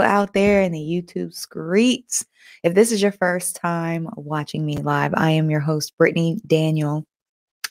out 0.00 0.32
there 0.32 0.62
in 0.62 0.72
the 0.72 0.78
YouTube 0.78 1.34
streets. 1.34 2.24
If 2.62 2.74
this 2.74 2.92
is 2.92 3.02
your 3.02 3.12
first 3.12 3.56
time 3.56 4.08
watching 4.16 4.64
me 4.64 4.78
live, 4.78 5.12
I 5.14 5.32
am 5.32 5.50
your 5.50 5.60
host, 5.60 5.96
Brittany 5.98 6.40
Daniel. 6.46 7.04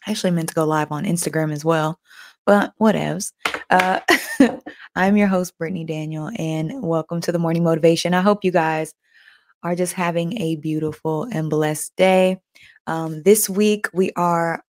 I 0.05 0.11
actually 0.11 0.31
meant 0.31 0.49
to 0.49 0.55
go 0.55 0.65
live 0.65 0.91
on 0.91 1.05
Instagram 1.05 1.51
as 1.51 1.65
well, 1.65 1.99
but 2.45 2.73
whatevs. 2.79 3.31
Uh, 3.71 4.01
I'm 4.95 5.17
your 5.17 5.27
host, 5.27 5.57
Brittany 5.57 5.83
Daniel, 5.83 6.29
and 6.37 6.83
welcome 6.83 7.21
to 7.21 7.31
the 7.31 7.39
Morning 7.39 7.63
Motivation. 7.63 8.13
I 8.13 8.21
hope 8.21 8.43
you 8.43 8.51
guys 8.51 8.93
are 9.63 9.75
just 9.75 9.93
having 9.93 10.39
a 10.39 10.57
beautiful 10.57 11.23
and 11.31 11.49
blessed 11.49 11.95
day. 11.95 12.39
Um, 12.85 13.23
this 13.23 13.49
week, 13.49 13.87
we 13.93 14.11
are 14.15 14.63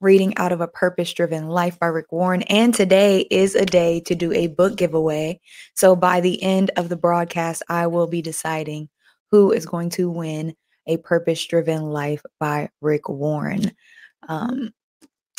reading 0.00 0.36
out 0.36 0.52
of 0.52 0.60
a 0.60 0.68
purpose 0.68 1.12
driven 1.12 1.48
life 1.48 1.78
by 1.78 1.86
Rick 1.86 2.12
Warren. 2.12 2.42
And 2.42 2.72
today 2.72 3.26
is 3.30 3.54
a 3.54 3.66
day 3.66 4.00
to 4.00 4.14
do 4.14 4.32
a 4.32 4.46
book 4.46 4.76
giveaway. 4.76 5.40
So 5.74 5.96
by 5.96 6.20
the 6.20 6.42
end 6.42 6.70
of 6.76 6.88
the 6.88 6.96
broadcast, 6.96 7.62
I 7.68 7.86
will 7.88 8.06
be 8.06 8.22
deciding 8.22 8.88
who 9.30 9.52
is 9.52 9.66
going 9.66 9.90
to 9.90 10.10
win 10.10 10.54
a 10.86 10.96
purpose 10.98 11.44
driven 11.46 11.82
life 11.82 12.22
by 12.40 12.70
Rick 12.80 13.08
Warren. 13.08 13.72
Um, 14.28 14.72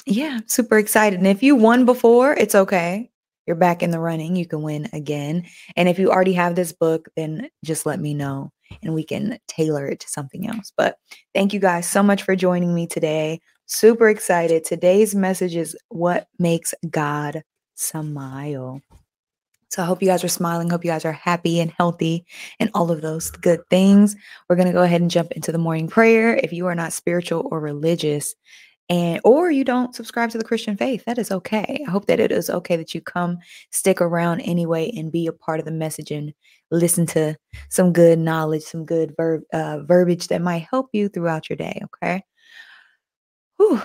yeah, 0.05 0.39
super 0.45 0.77
excited. 0.77 1.19
And 1.19 1.27
if 1.27 1.43
you 1.43 1.55
won 1.55 1.85
before, 1.85 2.33
it's 2.33 2.55
okay. 2.55 3.09
You're 3.45 3.55
back 3.55 3.81
in 3.81 3.91
the 3.91 3.99
running. 3.99 4.35
You 4.35 4.45
can 4.45 4.61
win 4.61 4.89
again. 4.93 5.45
And 5.75 5.89
if 5.89 5.97
you 5.97 6.11
already 6.11 6.33
have 6.33 6.55
this 6.55 6.71
book, 6.71 7.09
then 7.15 7.49
just 7.63 7.85
let 7.85 7.99
me 7.99 8.13
know 8.13 8.51
and 8.83 8.93
we 8.93 9.03
can 9.03 9.39
tailor 9.47 9.87
it 9.87 9.99
to 10.01 10.09
something 10.09 10.47
else. 10.47 10.71
But 10.77 10.97
thank 11.33 11.53
you 11.53 11.59
guys 11.59 11.89
so 11.89 12.03
much 12.03 12.23
for 12.23 12.35
joining 12.35 12.75
me 12.75 12.85
today. 12.85 13.41
Super 13.71 14.09
excited. 14.09 14.63
Today's 14.63 15.13
message 15.13 15.55
is 15.55 15.77
what 15.89 16.27
makes 16.39 16.73
God 16.89 17.43
smile. 17.75 18.81
So 19.69 19.83
I 19.83 19.85
hope 19.85 20.01
you 20.01 20.07
guys 20.07 20.23
are 20.23 20.27
smiling. 20.27 20.71
Hope 20.71 20.83
you 20.83 20.89
guys 20.89 21.05
are 21.05 21.11
happy 21.11 21.59
and 21.59 21.71
healthy 21.77 22.25
and 22.59 22.71
all 22.73 22.89
of 22.89 23.01
those 23.01 23.29
good 23.29 23.61
things. 23.69 24.15
We're 24.49 24.55
going 24.55 24.69
to 24.69 24.73
go 24.73 24.81
ahead 24.81 25.01
and 25.01 25.11
jump 25.11 25.33
into 25.33 25.51
the 25.51 25.59
morning 25.59 25.87
prayer. 25.87 26.35
If 26.35 26.51
you 26.51 26.65
are 26.65 26.73
not 26.73 26.93
spiritual 26.93 27.47
or 27.51 27.59
religious, 27.59 28.33
and 28.89 29.21
or 29.23 29.51
you 29.51 29.63
don't 29.63 29.93
subscribe 29.93 30.31
to 30.31 30.39
the 30.39 30.43
Christian 30.43 30.75
faith, 30.75 31.05
that 31.05 31.19
is 31.19 31.31
okay. 31.31 31.85
I 31.87 31.91
hope 31.91 32.07
that 32.07 32.19
it 32.19 32.31
is 32.31 32.49
okay 32.49 32.75
that 32.75 32.95
you 32.95 33.01
come 33.01 33.37
stick 33.69 34.01
around 34.01 34.41
anyway 34.41 34.91
and 34.97 35.11
be 35.11 35.27
a 35.27 35.31
part 35.31 35.59
of 35.59 35.65
the 35.65 35.71
message 35.71 36.09
and 36.09 36.33
listen 36.71 37.05
to 37.05 37.37
some 37.69 37.93
good 37.93 38.17
knowledge, 38.17 38.63
some 38.63 38.83
good 38.83 39.13
verb, 39.15 39.43
uh, 39.53 39.81
verbiage 39.83 40.29
that 40.29 40.41
might 40.41 40.65
help 40.67 40.89
you 40.91 41.07
throughout 41.07 41.51
your 41.51 41.57
day. 41.57 41.79
Okay. 41.83 42.23
Whew. 43.59 43.81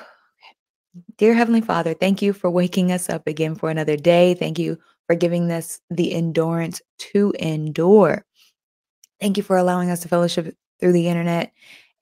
Dear 1.18 1.34
Heavenly 1.34 1.60
Father, 1.60 1.94
thank 1.94 2.22
you 2.22 2.32
for 2.32 2.48
waking 2.48 2.92
us 2.92 3.10
up 3.10 3.26
again 3.26 3.56
for 3.56 3.70
another 3.70 3.96
day. 3.96 4.34
Thank 4.34 4.58
you 4.58 4.78
for 5.08 5.16
giving 5.16 5.50
us 5.50 5.80
the 5.90 6.14
endurance 6.14 6.80
to 6.98 7.34
endure. 7.40 8.24
Thank 9.20 9.36
you 9.36 9.42
for 9.42 9.56
allowing 9.56 9.90
us 9.90 10.00
to 10.00 10.08
fellowship 10.08 10.56
through 10.78 10.92
the 10.92 11.08
internet 11.08 11.52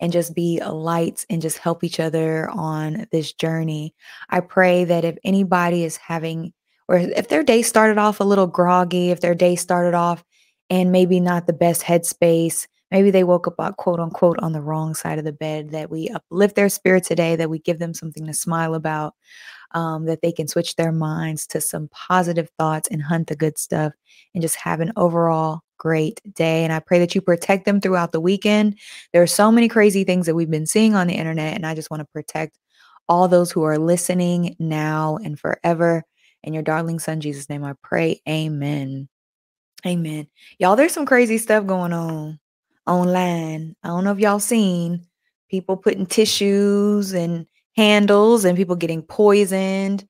and 0.01 0.13
just 0.13 0.35
be 0.35 0.61
lights 0.63 1.25
and 1.31 1.41
just 1.41 1.59
help 1.59 1.83
each 1.83 1.99
other 1.99 2.51
on 2.51 3.07
this 3.11 3.33
journey. 3.33 3.95
I 4.29 4.41
pray 4.41 4.85
that 4.85 5.05
if 5.05 5.17
anybody 5.25 5.85
is 5.85 5.97
having, 5.97 6.53
or 6.89 6.99
if 6.99 7.29
their 7.29 7.43
day 7.43 7.63
started 7.63 7.97
off 7.97 8.21
a 8.21 8.25
little 8.25 8.47
groggy, 8.47 9.11
if 9.11 9.21
their 9.21 9.35
day 9.35 9.57
started 9.57 9.95
off 9.95 10.23
and 10.69 10.93
maybe 10.93 11.21
not 11.21 11.47
the 11.47 11.55
best 11.55 11.83
headspace, 11.83 12.67
Maybe 12.93 13.11
they 13.11 13.25
woke 13.25 13.49
up, 13.49 13.55
uh, 13.59 13.73
quote 13.73 13.99
unquote, 14.01 14.39
on 14.41 14.53
the 14.53 14.61
wrong 14.61 14.95
side 14.95 15.19
of 15.19 15.25
the 15.25 15.33
bed, 15.33 15.71
that 15.71 15.91
we 15.91 16.11
uplift 16.11 16.57
their 16.57 16.69
spirit 16.69 17.05
today, 17.05 17.37
that 17.37 17.49
we 17.49 17.59
give 17.59 17.79
them 17.79 17.95
something 17.95 18.27
to 18.27 18.35
smile 18.35 18.75
about, 18.75 19.15
um, 19.71 20.05
that 20.05 20.21
they 20.21 20.31
can 20.31 20.47
switch 20.47 20.77
their 20.77 20.93
minds 20.93 21.47
to 21.47 21.61
some 21.63 21.89
positive 21.89 22.51
thoughts 22.59 22.89
and 22.91 23.03
hunt 23.03 23.29
the 23.29 23.35
good 23.35 23.57
stuff 23.57 23.95
and 24.35 24.43
just 24.43 24.57
have 24.57 24.81
an 24.81 24.93
overall 24.97 25.63
great 25.79 26.21
day. 26.35 26.65
And 26.65 26.73
I 26.73 26.81
pray 26.81 26.99
that 26.99 27.15
you 27.15 27.23
protect 27.23 27.65
them 27.65 27.81
throughout 27.81 28.13
the 28.13 28.21
weekend. 28.21 28.79
There 29.15 29.23
are 29.23 29.27
so 29.27 29.51
many 29.51 29.69
crazy 29.69 30.05
things 30.05 30.27
that 30.27 30.35
we've 30.35 30.51
been 30.51 30.67
seeing 30.67 30.95
on 30.95 31.07
the 31.07 31.15
internet, 31.15 31.55
and 31.57 31.67
I 31.67 31.75
just 31.75 31.91
want 31.91 32.03
to 32.03 32.13
protect 32.13 32.59
all 33.09 33.27
those 33.27 33.51
who 33.51 33.63
are 33.63 33.79
listening 33.79 34.55
now 34.59 35.17
and 35.25 35.41
forever. 35.41 36.05
In 36.45 36.53
your 36.53 36.63
darling 36.63 36.99
son, 36.99 37.23
Jesus' 37.23 37.49
name, 37.49 37.65
I 37.65 37.73
pray. 37.83 38.21
Amen. 38.29 39.09
Amen. 39.87 40.27
Y'all, 40.59 40.77
there's 40.77 40.93
some 40.93 41.07
crazy 41.07 41.39
stuff 41.39 41.67
going 41.67 41.95
on 41.95 42.39
online. 42.87 43.77
I 43.83 43.89
don't 43.89 44.05
know 44.05 44.13
if 44.13 44.19
y'all 44.19 44.41
seen 44.41 45.07
people 45.51 45.77
putting 45.77 46.07
tissues 46.07 47.13
and 47.13 47.47
handles 47.77 48.45
and 48.45 48.57
people 48.57 48.77
getting 48.77 49.03
poisoned 49.03 50.07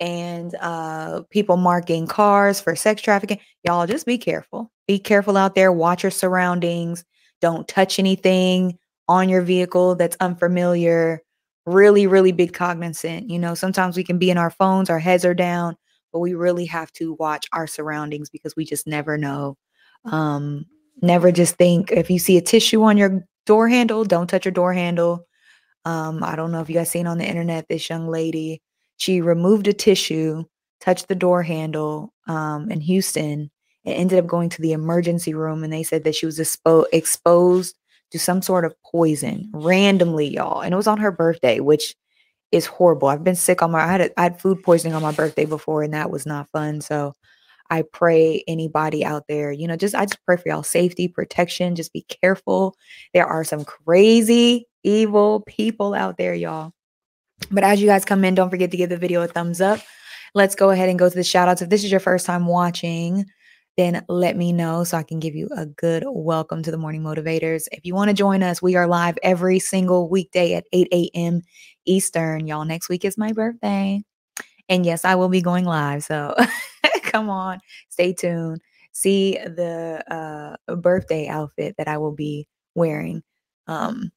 and 0.00 0.54
uh, 0.60 1.22
people 1.30 1.56
marking 1.56 2.06
cars 2.06 2.60
for 2.60 2.76
sex 2.76 3.00
trafficking. 3.02 3.40
Y'all 3.64 3.86
just 3.86 4.06
be 4.06 4.18
careful. 4.18 4.70
Be 4.86 4.98
careful 4.98 5.36
out 5.36 5.54
there. 5.54 5.72
Watch 5.72 6.02
your 6.02 6.10
surroundings. 6.10 7.04
Don't 7.40 7.66
touch 7.68 7.98
anything 7.98 8.78
on 9.08 9.28
your 9.28 9.42
vehicle 9.42 9.94
that's 9.94 10.16
unfamiliar. 10.20 11.22
Really, 11.64 12.06
really 12.06 12.32
be 12.32 12.46
cognizant. 12.46 13.30
You 13.30 13.38
know, 13.38 13.54
sometimes 13.54 13.96
we 13.96 14.04
can 14.04 14.18
be 14.18 14.30
in 14.30 14.38
our 14.38 14.50
phones, 14.50 14.90
our 14.90 14.98
heads 14.98 15.24
are 15.24 15.34
down, 15.34 15.76
but 16.12 16.20
we 16.20 16.34
really 16.34 16.66
have 16.66 16.92
to 16.92 17.14
watch 17.14 17.48
our 17.52 17.66
surroundings 17.66 18.30
because 18.30 18.54
we 18.54 18.64
just 18.64 18.86
never 18.86 19.18
know 19.18 19.56
um, 20.04 20.66
Never 21.02 21.30
just 21.30 21.56
think 21.56 21.92
if 21.92 22.10
you 22.10 22.18
see 22.18 22.36
a 22.36 22.42
tissue 22.42 22.82
on 22.82 22.96
your 22.96 23.24
door 23.44 23.68
handle, 23.68 24.04
don't 24.04 24.28
touch 24.28 24.44
your 24.44 24.52
door 24.52 24.72
handle. 24.72 25.26
Um, 25.84 26.22
I 26.24 26.36
don't 26.36 26.52
know 26.52 26.60
if 26.60 26.68
you 26.68 26.74
guys 26.74 26.90
seen 26.90 27.06
on 27.06 27.18
the 27.18 27.28
internet 27.28 27.66
this 27.68 27.88
young 27.88 28.08
lady. 28.08 28.62
She 28.96 29.20
removed 29.20 29.68
a 29.68 29.72
tissue, 29.72 30.44
touched 30.80 31.08
the 31.08 31.14
door 31.14 31.42
handle 31.42 32.12
um, 32.26 32.70
in 32.70 32.80
Houston, 32.80 33.50
and 33.84 33.94
ended 33.94 34.18
up 34.18 34.26
going 34.26 34.48
to 34.50 34.62
the 34.62 34.72
emergency 34.72 35.34
room. 35.34 35.62
And 35.62 35.72
they 35.72 35.82
said 35.82 36.04
that 36.04 36.16
she 36.16 36.26
was 36.26 36.38
expo- 36.38 36.86
exposed 36.92 37.76
to 38.10 38.18
some 38.18 38.42
sort 38.42 38.64
of 38.64 38.74
poison 38.90 39.50
randomly, 39.52 40.28
y'all. 40.28 40.60
And 40.60 40.72
it 40.72 40.76
was 40.76 40.86
on 40.86 40.98
her 40.98 41.12
birthday, 41.12 41.60
which 41.60 41.94
is 42.52 42.66
horrible. 42.66 43.08
I've 43.08 43.24
been 43.24 43.36
sick 43.36 43.62
on 43.62 43.70
my 43.70 43.80
I 43.80 43.86
had 43.86 44.00
a, 44.00 44.20
I 44.20 44.24
had 44.24 44.40
food 44.40 44.62
poisoning 44.62 44.94
on 44.94 45.02
my 45.02 45.12
birthday 45.12 45.44
before, 45.44 45.82
and 45.82 45.94
that 45.94 46.10
was 46.10 46.26
not 46.26 46.48
fun. 46.50 46.80
So 46.80 47.14
I 47.70 47.82
pray 47.82 48.44
anybody 48.46 49.04
out 49.04 49.24
there, 49.28 49.52
you 49.52 49.66
know, 49.66 49.76
just 49.76 49.94
I 49.94 50.06
just 50.06 50.24
pray 50.24 50.36
for 50.36 50.48
y'all 50.48 50.62
safety, 50.62 51.08
protection. 51.08 51.76
Just 51.76 51.92
be 51.92 52.02
careful. 52.02 52.76
There 53.14 53.26
are 53.26 53.44
some 53.44 53.64
crazy, 53.64 54.66
evil 54.82 55.42
people 55.46 55.94
out 55.94 56.16
there, 56.18 56.34
y'all. 56.34 56.72
But 57.50 57.64
as 57.64 57.80
you 57.80 57.86
guys 57.86 58.04
come 58.04 58.24
in, 58.24 58.34
don't 58.34 58.50
forget 58.50 58.70
to 58.70 58.76
give 58.76 58.90
the 58.90 58.96
video 58.96 59.22
a 59.22 59.28
thumbs 59.28 59.60
up. 59.60 59.80
Let's 60.34 60.54
go 60.54 60.70
ahead 60.70 60.88
and 60.88 60.98
go 60.98 61.08
to 61.08 61.14
the 61.14 61.24
shout 61.24 61.48
outs. 61.48 61.62
If 61.62 61.70
this 61.70 61.84
is 61.84 61.90
your 61.90 62.00
first 62.00 62.26
time 62.26 62.46
watching, 62.46 63.24
then 63.76 64.04
let 64.08 64.36
me 64.36 64.52
know 64.52 64.84
so 64.84 64.96
I 64.96 65.02
can 65.02 65.20
give 65.20 65.34
you 65.34 65.48
a 65.54 65.66
good 65.66 66.04
welcome 66.06 66.62
to 66.62 66.70
the 66.70 66.78
Morning 66.78 67.02
Motivators. 67.02 67.66
If 67.72 67.84
you 67.84 67.94
want 67.94 68.08
to 68.08 68.14
join 68.14 68.42
us, 68.42 68.62
we 68.62 68.74
are 68.74 68.86
live 68.86 69.18
every 69.22 69.58
single 69.58 70.08
weekday 70.08 70.54
at 70.54 70.64
8 70.72 70.88
a.m. 70.92 71.42
Eastern. 71.84 72.46
Y'all, 72.46 72.64
next 72.64 72.88
week 72.88 73.04
is 73.04 73.18
my 73.18 73.32
birthday. 73.32 74.02
And 74.68 74.86
yes, 74.86 75.04
I 75.04 75.14
will 75.14 75.28
be 75.28 75.42
going 75.42 75.64
live. 75.64 76.04
So 76.04 76.34
come 77.16 77.30
on, 77.30 77.60
stay 77.88 78.12
tuned. 78.12 78.60
See 78.92 79.38
the 79.38 80.02
uh, 80.68 80.76
birthday 80.76 81.28
outfit 81.28 81.74
that 81.78 81.88
I 81.88 81.98
will 81.98 82.12
be 82.12 82.46
wearing. 82.74 83.22
Um, 83.66 84.10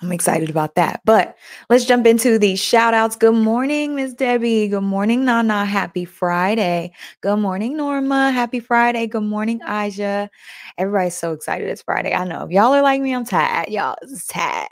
I'm 0.00 0.10
excited 0.10 0.50
about 0.50 0.74
that. 0.74 1.00
But 1.04 1.36
let's 1.70 1.84
jump 1.84 2.06
into 2.06 2.38
the 2.38 2.56
shout 2.56 2.92
outs. 2.92 3.14
Good 3.14 3.34
morning, 3.34 3.94
Miss 3.94 4.14
Debbie. 4.14 4.66
Good 4.66 4.82
morning, 4.82 5.24
Nana. 5.24 5.64
Happy 5.64 6.04
Friday. 6.04 6.92
Good 7.20 7.36
morning, 7.38 7.76
Norma. 7.76 8.32
Happy 8.32 8.58
Friday. 8.58 9.06
Good 9.06 9.22
morning, 9.22 9.60
Aja. 9.62 10.28
Everybody's 10.76 11.16
so 11.16 11.32
excited 11.32 11.68
it's 11.68 11.82
Friday. 11.82 12.14
I 12.14 12.24
know. 12.24 12.44
If 12.44 12.50
y'all 12.50 12.72
are 12.74 12.82
like 12.82 13.00
me, 13.00 13.14
I'm 13.14 13.24
tired. 13.24 13.68
Y'all, 13.68 13.96
it's 14.02 14.26
tired. 14.26 14.68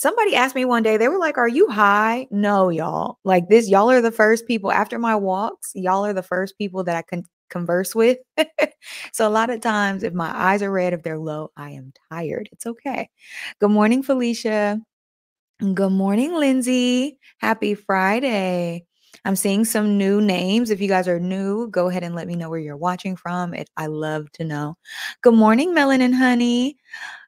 Somebody 0.00 0.34
asked 0.34 0.54
me 0.54 0.64
one 0.64 0.82
day, 0.82 0.96
they 0.96 1.08
were 1.08 1.18
like, 1.18 1.36
Are 1.36 1.46
you 1.46 1.68
high? 1.68 2.26
No, 2.30 2.70
y'all. 2.70 3.18
Like 3.22 3.50
this, 3.50 3.68
y'all 3.68 3.90
are 3.90 4.00
the 4.00 4.10
first 4.10 4.46
people 4.46 4.72
after 4.72 4.98
my 4.98 5.14
walks, 5.14 5.72
y'all 5.74 6.06
are 6.06 6.14
the 6.14 6.22
first 6.22 6.56
people 6.56 6.82
that 6.84 6.96
I 6.96 7.02
can 7.02 7.22
converse 7.50 7.94
with. 7.94 8.16
so 9.12 9.28
a 9.28 9.30
lot 9.30 9.50
of 9.50 9.60
times, 9.60 10.02
if 10.02 10.14
my 10.14 10.30
eyes 10.34 10.62
are 10.62 10.70
red, 10.70 10.94
if 10.94 11.02
they're 11.02 11.18
low, 11.18 11.50
I 11.54 11.72
am 11.72 11.92
tired. 12.10 12.48
It's 12.50 12.64
okay. 12.64 13.10
Good 13.60 13.72
morning, 13.72 14.02
Felicia. 14.02 14.80
Good 15.74 15.92
morning, 15.92 16.32
Lindsay. 16.32 17.18
Happy 17.36 17.74
Friday. 17.74 18.86
I'm 19.26 19.36
seeing 19.36 19.66
some 19.66 19.98
new 19.98 20.22
names. 20.22 20.70
If 20.70 20.80
you 20.80 20.88
guys 20.88 21.08
are 21.08 21.20
new, 21.20 21.68
go 21.68 21.90
ahead 21.90 22.04
and 22.04 22.14
let 22.14 22.26
me 22.26 22.36
know 22.36 22.48
where 22.48 22.58
you're 22.58 22.74
watching 22.74 23.16
from. 23.16 23.52
It, 23.52 23.68
I 23.76 23.88
love 23.88 24.32
to 24.32 24.44
know. 24.44 24.78
Good 25.20 25.34
morning, 25.34 25.74
Melon 25.74 26.00
and 26.00 26.14
Honey. 26.14 26.78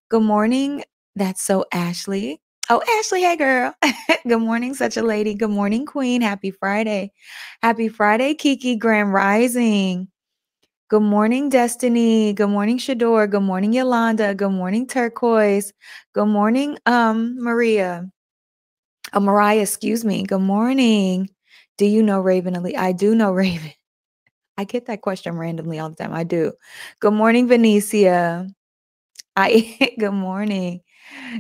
Good 0.09 0.23
morning. 0.23 0.85
That's 1.15 1.43
so 1.43 1.67
Ashley. 1.71 2.42
Oh, 2.75 2.81
Ashley, 3.01 3.21
hey 3.21 3.37
girl. 3.37 3.75
Good 4.27 4.39
morning, 4.39 4.73
such 4.73 4.97
a 4.97 5.03
lady. 5.03 5.35
Good 5.35 5.51
morning, 5.51 5.85
Queen. 5.85 6.23
Happy 6.23 6.51
Friday. 6.51 7.13
Happy 7.63 7.89
Friday, 7.89 8.33
Kiki 8.33 8.77
Grand 8.77 9.13
Rising. 9.13 10.09
Good 10.89 11.03
morning, 11.03 11.51
Destiny. 11.51 12.33
Good 12.33 12.49
morning, 12.49 12.79
Shador. 12.79 13.27
Good 13.27 13.43
morning, 13.43 13.75
Yolanda. 13.75 14.35
Good 14.35 14.53
morning, 14.53 14.87
Turquoise. 14.87 15.75
Good 16.15 16.29
morning, 16.29 16.79
um, 16.87 17.37
Maria. 17.39 18.11
Oh, 19.13 19.21
Mariah, 19.21 19.61
excuse 19.61 20.03
me. 20.03 20.23
Good 20.23 20.41
morning. 20.41 21.29
Do 21.77 21.85
you 21.85 22.03
know 22.03 22.21
Raven 22.23 22.57
Ali? 22.57 22.75
I 22.75 22.93
do 22.93 23.15
know 23.15 23.33
Raven. 23.35 23.73
I 24.57 24.65
get 24.65 24.87
that 24.87 25.03
question 25.03 25.37
randomly 25.37 25.79
all 25.79 25.91
the 25.91 25.97
time. 25.97 26.15
I 26.15 26.25
do. 26.25 26.53
Good 27.01 27.13
morning, 27.13 27.49
Venetia. 27.49 28.49
I 29.37 29.95
good 29.99 30.13
morning. 30.13 30.81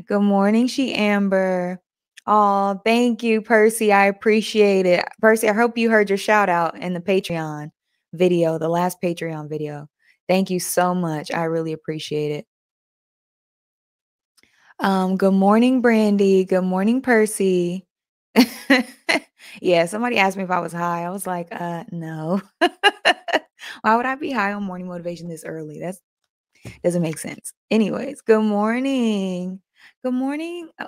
Good 0.06 0.20
morning, 0.22 0.66
she 0.66 0.94
Amber. 0.94 1.80
Oh, 2.26 2.80
thank 2.84 3.22
you, 3.22 3.42
Percy. 3.42 3.92
I 3.92 4.06
appreciate 4.06 4.86
it. 4.86 5.04
Percy, 5.20 5.48
I 5.48 5.52
hope 5.52 5.76
you 5.76 5.90
heard 5.90 6.08
your 6.08 6.18
shout 6.18 6.48
out 6.48 6.78
in 6.78 6.94
the 6.94 7.00
Patreon 7.00 7.70
video, 8.12 8.58
the 8.58 8.68
last 8.68 8.98
Patreon 9.02 9.48
video. 9.48 9.88
Thank 10.28 10.50
you 10.50 10.60
so 10.60 10.94
much. 10.94 11.32
I 11.32 11.44
really 11.44 11.72
appreciate 11.72 12.32
it. 12.32 12.46
Um, 14.78 15.16
good 15.16 15.34
morning, 15.34 15.80
Brandy. 15.80 16.44
Good 16.44 16.62
morning, 16.62 17.02
Percy. 17.02 17.86
yeah, 19.60 19.86
somebody 19.86 20.18
asked 20.18 20.36
me 20.36 20.44
if 20.44 20.50
I 20.50 20.60
was 20.60 20.72
high. 20.72 21.04
I 21.04 21.10
was 21.10 21.26
like, 21.26 21.48
uh, 21.50 21.84
no. 21.90 22.40
Why 23.82 23.96
would 23.96 24.06
I 24.06 24.14
be 24.14 24.30
high 24.30 24.52
on 24.52 24.62
morning 24.62 24.88
motivation 24.88 25.28
this 25.28 25.44
early? 25.44 25.80
That's 25.80 26.00
doesn't 26.82 27.02
make 27.02 27.18
sense. 27.18 27.52
Anyways, 27.70 28.20
good 28.22 28.42
morning. 28.42 29.60
Good 30.04 30.14
morning. 30.14 30.68
Oh, 30.78 30.86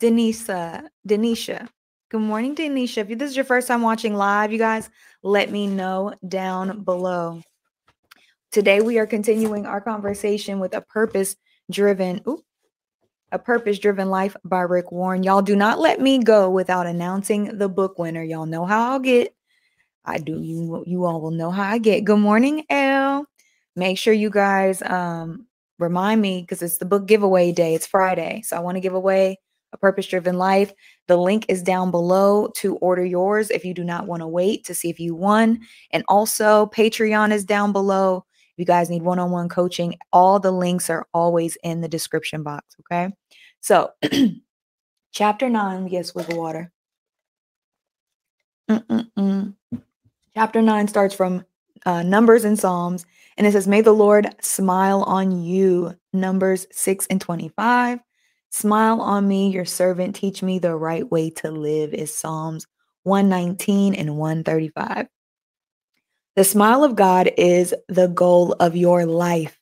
Denisa, 0.00 0.88
Denisha. 1.08 1.68
Good 2.10 2.20
morning, 2.20 2.54
Denisha. 2.54 2.98
If 2.98 3.18
this 3.18 3.30
is 3.30 3.36
your 3.36 3.44
first 3.44 3.66
time 3.66 3.82
watching 3.82 4.14
live, 4.14 4.52
you 4.52 4.58
guys, 4.58 4.90
let 5.22 5.50
me 5.50 5.66
know 5.66 6.14
down 6.28 6.82
below. 6.84 7.42
Today 8.52 8.80
we 8.80 8.98
are 8.98 9.06
continuing 9.06 9.66
our 9.66 9.80
conversation 9.80 10.60
with 10.60 10.74
a 10.74 10.80
purpose-driven, 10.80 12.22
a 13.32 13.38
purpose-driven 13.38 14.08
life 14.08 14.36
by 14.44 14.60
Rick 14.60 14.92
Warren. 14.92 15.24
Y'all 15.24 15.42
do 15.42 15.56
not 15.56 15.80
let 15.80 16.00
me 16.00 16.22
go 16.22 16.48
without 16.48 16.86
announcing 16.86 17.58
the 17.58 17.68
book 17.68 17.98
winner. 17.98 18.22
Y'all 18.22 18.46
know 18.46 18.64
how 18.64 18.92
I'll 18.92 19.00
get. 19.00 19.34
I 20.04 20.18
do. 20.18 20.40
You 20.40 20.84
you 20.86 21.04
all 21.04 21.20
will 21.20 21.32
know 21.32 21.50
how 21.50 21.64
I 21.64 21.78
get. 21.78 22.04
Good 22.04 22.20
morning, 22.20 22.64
Elle. 22.70 22.95
Make 23.76 23.98
sure 23.98 24.14
you 24.14 24.30
guys 24.30 24.82
um 24.82 25.46
remind 25.78 26.22
me 26.22 26.40
because 26.40 26.62
it's 26.62 26.78
the 26.78 26.86
book 26.86 27.06
giveaway 27.06 27.52
day. 27.52 27.74
It's 27.74 27.86
Friday, 27.86 28.42
so 28.42 28.56
I 28.56 28.60
want 28.60 28.76
to 28.76 28.80
give 28.80 28.94
away 28.94 29.38
a 29.72 29.76
purpose 29.76 30.06
driven 30.06 30.38
life. 30.38 30.72
The 31.06 31.16
link 31.16 31.46
is 31.48 31.62
down 31.62 31.90
below 31.90 32.48
to 32.56 32.76
order 32.76 33.04
yours 33.04 33.50
if 33.50 33.64
you 33.64 33.74
do 33.74 33.84
not 33.84 34.06
want 34.06 34.22
to 34.22 34.26
wait 34.26 34.64
to 34.64 34.74
see 34.74 34.88
if 34.88 34.98
you 34.98 35.14
won. 35.14 35.60
And 35.90 36.04
also, 36.08 36.66
Patreon 36.66 37.32
is 37.32 37.44
down 37.44 37.72
below. 37.72 38.24
If 38.54 38.60
you 38.60 38.64
guys 38.64 38.88
need 38.88 39.02
one 39.02 39.18
on 39.18 39.30
one 39.30 39.50
coaching, 39.50 39.96
all 40.12 40.40
the 40.40 40.50
links 40.50 40.88
are 40.88 41.06
always 41.12 41.58
in 41.62 41.82
the 41.82 41.88
description 41.88 42.42
box. 42.42 42.74
Okay. 42.80 43.12
So, 43.60 43.90
chapter 45.12 45.50
nine, 45.50 45.88
yes, 45.88 46.14
with 46.14 46.28
the 46.28 46.36
water. 46.36 46.72
Mm-mm-mm. 48.70 49.54
Chapter 50.34 50.62
nine 50.62 50.88
starts 50.88 51.14
from 51.14 51.44
uh, 51.84 52.02
Numbers 52.02 52.44
and 52.44 52.58
Psalms, 52.58 53.06
and 53.36 53.46
it 53.46 53.52
says, 53.52 53.68
May 53.68 53.80
the 53.80 53.92
Lord 53.92 54.34
smile 54.40 55.02
on 55.02 55.42
you. 55.42 55.96
Numbers 56.12 56.66
6 56.72 57.06
and 57.08 57.20
25. 57.20 58.00
Smile 58.50 59.00
on 59.00 59.28
me, 59.28 59.50
your 59.50 59.64
servant. 59.64 60.16
Teach 60.16 60.42
me 60.42 60.58
the 60.58 60.74
right 60.74 61.10
way 61.10 61.30
to 61.30 61.50
live, 61.50 61.92
is 61.92 62.14
Psalms 62.14 62.66
119 63.02 63.94
and 63.94 64.16
135. 64.16 65.08
The 66.36 66.44
smile 66.44 66.84
of 66.84 66.96
God 66.96 67.30
is 67.36 67.74
the 67.88 68.08
goal 68.08 68.52
of 68.60 68.76
your 68.76 69.06
life. 69.06 69.58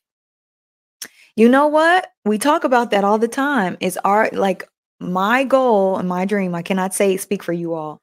You 1.37 1.49
know 1.49 1.67
what? 1.67 2.09
We 2.25 2.38
talk 2.38 2.65
about 2.65 2.91
that 2.93 3.05
all 3.05 3.19
the 3.19 3.29
time. 3.29 3.77
Is 3.81 3.99
our 4.05 4.29
like 4.32 4.69
my 5.00 5.44
goal 5.44 5.99
and 5.99 6.09
my 6.09 6.25
dream, 6.25 6.55
I 6.55 6.62
cannot 6.62 6.94
say 6.94 7.17
speak 7.17 7.43
for 7.43 7.53
you 7.53 7.75
all, 7.75 8.00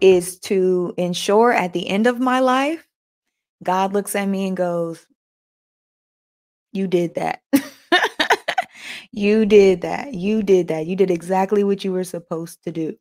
is 0.00 0.38
to 0.40 0.94
ensure 0.96 1.52
at 1.52 1.72
the 1.72 1.88
end 1.88 2.06
of 2.06 2.20
my 2.20 2.40
life, 2.40 2.86
God 3.62 3.92
looks 3.92 4.14
at 4.14 4.26
me 4.26 4.48
and 4.48 4.56
goes, 4.56 5.06
You 6.72 6.86
did 6.86 7.14
that. 7.16 7.42
You 9.12 9.44
did 9.44 9.80
that. 9.82 10.14
You 10.14 10.42
did 10.42 10.68
that. 10.68 10.86
You 10.86 10.94
did 10.94 11.10
exactly 11.10 11.64
what 11.64 11.84
you 11.84 11.92
were 11.92 12.04
supposed 12.04 12.62
to 12.64 12.70
do. 12.72 12.96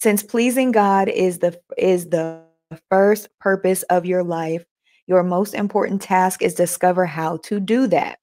Since 0.00 0.22
pleasing 0.22 0.72
God 0.72 1.08
is 1.08 1.38
the 1.38 1.58
is 1.78 2.08
the 2.08 2.42
first 2.90 3.28
purpose 3.38 3.82
of 3.84 4.06
your 4.06 4.24
life, 4.24 4.64
your 5.06 5.22
most 5.22 5.54
important 5.54 6.02
task 6.02 6.42
is 6.42 6.54
discover 6.54 7.06
how 7.06 7.36
to 7.44 7.60
do 7.60 7.86
that. 7.88 8.18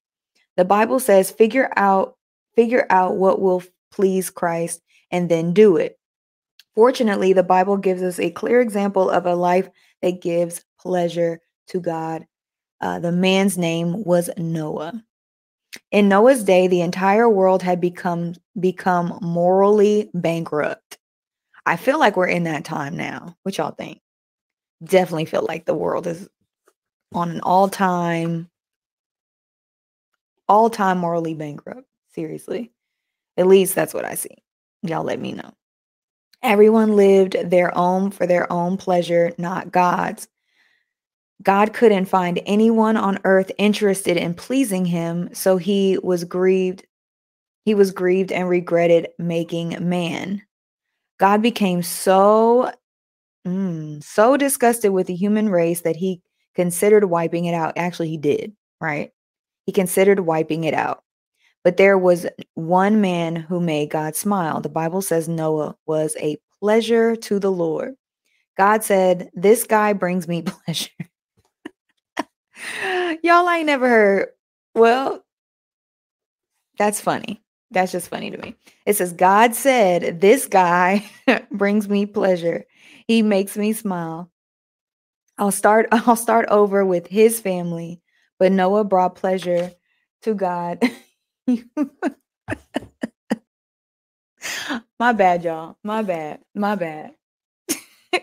The 0.58 0.66
Bible 0.66 1.00
says 1.00 1.32
figure 1.32 1.72
out 1.78 2.16
figure 2.56 2.86
out 2.90 3.16
what 3.16 3.40
will 3.40 3.64
please 3.92 4.30
Christ 4.30 4.82
and 5.10 5.30
then 5.30 5.54
do 5.54 5.78
it. 5.78 5.98
Fortunately, 6.76 7.32
the 7.32 7.44
Bible 7.44 7.78
gives 7.78 8.04
us 8.04 8.20
a 8.20 8.32
clear 8.32 8.60
example 8.60 9.10
of 9.10 9.26
a 9.26 9.36
life 9.36 9.70
that 10.02 10.22
gives 10.22 10.66
pleasure 10.80 11.40
to 11.70 11.80
God. 11.80 12.26
Uh, 12.82 13.00
the 13.00 13.12
man's 13.12 13.58
name 13.58 14.04
was 14.04 14.30
Noah. 14.38 15.04
In 15.92 16.10
Noah's 16.10 16.44
day, 16.44 16.68
the 16.68 16.82
entire 16.82 17.30
world 17.30 17.62
had 17.62 17.80
become 17.80 18.36
become 18.60 19.18
morally 19.22 20.10
bankrupt. 20.14 20.98
I 21.66 21.76
feel 21.76 22.00
like 22.00 22.18
we're 22.18 22.28
in 22.28 22.44
that 22.44 22.66
time 22.66 22.98
now. 22.98 23.36
What 23.44 23.58
y'all 23.58 23.72
think? 23.72 24.02
Definitely 24.84 25.26
feel 25.26 25.46
like 25.48 25.66
the 25.66 25.76
world 25.76 26.08
is 26.08 26.28
on 27.14 27.30
an 27.32 27.42
all-time 27.42 28.50
all-time 30.48 30.98
morally 30.98 31.36
bankrupt. 31.36 31.88
Seriously. 32.16 32.72
At 33.38 33.48
least 33.48 33.76
that's 33.76 33.94
what 33.94 34.06
I 34.06 34.16
see. 34.16 34.36
Y'all 34.82 35.04
let 35.04 35.20
me 35.20 35.34
know. 35.34 35.54
Everyone 36.42 36.96
lived 36.96 37.36
their 37.50 37.78
own 37.78 38.12
for 38.12 38.26
their 38.26 38.52
own 38.52 38.78
pleasure, 38.78 39.34
not 39.38 39.72
God's. 39.72 40.28
God 41.42 41.74
couldn't 41.74 42.06
find 42.06 42.42
anyone 42.46 42.98
on 42.98 43.20
earth 43.24 43.52
interested 43.58 44.18
in 44.18 44.34
pleasing 44.34 44.86
him, 44.86 45.30
so 45.34 45.58
he 45.58 45.98
was 46.04 46.24
grieved. 46.26 46.86
He 47.64 47.76
was 47.76 47.92
grieved 47.92 48.32
and 48.32 48.50
regretted 48.50 49.10
making 49.18 49.78
man. 49.88 50.42
God 51.18 51.42
became 51.42 51.82
so 51.84 52.72
mm, 53.48 54.04
so 54.04 54.38
disgusted 54.38 54.92
with 54.92 55.08
the 55.08 55.16
human 55.16 55.50
race 55.50 55.82
that 55.82 55.96
he 55.96 56.22
considered 56.56 57.06
wiping 57.06 57.46
it 57.46 57.54
out. 57.54 57.78
Actually, 57.78 58.10
he 58.10 58.18
did, 58.18 58.54
right? 58.82 59.12
He 59.66 59.72
considered 59.72 60.22
wiping 60.22 60.64
it 60.66 60.74
out. 60.74 61.04
But 61.64 61.78
there 61.78 61.98
was 61.98 62.26
one 62.56 63.02
man 63.02 63.36
who 63.36 63.60
made 63.60 63.90
God 63.90 64.16
smile. 64.16 64.62
The 64.62 64.70
Bible 64.70 65.02
says 65.02 65.28
Noah 65.28 65.76
was 65.86 66.16
a 66.20 66.38
pleasure 66.60 67.16
to 67.18 67.40
the 67.40 67.52
Lord. 67.52 67.96
God 68.58 68.84
said, 68.84 69.30
This 69.34 69.66
guy 69.66 69.94
brings 69.94 70.28
me 70.28 70.42
pleasure. 70.66 70.90
Y'all 73.24 73.48
I 73.48 73.58
ain't 73.58 73.66
never 73.66 73.88
heard. 73.88 74.28
Well, 74.76 75.24
that's 76.78 77.02
funny. 77.02 77.42
That's 77.72 77.92
just 77.92 78.10
funny 78.10 78.32
to 78.32 78.38
me. 78.38 78.56
It 78.86 78.96
says, 78.96 79.14
God 79.14 79.54
said, 79.56 80.22
This 80.22 80.48
guy 80.48 81.10
brings 81.52 81.88
me 81.88 82.06
pleasure. 82.06 82.66
He 83.08 83.22
makes 83.22 83.58
me 83.58 83.74
smile. 83.74 84.32
I'll 85.38 85.52
start, 85.52 85.88
I'll 85.92 86.16
start 86.16 86.48
over 86.50 86.86
with 86.86 87.08
his 87.08 87.40
family, 87.40 88.02
but 88.40 88.52
Noah 88.52 88.84
brought 88.84 89.16
pleasure 89.16 89.72
to 90.24 90.34
God. 90.34 90.82
My 95.00 95.14
bad, 95.14 95.44
y'all. 95.44 95.78
My 95.84 96.02
bad. 96.02 96.40
My 96.56 96.76
bad. 96.76 97.14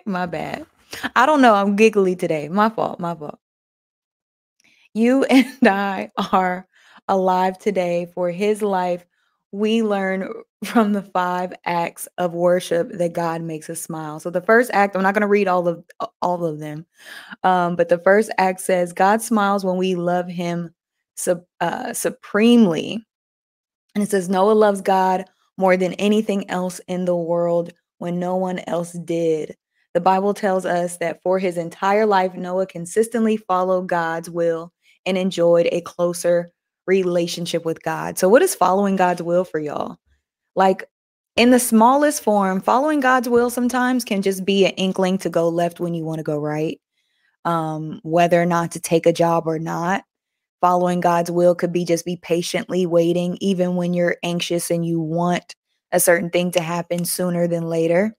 my 0.06 0.26
bad. 0.26 0.66
I 1.14 1.26
don't 1.26 1.40
know. 1.42 1.54
I'm 1.54 1.76
giggly 1.76 2.16
today. 2.16 2.48
My 2.48 2.68
fault. 2.68 3.00
My 3.00 3.14
fault. 3.14 3.38
You 4.96 5.24
and 5.24 5.68
I 5.68 6.10
are 6.32 6.66
alive 7.06 7.58
today 7.58 8.10
for 8.14 8.30
his 8.30 8.62
life. 8.62 9.04
We 9.52 9.82
learn 9.82 10.32
from 10.64 10.94
the 10.94 11.02
five 11.02 11.52
acts 11.66 12.08
of 12.16 12.32
worship 12.32 12.90
that 12.92 13.12
God 13.12 13.42
makes 13.42 13.68
us 13.68 13.78
smile. 13.82 14.20
So 14.20 14.30
the 14.30 14.40
first 14.40 14.70
act, 14.72 14.96
I'm 14.96 15.02
not 15.02 15.12
going 15.12 15.20
to 15.20 15.26
read 15.26 15.48
all 15.48 15.68
of 15.68 15.84
all 16.22 16.46
of 16.46 16.60
them, 16.60 16.86
um, 17.44 17.76
but 17.76 17.90
the 17.90 17.98
first 17.98 18.30
act 18.38 18.60
says 18.62 18.94
God 18.94 19.20
smiles 19.20 19.66
when 19.66 19.76
we 19.76 19.96
love 19.96 20.28
Him 20.28 20.74
uh, 21.60 21.92
supremely, 21.92 23.04
and 23.94 24.02
it 24.02 24.10
says 24.10 24.30
Noah 24.30 24.52
loves 24.52 24.80
God 24.80 25.26
more 25.58 25.76
than 25.76 25.92
anything 25.94 26.48
else 26.48 26.80
in 26.88 27.04
the 27.04 27.16
world 27.16 27.70
when 27.98 28.18
no 28.18 28.36
one 28.36 28.60
else 28.66 28.92
did. 28.92 29.56
The 29.92 30.00
Bible 30.00 30.32
tells 30.32 30.64
us 30.64 30.96
that 30.98 31.22
for 31.22 31.38
his 31.38 31.58
entire 31.58 32.06
life, 32.06 32.34
Noah 32.34 32.66
consistently 32.66 33.36
followed 33.36 33.88
God's 33.88 34.30
will 34.30 34.72
and 35.06 35.16
enjoyed 35.16 35.68
a 35.72 35.80
closer 35.82 36.50
relationship 36.86 37.64
with 37.64 37.82
God. 37.82 38.18
So, 38.18 38.28
what 38.28 38.42
is 38.42 38.54
following 38.54 38.96
God's 38.96 39.22
will 39.22 39.44
for 39.44 39.58
y'all? 39.58 39.96
Like, 40.54 40.88
in 41.36 41.50
the 41.50 41.60
smallest 41.60 42.22
form, 42.22 42.60
following 42.60 43.00
God's 43.00 43.28
will 43.28 43.50
sometimes 43.50 44.04
can 44.04 44.22
just 44.22 44.44
be 44.44 44.64
an 44.64 44.72
inkling 44.72 45.18
to 45.18 45.30
go 45.30 45.48
left 45.48 45.80
when 45.80 45.94
you 45.94 46.04
want 46.04 46.18
to 46.18 46.24
go 46.24 46.38
right. 46.38 46.80
Um, 47.44 48.00
whether 48.02 48.40
or 48.40 48.46
not 48.46 48.72
to 48.72 48.80
take 48.80 49.06
a 49.06 49.12
job 49.12 49.46
or 49.46 49.58
not. 49.58 50.02
Following 50.60 51.00
God's 51.00 51.30
will 51.30 51.54
could 51.54 51.72
be 51.72 51.84
just 51.84 52.04
be 52.04 52.16
patiently 52.16 52.86
waiting, 52.86 53.36
even 53.40 53.76
when 53.76 53.94
you're 53.94 54.16
anxious 54.22 54.70
and 54.70 54.84
you 54.84 55.00
want 55.00 55.54
a 55.92 56.00
certain 56.00 56.30
thing 56.30 56.50
to 56.52 56.60
happen 56.60 57.04
sooner 57.04 57.46
than 57.46 57.68
later. 57.68 58.16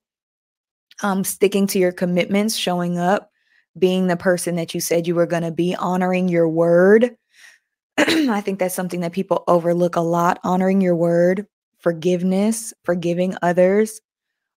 Um, 1.02 1.24
sticking 1.24 1.66
to 1.68 1.78
your 1.78 1.92
commitments, 1.92 2.56
showing 2.56 2.96
up, 2.96 3.30
being 3.78 4.06
the 4.06 4.16
person 4.16 4.56
that 4.56 4.74
you 4.74 4.80
said 4.80 5.06
you 5.06 5.14
were 5.14 5.26
going 5.26 5.42
to 5.42 5.50
be, 5.50 5.74
honoring 5.74 6.28
your 6.28 6.48
word. 6.48 7.16
I 7.98 8.40
think 8.40 8.58
that's 8.58 8.74
something 8.74 9.00
that 9.00 9.12
people 9.12 9.44
overlook 9.48 9.96
a 9.96 10.00
lot 10.00 10.38
honoring 10.44 10.80
your 10.80 10.96
word, 10.96 11.46
forgiveness, 11.78 12.72
forgiving 12.84 13.36
others. 13.42 14.00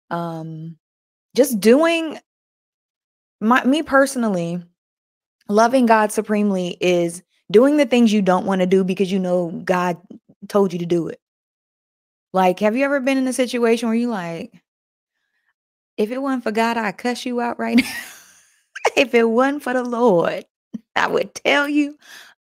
Um, 0.10 0.78
just 1.36 1.60
doing 1.60 2.20
my 3.40 3.64
me 3.64 3.84
personally, 3.84 4.62
loving 5.50 5.86
God 5.86 6.12
supremely 6.12 6.78
is 6.80 7.24
doing 7.52 7.78
the 7.78 7.86
things 7.86 8.14
you 8.14 8.22
don't 8.22 8.46
want 8.46 8.62
to 8.62 8.68
do 8.68 8.84
because 8.84 9.12
you 9.12 9.20
know 9.20 9.52
God 9.66 9.98
told 10.48 10.74
you 10.74 10.80
to 10.80 10.86
do 10.86 11.08
it. 11.08 11.20
Like, 12.34 12.60
have 12.60 12.78
you 12.78 12.86
ever 12.86 13.00
been 13.00 13.18
in 13.18 13.28
a 13.28 13.34
situation 13.34 13.90
where 13.90 13.98
you 13.98 14.10
like, 14.10 14.54
if 15.98 16.12
it 16.12 16.22
wasn't 16.22 16.44
for 16.44 16.52
God, 16.52 16.78
I'd 16.78 16.98
cuss 16.98 17.26
you 17.26 17.42
out 17.42 17.60
right 17.60 17.78
now. 17.82 17.94
If 18.98 19.14
it 19.14 19.30
wasn't 19.30 19.64
for 19.64 19.74
the 19.74 19.84
Lord, 19.84 20.46
I 20.96 21.08
would 21.08 21.36
tell 21.36 21.70
you 21.70 21.98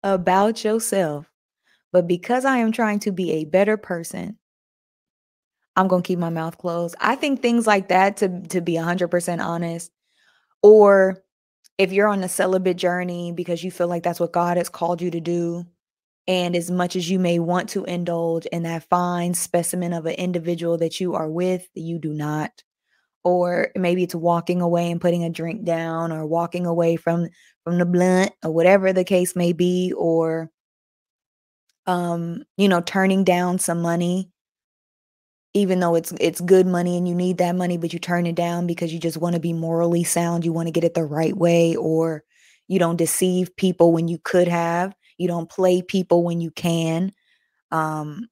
about 0.03 0.63
yourself. 0.63 1.31
But 1.93 2.07
because 2.07 2.45
I 2.45 2.57
am 2.57 2.71
trying 2.71 2.99
to 2.99 3.11
be 3.11 3.31
a 3.33 3.45
better 3.45 3.77
person, 3.77 4.37
I'm 5.75 5.87
going 5.87 6.03
to 6.03 6.07
keep 6.07 6.19
my 6.19 6.29
mouth 6.29 6.57
closed. 6.57 6.95
I 6.99 7.15
think 7.15 7.41
things 7.41 7.67
like 7.67 7.89
that 7.89 8.17
to 8.17 8.41
to 8.49 8.61
be 8.61 8.73
100% 8.73 9.43
honest 9.43 9.91
or 10.61 11.23
if 11.77 11.91
you're 11.91 12.07
on 12.07 12.23
a 12.23 12.29
celibate 12.29 12.77
journey 12.77 13.31
because 13.31 13.63
you 13.63 13.71
feel 13.71 13.87
like 13.87 14.03
that's 14.03 14.19
what 14.19 14.33
God 14.33 14.57
has 14.57 14.69
called 14.69 15.01
you 15.01 15.11
to 15.11 15.19
do, 15.19 15.65
and 16.27 16.55
as 16.55 16.71
much 16.71 16.95
as 16.95 17.09
you 17.09 17.19
may 17.19 17.39
want 17.39 17.69
to 17.69 17.85
indulge 17.85 18.45
in 18.47 18.63
that 18.63 18.89
fine 18.89 19.33
specimen 19.33 19.93
of 19.93 20.05
an 20.05 20.15
individual 20.15 20.77
that 20.79 20.99
you 20.99 21.15
are 21.15 21.29
with, 21.29 21.67
you 21.73 21.99
do 21.99 22.13
not. 22.13 22.63
Or 23.27 23.71
maybe 23.75 24.03
it's 24.03 24.15
walking 24.15 24.61
away 24.61 24.89
and 24.89 25.01
putting 25.01 25.25
a 25.25 25.29
drink 25.29 25.65
down, 25.65 26.13
or 26.13 26.25
walking 26.25 26.65
away 26.65 26.95
from 26.95 27.27
from 27.65 27.77
the 27.77 27.85
blunt, 27.85 28.31
or 28.43 28.51
whatever 28.51 28.93
the 28.93 29.03
case 29.03 29.35
may 29.35 29.51
be, 29.51 29.93
or 29.97 30.49
um, 31.87 32.43
you 32.57 32.69
know, 32.69 32.81
turning 32.81 33.23
down 33.25 33.59
some 33.59 33.81
money. 33.81 34.29
Even 35.53 35.79
though 35.79 35.95
it's 35.95 36.13
it's 36.21 36.39
good 36.39 36.67
money 36.67 36.97
and 36.97 37.07
you 37.07 37.15
need 37.15 37.39
that 37.39 37.55
money 37.55 37.77
but 37.77 37.91
you 37.91 37.97
turn 37.97 38.27
it 38.27 38.35
down 38.35 38.67
because 38.67 38.93
you 38.93 38.99
just 38.99 39.17
want 39.17 39.33
to 39.33 39.39
be 39.39 39.53
morally 39.53 40.03
sound 40.03 40.45
you 40.45 40.53
want 40.53 40.67
to 40.67 40.71
get 40.71 40.83
it 40.83 40.93
the 40.93 41.03
right 41.03 41.35
way 41.35 41.75
or 41.75 42.23
you 42.67 42.77
don't 42.77 42.97
deceive 42.97 43.55
people 43.55 43.91
when 43.91 44.07
you 44.07 44.19
could 44.23 44.47
have 44.47 44.93
you 45.17 45.27
don't 45.27 45.49
play 45.49 45.81
people 45.81 46.23
when 46.23 46.41
you 46.41 46.51
can 46.51 47.11
um 47.71 48.27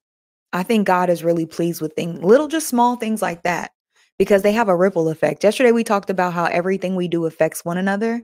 i 0.52 0.62
think 0.62 0.86
god 0.86 1.10
is 1.10 1.24
really 1.24 1.46
pleased 1.46 1.80
with 1.80 1.94
things 1.94 2.22
little 2.22 2.46
just 2.46 2.68
small 2.68 2.94
things 2.94 3.20
like 3.20 3.42
that 3.42 3.72
because 4.18 4.42
they 4.42 4.52
have 4.52 4.68
a 4.68 4.76
ripple 4.76 5.08
effect 5.08 5.44
yesterday 5.44 5.72
we 5.72 5.84
talked 5.84 6.10
about 6.10 6.32
how 6.32 6.44
everything 6.46 6.96
we 6.96 7.08
do 7.08 7.26
affects 7.26 7.64
one 7.64 7.78
another 7.78 8.22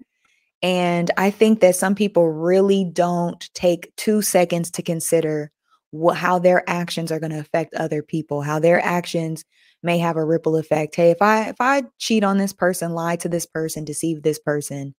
and 0.63 1.11
i 1.17 1.31
think 1.31 1.61
that 1.61 1.77
some 1.77 1.95
people 1.95 2.31
really 2.31 2.85
don't 2.85 3.51
take 3.55 3.95
2 3.97 4.23
seconds 4.23 4.71
to 4.71 4.83
consider 4.83 5.51
what 5.93 6.17
how 6.17 6.39
their 6.39 6.69
actions 6.69 7.13
are 7.13 7.21
going 7.21 7.33
to 7.33 7.39
affect 7.39 7.75
other 7.75 8.03
people, 8.03 8.43
how 8.43 8.59
their 8.59 8.85
actions 8.85 9.45
may 9.83 9.99
have 9.99 10.17
a 10.17 10.25
ripple 10.25 10.57
effect. 10.57 10.97
Hey, 10.97 11.11
if 11.11 11.23
I 11.23 11.51
if 11.51 11.57
I 11.61 11.85
cheat 11.99 12.25
on 12.25 12.39
this 12.39 12.53
person, 12.53 12.93
lie 12.93 13.17
to 13.17 13.29
this 13.29 13.47
person, 13.47 13.85
deceive 13.85 14.23
this 14.23 14.39
person, 14.39 14.95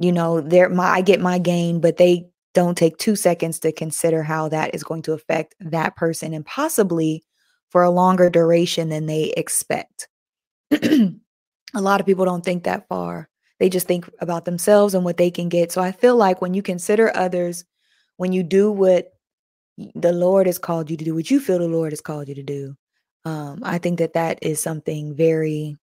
you 0.00 0.12
know, 0.12 0.40
there 0.40 0.68
my 0.68 0.90
I 0.90 1.00
get 1.02 1.20
my 1.20 1.38
gain, 1.38 1.80
but 1.80 1.96
they 1.96 2.26
don't 2.54 2.76
take 2.76 2.98
2 2.98 3.16
seconds 3.16 3.60
to 3.60 3.72
consider 3.72 4.22
how 4.24 4.48
that 4.48 4.74
is 4.74 4.84
going 4.84 5.02
to 5.02 5.12
affect 5.12 5.54
that 5.60 5.96
person 5.96 6.34
and 6.34 6.44
possibly 6.46 7.22
for 7.70 7.82
a 7.82 7.90
longer 7.90 8.30
duration 8.30 8.88
than 8.88 9.06
they 9.06 9.32
expect. 9.36 10.08
a 10.70 11.10
lot 11.74 12.00
of 12.00 12.06
people 12.06 12.24
don't 12.24 12.44
think 12.44 12.64
that 12.64 12.88
far. 12.88 13.28
They 13.58 13.68
just 13.68 13.86
think 13.86 14.10
about 14.20 14.44
themselves 14.44 14.94
and 14.94 15.04
what 15.04 15.16
they 15.16 15.30
can 15.30 15.48
get. 15.48 15.70
So 15.70 15.82
I 15.82 15.92
feel 15.92 16.16
like 16.16 16.40
when 16.40 16.54
you 16.54 16.62
consider 16.62 17.14
others, 17.14 17.64
when 18.16 18.32
you 18.32 18.42
do 18.42 18.72
what 18.72 19.12
the 19.94 20.12
Lord 20.12 20.46
has 20.46 20.58
called 20.58 20.90
you 20.90 20.96
to 20.96 21.04
do 21.04 21.14
what 21.14 21.30
you 21.30 21.40
feel 21.40 21.58
the 21.58 21.68
Lord 21.68 21.92
has 21.92 22.00
called 22.00 22.28
you 22.28 22.34
to 22.34 22.42
do. 22.42 22.76
Um, 23.24 23.60
I 23.62 23.78
think 23.78 23.98
that 23.98 24.14
that 24.14 24.38
is 24.42 24.60
something 24.60 25.14
very, 25.14 25.76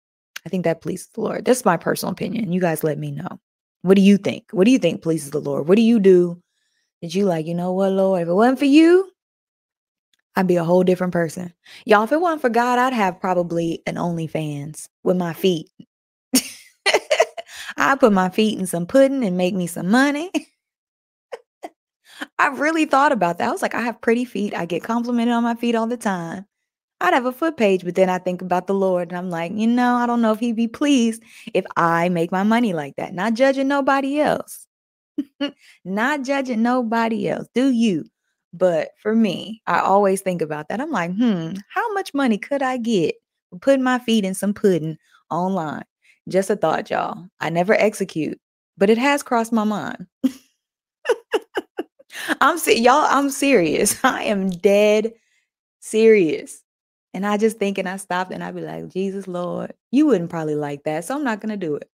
I 0.46 0.50
think 0.50 0.64
that 0.64 0.82
pleases 0.82 1.10
the 1.14 1.22
Lord. 1.22 1.46
That's 1.46 1.66
my 1.66 1.78
personal 1.78 2.12
opinion. 2.12 2.52
You 2.52 2.62
guys 2.62 2.84
let 2.84 2.98
me 2.98 3.12
know. 3.12 3.40
What 3.84 3.96
do 3.96 4.02
you 4.02 4.18
think? 4.18 4.46
What 4.52 4.66
do 4.66 4.72
you 4.72 4.80
think 4.80 5.02
pleases 5.02 5.32
the 5.32 5.40
Lord? 5.40 5.68
What 5.68 5.76
do 5.76 5.82
you 5.82 6.00
do 6.00 6.42
that 7.02 7.14
you 7.14 7.26
like, 7.26 7.46
you 7.46 7.54
know 7.54 7.74
what, 7.74 7.92
Lord, 7.92 8.24
if 8.24 8.28
it 8.28 8.34
wasn't 8.34 8.60
for 8.60 8.66
you, 8.66 9.10
I'd 10.38 10.46
be 10.46 10.58
a 10.58 10.64
whole 10.64 10.84
different 10.84 11.14
person. 11.14 11.52
Y'all, 11.86 12.04
if 12.04 12.12
it 12.12 12.22
wasn't 12.22 12.42
for 12.42 12.50
God, 12.50 12.78
I'd 12.78 12.94
have 12.94 13.20
probably 13.20 13.82
an 13.88 13.96
OnlyFans 13.96 14.88
with 15.04 15.18
my 15.18 15.34
feet. 15.34 15.68
I 17.76 17.96
put 17.96 18.14
my 18.14 18.30
feet 18.30 18.60
in 18.60 18.68
some 18.68 18.86
pudding 18.86 19.24
and 19.24 19.36
make 19.36 19.56
me 19.56 19.66
some 19.66 19.90
money. 19.90 20.30
I 22.38 22.50
really 22.50 22.86
thought 22.86 23.12
about 23.12 23.40
that. 23.40 23.50
I 23.50 23.52
was 23.52 23.64
like, 23.64 23.74
I 23.74 23.82
have 23.82 24.00
pretty 24.00 24.26
feet. 24.26 24.54
I 24.54 24.68
get 24.68 24.84
complimented 24.84 25.34
on 25.34 25.42
my 25.42 25.56
feet 25.56 25.74
all 25.74 25.88
the 25.88 25.98
time. 25.98 26.46
I'd 27.02 27.16
have 27.16 27.26
a 27.26 27.32
foot 27.32 27.58
page, 27.58 27.84
but 27.84 27.96
then 27.96 28.12
I 28.12 28.20
think 28.20 28.44
about 28.44 28.68
the 28.68 28.76
Lord 28.76 29.10
and 29.10 29.18
I'm 29.18 29.32
like, 29.32 29.54
you 29.56 29.66
know, 29.66 29.96
I 29.96 30.06
don't 30.06 30.22
know 30.22 30.34
if 30.34 30.40
he'd 30.40 30.56
be 30.56 30.68
pleased 30.68 31.24
if 31.56 31.66
I 31.76 32.10
make 32.10 32.32
my 32.32 32.44
money 32.44 32.74
like 32.74 32.96
that. 32.98 33.12
Not 33.12 33.34
judging 33.34 33.70
nobody 33.70 34.20
else. 34.20 34.68
Not 35.84 36.22
judging 36.22 36.62
nobody 36.62 37.28
else. 37.28 37.48
Do 37.56 37.72
you? 37.72 38.06
But 38.58 38.92
for 39.02 39.16
me, 39.16 39.62
I 39.68 39.80
always 39.80 40.22
think 40.22 40.42
about 40.42 40.70
that. 40.70 40.82
I'm 40.82 40.92
like, 40.92 41.16
hmm, 41.16 41.54
how 41.70 41.94
much 41.94 42.14
money 42.14 42.38
could 42.38 42.64
I 42.64 42.78
get 42.78 43.16
for 43.50 43.60
putting 43.60 43.84
my 43.84 44.00
feet 44.00 44.26
in 44.26 44.34
some 44.34 44.54
pudding 44.54 44.98
online? 45.30 45.84
Just 46.28 46.50
a 46.50 46.56
thought, 46.56 46.90
y'all. 46.90 47.28
I 47.40 47.50
never 47.50 47.74
execute, 47.74 48.40
but 48.78 48.90
it 48.90 48.98
has 48.98 49.22
crossed 49.22 49.54
my 49.54 49.64
mind. 49.64 50.08
I'm 52.42 52.58
see 52.58 52.82
y'all, 52.82 53.06
I'm 53.08 53.30
serious. 53.30 53.98
I 54.04 54.24
am 54.24 54.50
dead 54.50 55.14
serious. 55.80 56.64
And 57.14 57.26
I 57.26 57.38
just 57.38 57.58
think 57.58 57.78
and 57.78 57.88
I 57.88 57.98
stopped 57.98 58.32
and 58.32 58.44
I'd 58.44 58.56
be 58.56 58.62
like, 58.62 58.90
Jesus 58.90 59.28
Lord, 59.28 59.74
you 59.92 60.08
wouldn't 60.08 60.30
probably 60.30 60.56
like 60.56 60.84
that. 60.84 61.06
So 61.06 61.16
I'm 61.16 61.24
not 61.24 61.42
gonna 61.42 61.58
do 61.58 61.76
it. 61.76 61.90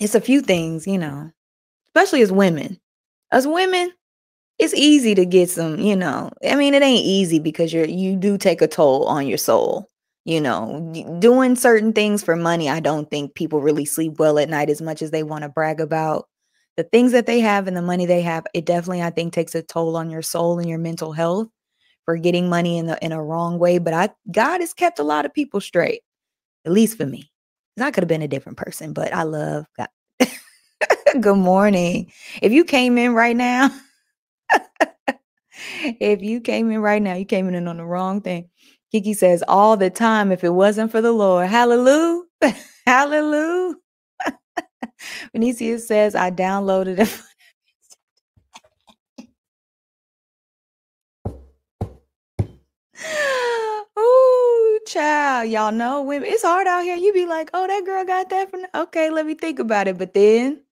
It's 0.00 0.14
a 0.14 0.20
few 0.20 0.40
things, 0.40 0.86
you 0.86 0.98
know, 0.98 1.30
especially 1.88 2.22
as 2.22 2.30
women. 2.32 2.78
As 3.32 3.46
women, 3.46 3.92
it's 4.58 4.74
easy 4.74 5.14
to 5.14 5.26
get 5.26 5.50
some, 5.50 5.78
you 5.78 5.96
know. 5.96 6.30
I 6.48 6.56
mean, 6.56 6.74
it 6.74 6.82
ain't 6.82 7.04
easy 7.04 7.38
because 7.38 7.72
you're 7.72 7.86
you 7.86 8.16
do 8.16 8.38
take 8.38 8.62
a 8.62 8.68
toll 8.68 9.04
on 9.06 9.26
your 9.26 9.38
soul. 9.38 9.88
You 10.24 10.40
know, 10.40 10.92
doing 11.20 11.54
certain 11.54 11.92
things 11.92 12.22
for 12.22 12.34
money, 12.34 12.68
I 12.68 12.80
don't 12.80 13.08
think 13.08 13.36
people 13.36 13.60
really 13.60 13.84
sleep 13.84 14.18
well 14.18 14.40
at 14.40 14.48
night 14.48 14.70
as 14.70 14.82
much 14.82 15.00
as 15.00 15.12
they 15.12 15.22
want 15.22 15.42
to 15.42 15.48
brag 15.48 15.80
about 15.80 16.26
the 16.76 16.84
things 16.84 17.12
that 17.12 17.26
they 17.26 17.40
have 17.40 17.66
and 17.66 17.76
the 17.76 17.82
money 17.82 18.06
they 18.06 18.22
have, 18.22 18.46
it 18.54 18.66
definitely 18.66 19.02
I 19.02 19.10
think 19.10 19.32
takes 19.32 19.54
a 19.54 19.62
toll 19.62 19.96
on 19.96 20.10
your 20.10 20.22
soul 20.22 20.58
and 20.58 20.68
your 20.68 20.78
mental 20.78 21.12
health 21.12 21.48
for 22.04 22.16
getting 22.16 22.48
money 22.48 22.78
in 22.78 22.86
the 22.86 23.02
in 23.04 23.12
a 23.12 23.22
wrong 23.22 23.58
way. 23.58 23.78
But 23.78 23.94
I 23.94 24.10
God 24.30 24.60
has 24.60 24.74
kept 24.74 24.98
a 24.98 25.04
lot 25.04 25.24
of 25.24 25.32
people 25.34 25.60
straight, 25.60 26.02
at 26.66 26.72
least 26.72 26.98
for 26.98 27.06
me. 27.06 27.30
I 27.80 27.90
could 27.90 28.02
have 28.04 28.08
been 28.08 28.22
a 28.22 28.28
different 28.28 28.58
person, 28.58 28.92
but 28.92 29.12
I 29.12 29.24
love 29.24 29.66
God. 29.76 29.88
Good 31.20 31.36
morning. 31.36 32.12
If 32.42 32.52
you 32.52 32.64
came 32.64 32.98
in 32.98 33.14
right 33.14 33.36
now, 33.36 33.70
if 36.00 36.22
you 36.22 36.40
came 36.40 36.70
in 36.70 36.80
right 36.80 37.02
now, 37.02 37.14
you 37.14 37.24
came 37.26 37.48
in 37.48 37.68
on 37.68 37.78
the 37.78 37.84
wrong 37.86 38.20
thing. 38.20 38.50
Kiki 38.92 39.14
says 39.14 39.44
all 39.48 39.76
the 39.76 39.90
time, 39.90 40.32
if 40.32 40.44
it 40.44 40.54
wasn't 40.54 40.90
for 40.92 41.00
the 41.02 41.12
Lord, 41.12 41.48
hallelujah, 41.48 42.22
hallelujah. 42.86 43.74
Benicia 45.34 45.78
says, 45.80 46.14
I 46.14 46.30
downloaded 46.30 46.98
it. 47.00 47.22
Child. 54.86 55.50
Y'all 55.50 55.72
know 55.72 56.02
women, 56.02 56.28
it's 56.30 56.44
hard 56.44 56.66
out 56.68 56.84
here. 56.84 56.96
You 56.96 57.12
be 57.12 57.26
like, 57.26 57.50
oh, 57.54 57.66
that 57.66 57.84
girl 57.86 58.04
got 58.04 58.30
that 58.30 58.50
from 58.50 58.66
okay, 58.74 59.10
let 59.10 59.26
me 59.26 59.34
think 59.34 59.58
about 59.58 59.88
it. 59.88 59.98
But 59.98 60.14
then 60.14 60.62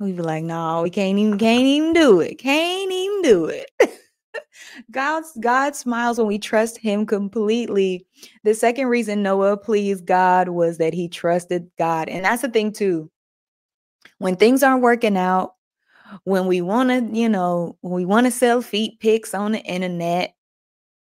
we 0.00 0.12
be 0.12 0.22
like, 0.22 0.44
no, 0.44 0.82
we 0.82 0.90
can't 0.90 1.18
even 1.18 1.38
can't 1.38 1.64
even 1.64 1.92
do 1.92 2.20
it. 2.20 2.38
Can't 2.38 2.92
even 2.92 3.22
do 3.22 3.46
it. 3.46 3.70
God's 4.90 5.32
God 5.40 5.74
smiles 5.74 6.18
when 6.18 6.26
we 6.26 6.38
trust 6.38 6.78
him 6.78 7.06
completely. 7.06 8.06
The 8.44 8.54
second 8.54 8.88
reason 8.88 9.22
Noah 9.22 9.56
pleased 9.56 10.06
God 10.06 10.50
was 10.50 10.78
that 10.78 10.92
he 10.92 11.08
trusted 11.08 11.70
God. 11.78 12.08
And 12.08 12.24
that's 12.24 12.42
the 12.42 12.48
thing 12.48 12.72
too. 12.72 13.10
When 14.18 14.36
things 14.36 14.62
aren't 14.62 14.82
working 14.82 15.16
out, 15.16 15.54
when 16.24 16.46
we 16.46 16.60
want 16.60 16.90
to, 16.90 17.18
you 17.18 17.28
know, 17.28 17.76
we 17.82 18.04
want 18.04 18.26
to 18.26 18.30
sell 18.30 18.62
feet 18.62 19.00
pics 19.00 19.34
on 19.34 19.52
the 19.52 19.60
internet, 19.60 20.34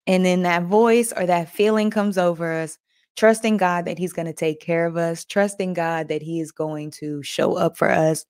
and 0.06 0.24
then 0.24 0.42
that 0.42 0.64
voice 0.64 1.12
or 1.12 1.26
that 1.26 1.50
feeling 1.50 1.90
comes 1.90 2.18
over 2.18 2.52
us, 2.52 2.78
trusting 3.18 3.58
God 3.58 3.84
that 3.84 3.98
He's 3.98 4.12
going 4.12 4.26
to 4.26 4.32
take 4.32 4.60
care 4.60 4.86
of 4.86 4.96
us, 4.96 5.24
trusting 5.24 5.74
God 5.74 6.08
that 6.08 6.22
He 6.22 6.40
is 6.40 6.52
going 6.52 6.92
to 6.92 7.22
show 7.22 7.56
up 7.56 7.76
for 7.76 7.90
us, 7.90 8.24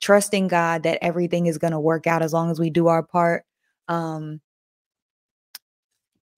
trusting 0.00 0.48
God 0.48 0.82
that 0.84 0.98
everything 1.02 1.46
is 1.46 1.58
going 1.58 1.72
to 1.72 1.80
work 1.80 2.06
out 2.06 2.22
as 2.22 2.32
long 2.32 2.50
as 2.50 2.60
we 2.60 2.70
do 2.70 2.88
our 2.88 3.02
part. 3.02 3.44
Um, 3.88 4.40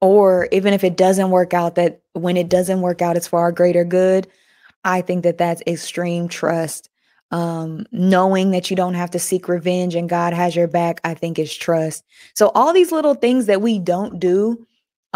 or 0.01 0.49
even 0.53 0.73
if 0.75 0.85
it 0.85 0.97
doesn't 0.97 1.31
work 1.31 1.55
out 1.55 1.75
that 1.75 2.01
when 2.13 2.37
it 2.37 2.49
doesn't 2.49 2.83
work 2.83 3.03
out 3.03 3.17
it's 3.17 3.29
for 3.29 3.41
our 3.41 3.51
greater 3.53 3.85
good 3.85 4.29
i 4.85 5.01
think 5.01 5.23
that 5.23 5.39
that's 5.39 5.63
extreme 5.67 6.29
trust 6.29 6.91
Um, 7.33 7.87
knowing 7.91 8.53
that 8.53 8.71
you 8.71 8.77
don't 8.77 8.95
have 8.95 9.11
to 9.11 9.19
seek 9.19 9.49
revenge 9.49 9.97
and 9.97 10.09
God 10.09 10.33
has 10.33 10.55
your 10.55 10.69
back, 10.69 11.01
I 11.03 11.15
think 11.15 11.39
is 11.41 11.53
trust. 11.53 12.05
So 12.35 12.53
all 12.55 12.73
these 12.73 12.93
little 12.93 13.15
things 13.15 13.47
that 13.47 13.61
we 13.61 13.81
don't 13.81 14.21
do, 14.21 14.65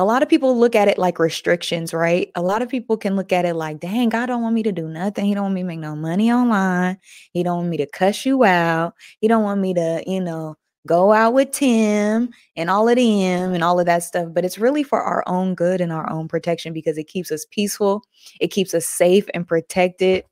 a 0.00 0.04
lot 0.04 0.23
of 0.23 0.30
people 0.30 0.59
look 0.59 0.75
at 0.75 0.88
it 0.88 0.97
like 0.97 1.19
restrictions, 1.19 1.92
right? 1.92 2.30
A 2.35 2.40
lot 2.40 2.62
of 2.62 2.71
people 2.71 2.97
can 2.97 3.16
look 3.16 3.33
at 3.33 3.45
it 3.45 3.54
like, 3.54 3.80
dang, 3.80 4.09
God 4.09 4.26
don't 4.26 4.40
want 4.40 4.54
me 4.54 4.62
to 4.62 4.73
do 4.73 4.88
nothing. 4.88 5.26
He 5.26 5.35
don't 5.35 5.42
want 5.42 5.54
me 5.54 5.61
to 5.61 5.66
make 5.66 5.78
no 5.78 5.95
money 5.95 6.33
online. 6.33 6.99
He 7.35 7.42
don't 7.42 7.59
want 7.59 7.69
me 7.69 7.76
to 7.76 7.87
cuss 7.87 8.25
you 8.25 8.42
out. 8.45 8.95
He 9.21 9.28
don't 9.28 9.42
want 9.42 9.61
me 9.61 9.75
to, 9.75 10.02
you 10.07 10.23
know, 10.23 10.57
go 10.87 11.12
out 11.12 11.35
with 11.35 11.50
Tim 11.50 12.30
and 12.57 12.71
all 12.71 12.88
of 12.88 12.97
them 12.97 13.52
and 13.52 13.62
all 13.62 13.78
of 13.78 13.85
that 13.85 14.02
stuff. 14.02 14.28
But 14.33 14.47
it's 14.47 14.59
really 14.59 14.83
for 14.83 15.02
our 15.02 15.23
own 15.26 15.54
good 15.54 15.83
and 15.83 15.92
our 15.92 16.11
own 16.11 16.28
protection 16.28 16.73
because 16.73 16.97
it 16.97 17.07
keeps 17.07 17.30
us 17.30 17.45
peaceful. 17.50 18.02
It 18.40 18.49
keeps 18.49 18.73
us 18.73 18.87
safe 18.87 19.26
and 19.35 19.47
protected. 19.47 20.25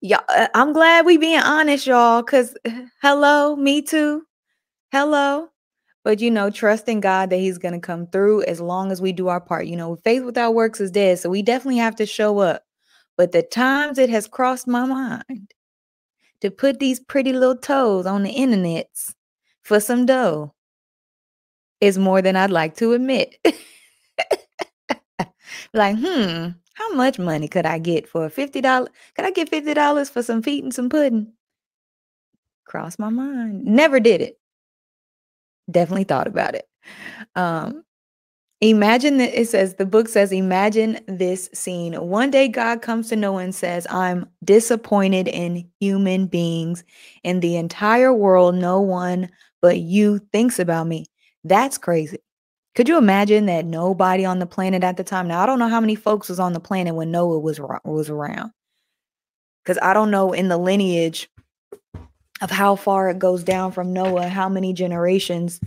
Yeah, 0.00 0.22
uh, 0.28 0.48
I'm 0.54 0.72
glad 0.72 1.06
we 1.06 1.18
being 1.18 1.38
honest, 1.38 1.86
y'all. 1.86 2.24
Cause 2.24 2.56
hello, 3.00 3.54
me 3.54 3.80
too. 3.80 4.24
Hello. 4.90 5.49
But 6.04 6.20
you 6.20 6.30
know, 6.30 6.50
trusting 6.50 7.00
God 7.00 7.30
that 7.30 7.36
He's 7.38 7.58
gonna 7.58 7.80
come 7.80 8.06
through 8.06 8.42
as 8.44 8.60
long 8.60 8.90
as 8.92 9.02
we 9.02 9.12
do 9.12 9.28
our 9.28 9.40
part. 9.40 9.66
You 9.66 9.76
know, 9.76 9.96
faith 9.96 10.24
without 10.24 10.54
works 10.54 10.80
is 10.80 10.90
dead. 10.90 11.18
So 11.18 11.30
we 11.30 11.42
definitely 11.42 11.78
have 11.78 11.96
to 11.96 12.06
show 12.06 12.38
up. 12.38 12.62
But 13.16 13.32
the 13.32 13.42
times 13.42 13.98
it 13.98 14.10
has 14.10 14.26
crossed 14.26 14.66
my 14.66 14.84
mind 14.86 15.52
to 16.40 16.50
put 16.50 16.78
these 16.78 17.00
pretty 17.00 17.32
little 17.32 17.56
toes 17.56 18.06
on 18.06 18.22
the 18.22 18.34
internets 18.34 19.14
for 19.62 19.80
some 19.80 20.06
dough 20.06 20.54
is 21.80 21.98
more 21.98 22.22
than 22.22 22.36
I'd 22.36 22.50
like 22.50 22.76
to 22.76 22.92
admit. 22.94 23.36
like, 25.74 25.96
hmm, 25.98 26.48
how 26.74 26.92
much 26.94 27.18
money 27.18 27.48
could 27.48 27.66
I 27.66 27.78
get 27.78 28.08
for 28.08 28.28
$50? 28.28 28.88
Could 29.16 29.24
I 29.24 29.30
get 29.30 29.50
$50 29.50 30.10
for 30.10 30.22
some 30.22 30.42
feet 30.42 30.64
and 30.64 30.74
some 30.74 30.88
pudding? 30.88 31.32
Crossed 32.64 32.98
my 32.98 33.10
mind. 33.10 33.64
Never 33.64 34.00
did 34.00 34.22
it. 34.22 34.39
Definitely 35.70 36.04
thought 36.04 36.26
about 36.26 36.54
it. 36.54 36.68
Um, 37.34 37.84
Imagine 38.62 39.16
that 39.16 39.40
it 39.40 39.48
says, 39.48 39.76
the 39.76 39.86
book 39.86 40.06
says, 40.06 40.32
imagine 40.32 41.00
this 41.08 41.48
scene. 41.54 41.94
One 41.94 42.30
day 42.30 42.46
God 42.46 42.82
comes 42.82 43.08
to 43.08 43.16
Noah 43.16 43.42
and 43.42 43.54
says, 43.54 43.86
I'm 43.88 44.28
disappointed 44.44 45.28
in 45.28 45.66
human 45.80 46.26
beings. 46.26 46.84
In 47.24 47.40
the 47.40 47.56
entire 47.56 48.12
world, 48.12 48.54
no 48.54 48.78
one 48.78 49.30
but 49.62 49.78
you 49.78 50.18
thinks 50.32 50.58
about 50.58 50.86
me. 50.86 51.06
That's 51.42 51.78
crazy. 51.78 52.18
Could 52.74 52.86
you 52.86 52.98
imagine 52.98 53.46
that 53.46 53.64
nobody 53.64 54.26
on 54.26 54.40
the 54.40 54.46
planet 54.46 54.84
at 54.84 54.98
the 54.98 55.04
time? 55.04 55.26
Now 55.26 55.42
I 55.42 55.46
don't 55.46 55.58
know 55.58 55.68
how 55.68 55.80
many 55.80 55.94
folks 55.94 56.28
was 56.28 56.38
on 56.38 56.52
the 56.52 56.60
planet 56.60 56.94
when 56.94 57.10
Noah 57.10 57.38
was 57.38 57.58
was 57.84 58.10
around. 58.10 58.52
Cuz 59.64 59.78
I 59.80 59.94
don't 59.94 60.10
know 60.10 60.34
in 60.34 60.48
the 60.48 60.58
lineage 60.58 61.30
of 62.40 62.50
how 62.50 62.76
far 62.76 63.10
it 63.10 63.18
goes 63.18 63.42
down 63.44 63.72
from 63.72 63.92
Noah, 63.92 64.28
how 64.28 64.48
many 64.48 64.72
generations. 64.72 65.60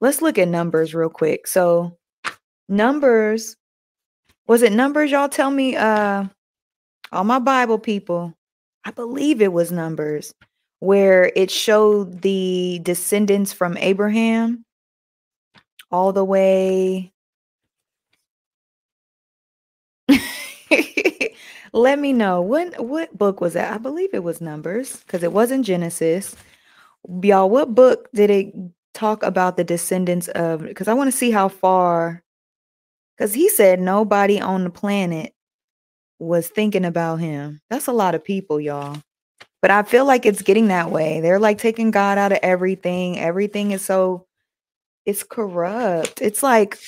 Let's 0.00 0.20
look 0.22 0.38
at 0.38 0.48
numbers 0.48 0.94
real 0.94 1.08
quick. 1.08 1.46
So 1.46 1.96
numbers 2.68 3.56
was 4.48 4.62
it 4.62 4.72
numbers 4.72 5.10
y'all 5.12 5.28
tell 5.28 5.52
me 5.52 5.76
uh 5.76 6.24
all 7.12 7.22
my 7.22 7.38
bible 7.38 7.78
people 7.78 8.34
i 8.84 8.90
believe 8.90 9.40
it 9.40 9.52
was 9.52 9.70
numbers 9.70 10.34
where 10.80 11.32
it 11.36 11.50
showed 11.50 12.22
the 12.22 12.80
descendants 12.82 13.52
from 13.52 13.76
Abraham 13.78 14.64
all 15.90 16.12
the 16.12 16.24
way. 16.24 17.12
Let 21.76 21.98
me 21.98 22.14
know 22.14 22.40
what 22.40 22.82
what 22.82 23.16
book 23.18 23.42
was 23.42 23.52
that? 23.52 23.74
I 23.74 23.76
believe 23.76 24.14
it 24.14 24.24
was 24.24 24.40
Numbers 24.40 24.96
because 25.00 25.22
it 25.22 25.32
wasn't 25.34 25.66
Genesis. 25.66 26.34
Y'all, 27.22 27.50
what 27.50 27.74
book 27.74 28.08
did 28.14 28.30
it 28.30 28.54
talk 28.94 29.22
about 29.22 29.58
the 29.58 29.64
descendants 29.64 30.28
of? 30.28 30.62
Because 30.62 30.88
I 30.88 30.94
want 30.94 31.10
to 31.12 31.16
see 31.16 31.30
how 31.30 31.48
far. 31.48 32.22
Because 33.16 33.34
he 33.34 33.50
said 33.50 33.78
nobody 33.78 34.40
on 34.40 34.64
the 34.64 34.70
planet 34.70 35.34
was 36.18 36.48
thinking 36.48 36.86
about 36.86 37.16
him. 37.16 37.60
That's 37.68 37.88
a 37.88 37.92
lot 37.92 38.14
of 38.14 38.24
people, 38.24 38.58
y'all. 38.58 38.96
But 39.60 39.70
I 39.70 39.82
feel 39.82 40.06
like 40.06 40.24
it's 40.24 40.40
getting 40.40 40.68
that 40.68 40.90
way. 40.90 41.20
They're 41.20 41.38
like 41.38 41.58
taking 41.58 41.90
God 41.90 42.16
out 42.16 42.32
of 42.32 42.38
everything. 42.42 43.18
Everything 43.18 43.72
is 43.72 43.84
so 43.84 44.26
it's 45.04 45.22
corrupt. 45.22 46.22
It's 46.22 46.42
like 46.42 46.78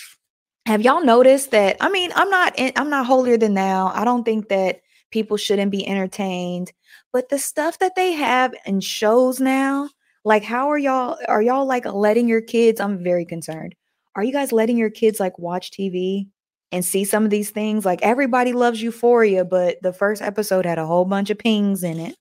have 0.68 0.82
y'all 0.82 1.02
noticed 1.02 1.50
that 1.50 1.78
I 1.80 1.88
mean, 1.88 2.12
I'm 2.14 2.28
not 2.28 2.52
I'm 2.76 2.90
not 2.90 3.06
holier 3.06 3.38
than 3.38 3.54
thou. 3.54 3.90
I 3.94 4.04
don't 4.04 4.22
think 4.22 4.50
that 4.50 4.82
people 5.10 5.38
shouldn't 5.38 5.70
be 5.70 5.88
entertained, 5.88 6.72
but 7.10 7.30
the 7.30 7.38
stuff 7.38 7.78
that 7.78 7.96
they 7.96 8.12
have 8.12 8.54
in 8.66 8.80
shows 8.80 9.40
now, 9.40 9.88
like 10.26 10.44
how 10.44 10.68
are 10.68 10.76
y'all 10.76 11.16
are 11.26 11.40
y'all 11.40 11.64
like 11.64 11.86
letting 11.86 12.28
your 12.28 12.42
kids 12.42 12.82
I'm 12.82 13.02
very 13.02 13.24
concerned. 13.24 13.74
Are 14.14 14.22
you 14.22 14.30
guys 14.30 14.52
letting 14.52 14.76
your 14.76 14.90
kids 14.90 15.18
like 15.18 15.38
watch 15.38 15.70
TV 15.70 16.28
and 16.70 16.84
see 16.84 17.02
some 17.06 17.24
of 17.24 17.30
these 17.30 17.48
things? 17.48 17.86
Like 17.86 18.02
everybody 18.02 18.52
loves 18.52 18.82
Euphoria, 18.82 19.46
but 19.46 19.78
the 19.80 19.94
first 19.94 20.20
episode 20.20 20.66
had 20.66 20.78
a 20.78 20.86
whole 20.86 21.06
bunch 21.06 21.30
of 21.30 21.38
pings 21.38 21.82
in 21.82 21.98
it. 21.98 22.14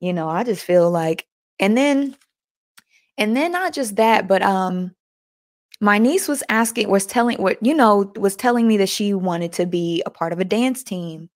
You 0.00 0.12
know, 0.12 0.28
I 0.28 0.42
just 0.42 0.64
feel 0.64 0.90
like 0.90 1.28
and 1.60 1.76
then 1.76 2.16
and 3.16 3.36
then 3.36 3.52
not 3.52 3.72
just 3.72 3.94
that, 3.96 4.26
but 4.26 4.42
um 4.42 4.96
my 5.80 5.98
niece 5.98 6.28
was 6.28 6.42
asking 6.48 6.88
was 6.88 7.06
telling 7.06 7.38
what 7.38 7.58
you 7.60 7.74
know 7.74 8.12
was 8.16 8.36
telling 8.36 8.68
me 8.68 8.76
that 8.78 8.88
she 8.88 9.14
wanted 9.14 9.52
to 9.54 9.66
be 9.66 10.02
a 10.06 10.10
part 10.10 10.32
of 10.32 10.38
a 10.38 10.44
dance 10.44 10.82
team. 10.82 11.28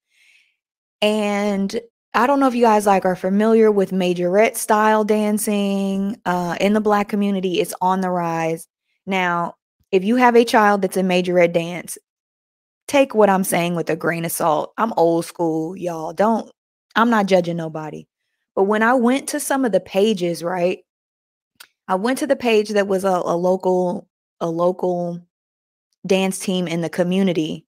And 1.02 1.78
I 2.14 2.26
don't 2.26 2.40
know 2.40 2.48
if 2.48 2.54
you 2.54 2.62
guys 2.62 2.86
like 2.86 3.04
are 3.04 3.16
familiar 3.16 3.70
with 3.70 3.90
majorette 3.90 4.56
style 4.56 5.04
dancing 5.04 6.20
uh, 6.24 6.56
in 6.60 6.72
the 6.72 6.80
black 6.80 7.08
community. 7.08 7.60
It's 7.60 7.74
on 7.80 8.00
the 8.00 8.10
rise 8.10 8.66
now. 9.04 9.54
If 9.92 10.04
you 10.04 10.16
have 10.16 10.34
a 10.34 10.44
child 10.44 10.82
that's 10.82 10.96
a 10.96 11.02
majorette 11.02 11.52
dance, 11.52 11.98
take 12.88 13.14
what 13.14 13.30
I'm 13.30 13.44
saying 13.44 13.74
with 13.74 13.90
a 13.90 13.96
grain 13.96 14.24
of 14.24 14.32
salt. 14.32 14.72
I'm 14.78 14.92
old 14.96 15.24
school, 15.24 15.76
y'all. 15.76 16.12
Don't. 16.12 16.50
I'm 16.94 17.10
not 17.10 17.26
judging 17.26 17.56
nobody. 17.56 18.06
But 18.54 18.64
when 18.64 18.82
I 18.82 18.94
went 18.94 19.28
to 19.28 19.40
some 19.40 19.64
of 19.64 19.72
the 19.72 19.80
pages, 19.80 20.42
right? 20.42 20.80
I 21.88 21.96
went 21.96 22.18
to 22.18 22.26
the 22.26 22.36
page 22.36 22.70
that 22.70 22.88
was 22.88 23.04
a, 23.04 23.08
a 23.08 23.36
local 23.36 24.08
a 24.40 24.48
local 24.48 25.20
dance 26.06 26.38
team 26.38 26.68
in 26.68 26.80
the 26.80 26.88
community. 26.90 27.64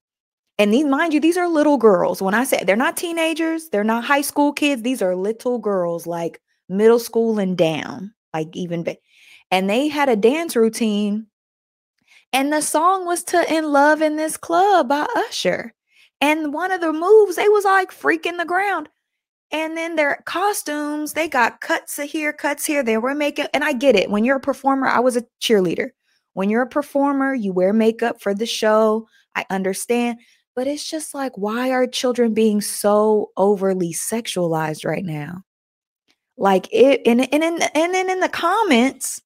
And 0.57 0.73
these, 0.73 0.85
mind 0.85 1.13
you, 1.13 1.19
these 1.19 1.37
are 1.37 1.47
little 1.47 1.77
girls. 1.77 2.21
When 2.21 2.33
I 2.33 2.43
say 2.43 2.63
they're 2.63 2.75
not 2.75 2.97
teenagers, 2.97 3.69
they're 3.69 3.83
not 3.83 4.03
high 4.03 4.21
school 4.21 4.51
kids. 4.51 4.81
These 4.81 5.01
are 5.01 5.15
little 5.15 5.57
girls, 5.57 6.05
like 6.05 6.41
middle 6.67 6.99
school 6.99 7.39
and 7.39 7.57
down, 7.57 8.13
like 8.33 8.55
even. 8.55 8.85
And 9.51 9.69
they 9.69 9.87
had 9.87 10.09
a 10.09 10.15
dance 10.15 10.55
routine, 10.55 11.27
and 12.33 12.53
the 12.53 12.61
song 12.61 13.05
was 13.05 13.23
to 13.25 13.53
"In 13.53 13.71
Love 13.71 14.01
in 14.01 14.17
This 14.17 14.37
Club" 14.37 14.89
by 14.89 15.07
Usher. 15.15 15.73
And 16.21 16.53
one 16.53 16.71
of 16.71 16.81
the 16.81 16.91
moves, 16.91 17.37
they 17.37 17.47
was 17.47 17.63
like 17.63 17.91
freaking 17.91 18.37
the 18.37 18.45
ground. 18.45 18.89
And 19.51 19.75
then 19.75 19.95
their 19.95 20.21
costumes, 20.25 21.13
they 21.13 21.27
got 21.27 21.61
cuts 21.61 21.97
here, 21.97 22.33
cuts 22.33 22.65
here. 22.65 22.83
They 22.83 22.97
were 22.97 23.15
making, 23.15 23.47
and 23.53 23.63
I 23.63 23.73
get 23.73 23.95
it. 23.95 24.11
When 24.11 24.23
you're 24.23 24.37
a 24.37 24.41
performer, 24.41 24.87
I 24.87 24.99
was 24.99 25.17
a 25.17 25.25
cheerleader. 25.41 25.91
When 26.39 26.49
you're 26.49 26.61
a 26.61 26.67
performer, 26.67 27.33
you 27.33 27.51
wear 27.51 27.73
makeup 27.73 28.21
for 28.21 28.33
the 28.33 28.45
show. 28.45 29.09
I 29.35 29.45
understand. 29.49 30.19
But 30.55 30.67
it's 30.67 30.89
just 30.89 31.13
like, 31.13 31.37
why 31.37 31.71
are 31.71 31.85
children 31.85 32.33
being 32.33 32.61
so 32.61 33.31
overly 33.35 33.91
sexualized 33.91 34.85
right 34.85 35.03
now? 35.03 35.43
Like 36.37 36.69
it, 36.71 37.01
and 37.05 37.27
and 37.33 37.43
and, 37.43 37.93
then 37.93 38.09
in 38.09 38.21
the 38.21 38.29
comments, 38.29 39.21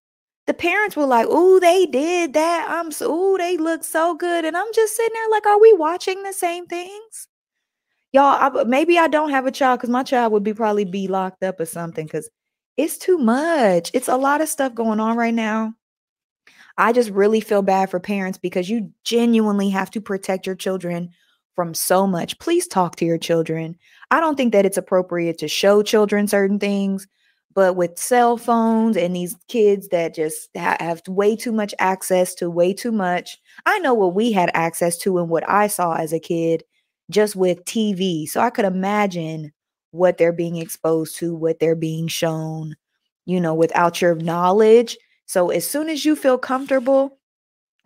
the 0.47 0.55
parents 0.55 0.95
were 0.95 1.05
like, 1.05 1.27
"Oh, 1.29 1.59
they 1.59 1.85
did 1.85 2.33
that. 2.33 2.65
I'm 2.67 2.91
so, 2.91 3.35
they 3.37 3.57
look 3.57 3.83
so 3.83 4.15
good," 4.15 4.43
and 4.43 4.57
I'm 4.57 4.73
just 4.73 4.95
sitting 4.95 5.13
there 5.13 5.29
like, 5.29 5.45
"Are 5.45 5.61
we 5.61 5.71
watching 5.73 6.23
the 6.23 6.33
same 6.33 6.65
things?" 6.65 7.27
y'all 8.11 8.59
I, 8.59 8.63
maybe 8.63 8.99
i 8.99 9.07
don't 9.07 9.31
have 9.31 9.47
a 9.47 9.51
child 9.51 9.79
because 9.79 9.89
my 9.89 10.03
child 10.03 10.31
would 10.33 10.43
be 10.43 10.53
probably 10.53 10.85
be 10.85 11.07
locked 11.07 11.43
up 11.43 11.59
or 11.59 11.65
something 11.65 12.05
because 12.05 12.29
it's 12.77 12.97
too 12.97 13.17
much 13.17 13.89
it's 13.93 14.07
a 14.07 14.17
lot 14.17 14.41
of 14.41 14.49
stuff 14.49 14.75
going 14.75 14.99
on 14.99 15.17
right 15.17 15.33
now 15.33 15.73
i 16.77 16.91
just 16.91 17.09
really 17.11 17.41
feel 17.41 17.61
bad 17.61 17.89
for 17.89 17.99
parents 17.99 18.37
because 18.37 18.69
you 18.69 18.91
genuinely 19.03 19.69
have 19.69 19.89
to 19.91 20.01
protect 20.01 20.45
your 20.45 20.55
children 20.55 21.09
from 21.55 21.73
so 21.73 22.07
much 22.07 22.37
please 22.39 22.67
talk 22.67 22.95
to 22.95 23.05
your 23.05 23.17
children 23.17 23.75
i 24.11 24.19
don't 24.19 24.35
think 24.35 24.51
that 24.53 24.65
it's 24.65 24.77
appropriate 24.77 25.37
to 25.37 25.47
show 25.47 25.81
children 25.83 26.27
certain 26.27 26.59
things 26.59 27.07
but 27.55 27.75
with 27.75 27.99
cell 27.99 28.35
phones 28.35 28.97
and 28.97 29.15
these 29.15 29.35
kids 29.47 29.89
that 29.89 30.15
just 30.15 30.49
ha- 30.57 30.77
have 30.79 31.01
way 31.07 31.35
too 31.35 31.51
much 31.51 31.73
access 31.79 32.33
to 32.33 32.49
way 32.49 32.73
too 32.73 32.91
much 32.91 33.37
i 33.65 33.77
know 33.79 33.93
what 33.93 34.15
we 34.15 34.31
had 34.31 34.49
access 34.53 34.97
to 34.97 35.19
and 35.19 35.29
what 35.29 35.47
i 35.49 35.67
saw 35.67 35.93
as 35.93 36.11
a 36.13 36.19
kid 36.19 36.63
just 37.09 37.35
with 37.35 37.63
TV. 37.65 38.27
So 38.27 38.41
I 38.41 38.49
could 38.49 38.65
imagine 38.65 39.51
what 39.91 40.17
they're 40.17 40.33
being 40.33 40.57
exposed 40.57 41.17
to, 41.17 41.35
what 41.35 41.59
they're 41.59 41.75
being 41.75 42.07
shown, 42.07 42.75
you 43.25 43.39
know, 43.39 43.53
without 43.53 44.01
your 44.01 44.15
knowledge. 44.15 44.97
So 45.25 45.49
as 45.49 45.67
soon 45.67 45.89
as 45.89 46.05
you 46.05 46.15
feel 46.15 46.37
comfortable, 46.37 47.17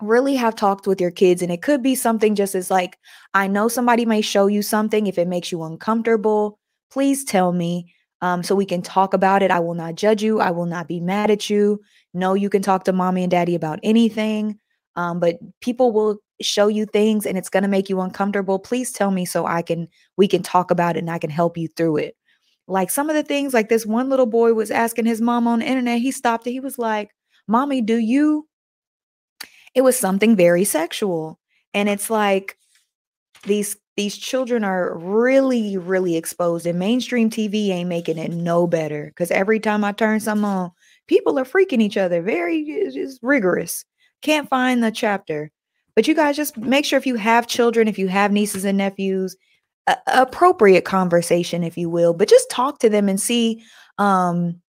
really 0.01 0.35
have 0.35 0.55
talked 0.55 0.85
with 0.87 1.01
your 1.01 1.11
kids 1.11 1.41
and 1.41 1.51
it 1.51 1.61
could 1.63 1.81
be 1.81 1.95
something 1.95 2.35
just 2.35 2.53
as 2.55 2.69
like 2.69 2.97
I 3.33 3.47
know 3.47 3.67
somebody 3.67 4.05
may 4.05 4.21
show 4.21 4.47
you 4.47 4.61
something 4.61 5.07
if 5.07 5.17
it 5.17 5.27
makes 5.27 5.51
you 5.51 5.63
uncomfortable, 5.63 6.59
please 6.91 7.23
tell 7.23 7.51
me. 7.51 7.93
um, 8.21 8.43
so 8.43 8.55
we 8.55 8.65
can 8.65 8.81
talk 8.81 9.13
about 9.13 9.43
it. 9.43 9.51
I 9.51 9.59
will 9.59 9.75
not 9.75 9.95
judge 9.95 10.23
you. 10.23 10.39
I 10.39 10.51
will 10.51 10.65
not 10.65 10.87
be 10.87 10.99
mad 10.99 11.29
at 11.31 11.49
you. 11.49 11.81
No, 12.13 12.33
you 12.33 12.49
can 12.49 12.61
talk 12.61 12.83
to 12.85 12.93
mommy 12.93 13.23
and 13.23 13.31
daddy 13.31 13.55
about 13.55 13.79
anything. 13.83 14.59
Um, 14.95 15.19
but 15.19 15.37
people 15.61 15.91
will 15.91 16.17
show 16.41 16.67
you 16.67 16.85
things 16.85 17.25
and 17.25 17.37
it's 17.37 17.49
going 17.49 17.63
to 17.63 17.69
make 17.69 17.89
you 17.89 18.01
uncomfortable. 18.01 18.57
Please 18.59 18.91
tell 18.91 19.11
me 19.11 19.25
so 19.25 19.45
I 19.45 19.61
can, 19.61 19.87
we 20.17 20.27
can 20.27 20.41
talk 20.43 20.71
about 20.71 20.95
it 20.95 20.99
and 20.99 21.11
I 21.11 21.19
can 21.19 21.29
help 21.29 21.57
you 21.57 21.67
through 21.75 21.97
it. 21.97 22.15
Like 22.67 22.89
some 22.89 23.09
of 23.09 23.15
the 23.15 23.23
things, 23.23 23.53
like 23.53 23.69
this 23.69 23.85
one 23.85 24.09
little 24.09 24.25
boy 24.25 24.53
was 24.53 24.71
asking 24.71 25.05
his 25.05 25.21
mom 25.21 25.47
on 25.47 25.59
the 25.59 25.65
internet, 25.65 26.01
he 26.01 26.11
stopped 26.11 26.47
it. 26.47 26.51
He 26.51 26.59
was 26.59 26.77
like, 26.79 27.11
Mommy, 27.47 27.81
do 27.81 27.97
you? 27.97 28.47
It 29.73 29.81
was 29.81 29.97
something 29.97 30.35
very 30.35 30.63
sexual. 30.63 31.39
And 31.73 31.87
it's 31.89 32.09
like 32.09 32.57
these 33.45 33.77
these 33.95 34.17
children 34.17 34.63
are 34.63 34.95
really, 34.97 35.75
really 35.77 36.17
exposed, 36.17 36.67
and 36.67 36.77
mainstream 36.77 37.29
TV 37.31 37.69
ain't 37.71 37.89
making 37.89 38.19
it 38.19 38.31
no 38.31 38.67
better. 38.67 39.07
Because 39.07 39.31
every 39.31 39.59
time 39.59 39.83
I 39.83 39.91
turn 39.91 40.19
something 40.19 40.45
on, 40.45 40.71
people 41.07 41.39
are 41.39 41.45
freaking 41.45 41.81
each 41.81 41.97
other. 41.97 42.21
Very 42.21 42.63
just 42.93 43.19
rigorous. 43.23 43.85
Can't 44.21 44.49
find 44.49 44.83
the 44.83 44.91
chapter. 44.91 45.51
But 45.95 46.07
you 46.07 46.13
guys 46.13 46.35
just 46.35 46.57
make 46.57 46.85
sure 46.85 46.97
if 46.97 47.07
you 47.07 47.15
have 47.15 47.47
children, 47.47 47.87
if 47.87 47.97
you 47.97 48.07
have 48.07 48.31
nieces 48.31 48.65
and 48.65 48.77
nephews, 48.77 49.35
a- 49.87 49.97
appropriate 50.07 50.85
conversation, 50.85 51.63
if 51.63 51.75
you 51.75 51.89
will, 51.89 52.13
but 52.13 52.29
just 52.29 52.51
talk 52.51 52.79
to 52.79 52.89
them 52.89 53.09
and 53.09 53.19
see 53.19 53.63
um 53.97 54.61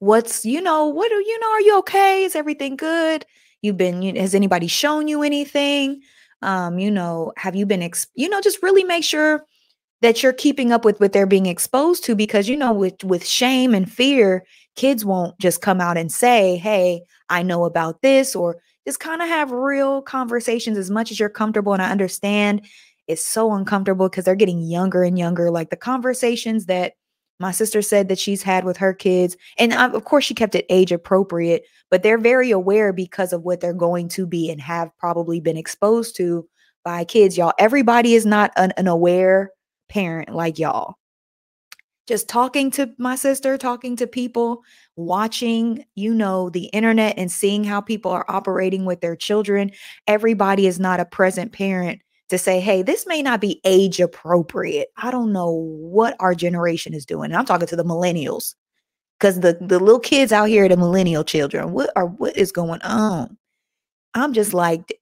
what's 0.00 0.44
you 0.44 0.60
know 0.60 0.86
what 0.86 1.08
do 1.08 1.14
you 1.14 1.38
know 1.38 1.50
are 1.50 1.60
you 1.60 1.78
okay? 1.78 2.24
Is 2.24 2.34
everything 2.34 2.76
good? 2.76 3.24
You've 3.62 3.76
been 3.76 4.02
you, 4.02 4.20
has 4.20 4.34
anybody 4.34 4.66
shown 4.66 5.08
you 5.08 5.22
anything? 5.22 6.02
Um 6.42 6.78
you 6.78 6.90
know 6.90 7.32
have 7.36 7.54
you 7.54 7.64
been 7.64 7.82
ex- 7.82 8.08
you 8.14 8.28
know 8.28 8.40
just 8.40 8.62
really 8.62 8.84
make 8.84 9.04
sure 9.04 9.46
that 10.02 10.22
you're 10.22 10.32
keeping 10.32 10.72
up 10.72 10.84
with 10.84 10.98
what 11.00 11.12
they're 11.12 11.26
being 11.26 11.46
exposed 11.46 12.04
to 12.04 12.14
because 12.14 12.48
you 12.48 12.56
know 12.56 12.72
with 12.72 13.02
with 13.04 13.26
shame 13.26 13.74
and 13.74 13.90
fear 13.90 14.44
kids 14.76 15.04
won't 15.04 15.38
just 15.38 15.60
come 15.60 15.80
out 15.80 15.96
and 15.96 16.10
say 16.10 16.56
hey 16.56 17.02
i 17.28 17.42
know 17.42 17.64
about 17.64 18.00
this 18.02 18.34
or 18.34 18.56
just 18.86 19.00
kind 19.00 19.20
of 19.22 19.28
have 19.28 19.50
real 19.50 20.02
conversations 20.02 20.78
as 20.78 20.90
much 20.90 21.10
as 21.10 21.20
you're 21.20 21.28
comfortable 21.28 21.72
and 21.72 21.82
i 21.82 21.90
understand 21.90 22.66
it's 23.08 23.24
so 23.24 23.52
uncomfortable 23.52 24.08
because 24.08 24.24
they're 24.24 24.34
getting 24.34 24.62
younger 24.62 25.02
and 25.02 25.18
younger 25.18 25.50
like 25.50 25.70
the 25.70 25.76
conversations 25.76 26.66
that 26.66 26.94
my 27.40 27.50
sister 27.50 27.82
said 27.82 28.08
that 28.08 28.18
she's 28.18 28.42
had 28.42 28.64
with 28.64 28.76
her 28.76 28.94
kids 28.94 29.36
and 29.58 29.72
of 29.72 30.04
course 30.04 30.24
she 30.24 30.34
kept 30.34 30.54
it 30.54 30.66
age 30.68 30.92
appropriate 30.92 31.64
but 31.90 32.02
they're 32.02 32.18
very 32.18 32.50
aware 32.50 32.92
because 32.92 33.32
of 33.32 33.42
what 33.42 33.60
they're 33.60 33.72
going 33.72 34.08
to 34.08 34.26
be 34.26 34.50
and 34.50 34.60
have 34.60 34.96
probably 34.98 35.40
been 35.40 35.56
exposed 35.56 36.16
to 36.16 36.48
by 36.84 37.04
kids 37.04 37.36
y'all. 37.36 37.52
Everybody 37.58 38.14
is 38.14 38.24
not 38.24 38.52
an, 38.56 38.72
an 38.76 38.86
aware 38.86 39.50
parent 39.88 40.34
like 40.34 40.58
y'all. 40.58 40.94
Just 42.06 42.28
talking 42.28 42.70
to 42.72 42.92
my 42.98 43.14
sister 43.14 43.56
talking 43.56 43.96
to 43.96 44.06
people 44.06 44.62
watching 44.96 45.84
you 45.94 46.14
know 46.14 46.50
the 46.50 46.64
internet 46.66 47.16
and 47.18 47.30
seeing 47.30 47.64
how 47.64 47.80
people 47.80 48.10
are 48.10 48.24
operating 48.28 48.84
with 48.84 49.00
their 49.00 49.14
children 49.14 49.70
everybody 50.06 50.66
is 50.66 50.80
not 50.80 51.00
a 51.00 51.04
present 51.04 51.52
parent 51.52 52.00
to 52.30 52.38
say, 52.38 52.60
hey, 52.60 52.82
this 52.82 53.06
may 53.06 53.22
not 53.22 53.40
be 53.40 53.60
age 53.64 54.00
appropriate. 54.00 54.88
I 54.96 55.10
don't 55.10 55.32
know 55.32 55.50
what 55.50 56.16
our 56.20 56.34
generation 56.34 56.94
is 56.94 57.04
doing. 57.04 57.30
And 57.30 57.36
I'm 57.36 57.44
talking 57.44 57.66
to 57.68 57.76
the 57.76 57.84
millennials 57.84 58.54
because 59.18 59.40
the, 59.40 59.58
the 59.60 59.78
little 59.78 60.00
kids 60.00 60.32
out 60.32 60.48
here, 60.48 60.68
the 60.68 60.76
millennial 60.76 61.24
children, 61.24 61.72
what 61.72 61.90
are 61.96 62.06
what 62.06 62.36
is 62.36 62.52
going 62.52 62.80
on? 62.82 63.36
I'm 64.14 64.32
just 64.32 64.54
like, 64.54 64.98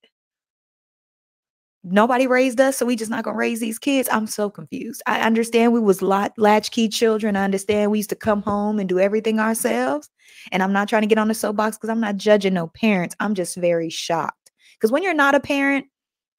nobody 1.84 2.26
raised 2.26 2.60
us, 2.60 2.76
so 2.76 2.86
we 2.86 2.96
just 2.96 3.10
not 3.10 3.24
gonna 3.24 3.36
raise 3.36 3.60
these 3.60 3.78
kids. 3.78 4.08
I'm 4.10 4.26
so 4.26 4.50
confused. 4.50 5.02
I 5.06 5.20
understand 5.20 5.72
we 5.72 5.80
was 5.80 6.02
lot 6.02 6.32
latchkey 6.36 6.88
children. 6.88 7.36
I 7.36 7.44
understand 7.44 7.90
we 7.90 7.98
used 7.98 8.10
to 8.10 8.16
come 8.16 8.42
home 8.42 8.78
and 8.78 8.88
do 8.88 8.98
everything 8.98 9.38
ourselves. 9.38 10.08
And 10.50 10.62
I'm 10.62 10.72
not 10.72 10.88
trying 10.88 11.02
to 11.02 11.08
get 11.08 11.18
on 11.18 11.28
the 11.28 11.34
soapbox 11.34 11.76
because 11.76 11.90
I'm 11.90 12.00
not 12.00 12.16
judging 12.16 12.54
no 12.54 12.68
parents. 12.68 13.14
I'm 13.20 13.34
just 13.34 13.56
very 13.56 13.90
shocked. 13.90 14.50
Because 14.74 14.92
when 14.92 15.02
you're 15.02 15.14
not 15.14 15.34
a 15.34 15.40
parent, 15.40 15.86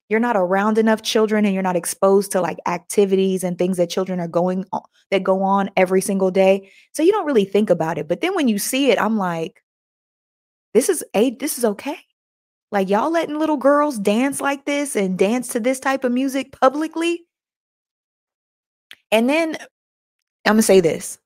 you're 0.10 0.19
not 0.19 0.36
around 0.36 0.78
enough 0.78 1.02
children 1.02 1.45
and 1.45 1.54
you're 1.54 1.63
not 1.63 1.76
exposed 1.76 2.32
to 2.32 2.41
like 2.41 2.58
activities 2.67 3.43
and 3.43 3.58
things 3.58 3.78
that 3.78 3.89
children 3.89 4.19
are 4.19 4.28
going 4.28 4.65
on 4.74 4.82
that 5.12 5.24
go 5.24 5.41
on 5.43 5.69
every 5.78 6.02
single 6.02 6.32
day 6.32 6.69
so 6.93 7.04
you 7.04 7.12
don't 7.12 7.26
really 7.26 7.45
think 7.45 7.69
about 7.69 7.98
it 7.98 8.08
but 8.08 8.22
then 8.22 8.36
when 8.36 8.48
you 8.48 8.58
see 8.58 8.91
it 8.91 9.00
i'm 9.00 9.17
like 9.17 9.63
this 10.74 10.89
is 10.89 11.04
a 11.15 11.32
this 11.32 11.58
is 11.58 11.65
okay. 11.65 11.98
Like 12.72 12.89
y'all 12.89 13.12
letting 13.12 13.39
little 13.39 13.58
girls 13.58 13.98
dance 13.98 14.39
like 14.39 14.65
this 14.65 14.95
and 14.95 15.17
dance 15.17 15.48
to 15.50 15.60
this 15.60 15.80
type 15.80 16.04
of 16.04 16.12
music 16.12 16.52
publicly? 16.60 17.26
And 19.12 19.28
then 19.28 19.58
i'm 20.45 20.54
gonna 20.54 20.62
say 20.62 20.80
this 20.80 21.17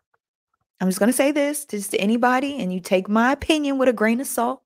i'm 0.81 0.87
just 0.87 0.99
gonna 0.99 1.13
say 1.13 1.31
this 1.31 1.65
just 1.65 1.91
to 1.91 1.97
anybody 1.97 2.57
and 2.57 2.73
you 2.73 2.79
take 2.79 3.07
my 3.07 3.31
opinion 3.31 3.77
with 3.77 3.87
a 3.87 3.93
grain 3.93 4.19
of 4.19 4.27
salt 4.27 4.63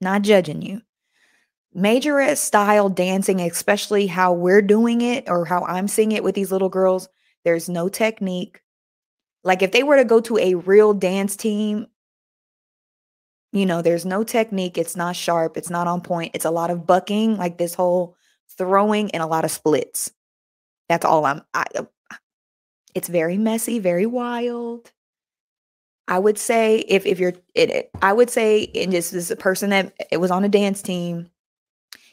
not 0.00 0.22
judging 0.22 0.62
you 0.62 0.80
majorette 1.76 2.36
style 2.36 2.88
dancing, 2.88 3.40
especially 3.40 4.06
how 4.06 4.32
we're 4.32 4.62
doing 4.62 5.00
it 5.00 5.28
or 5.28 5.44
how 5.44 5.64
I'm 5.64 5.88
seeing 5.88 6.12
it 6.12 6.24
with 6.24 6.34
these 6.34 6.52
little 6.52 6.68
girls, 6.68 7.08
there's 7.44 7.68
no 7.68 7.88
technique. 7.88 8.60
Like 9.44 9.62
if 9.62 9.72
they 9.72 9.82
were 9.82 9.96
to 9.96 10.04
go 10.04 10.20
to 10.20 10.38
a 10.38 10.54
real 10.54 10.94
dance 10.94 11.36
team, 11.36 11.86
you 13.52 13.66
know, 13.66 13.82
there's 13.82 14.06
no 14.06 14.24
technique. 14.24 14.78
It's 14.78 14.96
not 14.96 15.16
sharp. 15.16 15.56
It's 15.56 15.70
not 15.70 15.86
on 15.86 16.00
point. 16.00 16.32
It's 16.34 16.44
a 16.44 16.50
lot 16.50 16.70
of 16.70 16.86
bucking, 16.86 17.36
like 17.36 17.58
this 17.58 17.74
whole 17.74 18.16
throwing 18.56 19.10
and 19.10 19.22
a 19.22 19.26
lot 19.26 19.44
of 19.44 19.50
splits. 19.50 20.12
That's 20.88 21.04
all 21.04 21.24
I'm. 21.24 21.42
I, 21.52 21.64
uh, 21.76 21.84
it's 22.94 23.08
very 23.08 23.38
messy, 23.38 23.78
very 23.78 24.06
wild. 24.06 24.90
I 26.08 26.18
would 26.18 26.38
say 26.38 26.78
if 26.78 27.06
if 27.06 27.18
you're 27.18 27.34
it, 27.54 27.90
I 28.00 28.12
would 28.12 28.30
say 28.30 28.70
and 28.74 28.92
this 28.92 29.12
is 29.12 29.30
a 29.30 29.36
person 29.36 29.70
that 29.70 29.92
it 30.10 30.18
was 30.18 30.30
on 30.30 30.44
a 30.44 30.48
dance 30.48 30.82
team 30.82 31.30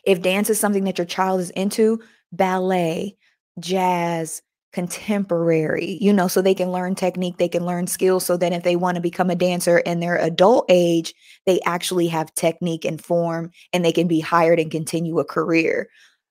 if 0.03 0.21
dance 0.21 0.49
is 0.49 0.59
something 0.59 0.83
that 0.85 0.97
your 0.97 1.05
child 1.05 1.39
is 1.39 1.49
into, 1.51 1.99
ballet, 2.31 3.17
jazz, 3.59 4.41
contemporary, 4.71 5.97
you 5.99 6.13
know, 6.13 6.27
so 6.27 6.41
they 6.41 6.53
can 6.53 6.71
learn 6.71 6.93
technique, 6.93 7.37
they 7.37 7.49
can 7.49 7.65
learn 7.65 7.87
skills 7.87 8.25
so 8.25 8.37
that 8.37 8.53
if 8.53 8.63
they 8.63 8.75
want 8.75 8.95
to 8.95 9.01
become 9.01 9.29
a 9.29 9.35
dancer 9.35 9.79
in 9.79 9.99
their 9.99 10.17
adult 10.17 10.65
age, 10.69 11.13
they 11.45 11.59
actually 11.65 12.07
have 12.07 12.33
technique 12.35 12.85
and 12.85 13.03
form 13.03 13.51
and 13.73 13.83
they 13.83 13.91
can 13.91 14.07
be 14.07 14.19
hired 14.19 14.59
and 14.59 14.69
continue 14.69 15.17
a 15.19 15.25
career. 15.25 15.89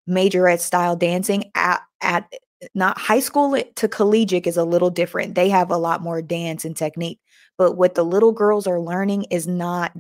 Majorette 0.08 0.60
style 0.60 0.94
dancing 0.96 1.50
at, 1.54 1.82
at 2.00 2.32
not 2.74 2.98
high 2.98 3.20
school 3.20 3.60
to 3.76 3.88
collegiate 3.88 4.46
is 4.46 4.56
a 4.56 4.64
little 4.64 4.90
different. 4.90 5.34
They 5.34 5.48
have 5.48 5.70
a 5.70 5.76
lot 5.76 6.00
more 6.00 6.22
dance 6.22 6.64
and 6.64 6.76
technique. 6.76 7.20
But 7.56 7.76
what 7.76 7.94
the 7.94 8.04
little 8.04 8.32
girls 8.32 8.66
are 8.66 8.80
learning 8.80 9.24
is 9.24 9.48
not, 9.48 9.92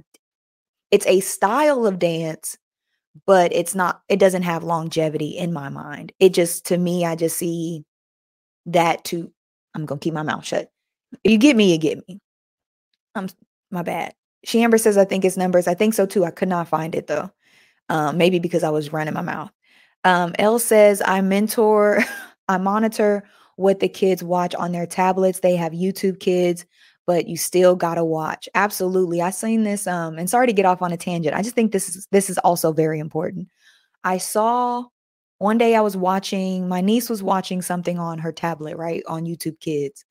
it's 0.90 1.06
a 1.06 1.20
style 1.20 1.86
of 1.86 1.98
dance 1.98 2.56
but 3.26 3.52
it's 3.52 3.74
not 3.74 4.02
it 4.08 4.18
doesn't 4.18 4.42
have 4.42 4.64
longevity 4.64 5.36
in 5.36 5.52
my 5.52 5.68
mind. 5.68 6.12
It 6.20 6.34
just 6.34 6.66
to 6.66 6.78
me 6.78 7.04
i 7.04 7.14
just 7.14 7.38
see 7.38 7.84
that 8.66 9.04
to 9.04 9.32
i'm 9.74 9.86
gonna 9.86 10.00
keep 10.00 10.14
my 10.14 10.22
mouth 10.22 10.44
shut. 10.44 10.70
You 11.24 11.38
get 11.38 11.56
me 11.56 11.72
you 11.72 11.78
get 11.78 12.06
me. 12.08 12.20
I'm 13.14 13.28
my 13.70 13.82
bad. 13.82 14.14
She 14.44 14.62
amber 14.62 14.78
says 14.78 14.98
i 14.98 15.04
think 15.04 15.24
it's 15.24 15.36
numbers. 15.36 15.68
I 15.68 15.74
think 15.74 15.94
so 15.94 16.06
too. 16.06 16.24
I 16.24 16.30
could 16.30 16.48
not 16.48 16.68
find 16.68 16.94
it 16.94 17.06
though. 17.06 17.30
Um, 17.88 18.18
maybe 18.18 18.38
because 18.38 18.64
i 18.64 18.70
was 18.70 18.92
running 18.92 19.14
my 19.14 19.22
mouth. 19.22 19.50
Um, 20.04 20.34
l 20.38 20.58
says 20.58 21.02
i 21.04 21.20
mentor 21.20 22.04
i 22.48 22.58
monitor 22.58 23.24
what 23.56 23.80
the 23.80 23.88
kids 23.88 24.22
watch 24.22 24.54
on 24.54 24.72
their 24.72 24.86
tablets. 24.86 25.40
They 25.40 25.56
have 25.56 25.72
youtube 25.72 26.20
kids 26.20 26.64
but 27.08 27.26
you 27.26 27.38
still 27.38 27.74
gotta 27.74 28.04
watch. 28.04 28.50
Absolutely. 28.54 29.22
I 29.22 29.30
seen 29.30 29.64
this 29.64 29.86
um 29.86 30.18
and 30.18 30.28
sorry 30.28 30.46
to 30.46 30.52
get 30.52 30.66
off 30.66 30.82
on 30.82 30.92
a 30.92 30.98
tangent. 30.98 31.34
I 31.34 31.40
just 31.42 31.54
think 31.54 31.72
this 31.72 31.88
is 31.88 32.06
this 32.12 32.28
is 32.28 32.36
also 32.38 32.70
very 32.70 32.98
important. 33.00 33.48
I 34.04 34.18
saw 34.18 34.84
one 35.38 35.56
day 35.56 35.74
I 35.74 35.80
was 35.80 35.96
watching, 35.96 36.68
my 36.68 36.82
niece 36.82 37.08
was 37.08 37.22
watching 37.22 37.62
something 37.62 37.98
on 37.98 38.18
her 38.18 38.32
tablet, 38.32 38.76
right? 38.76 39.02
On 39.06 39.24
YouTube 39.24 39.58
Kids. 39.60 40.04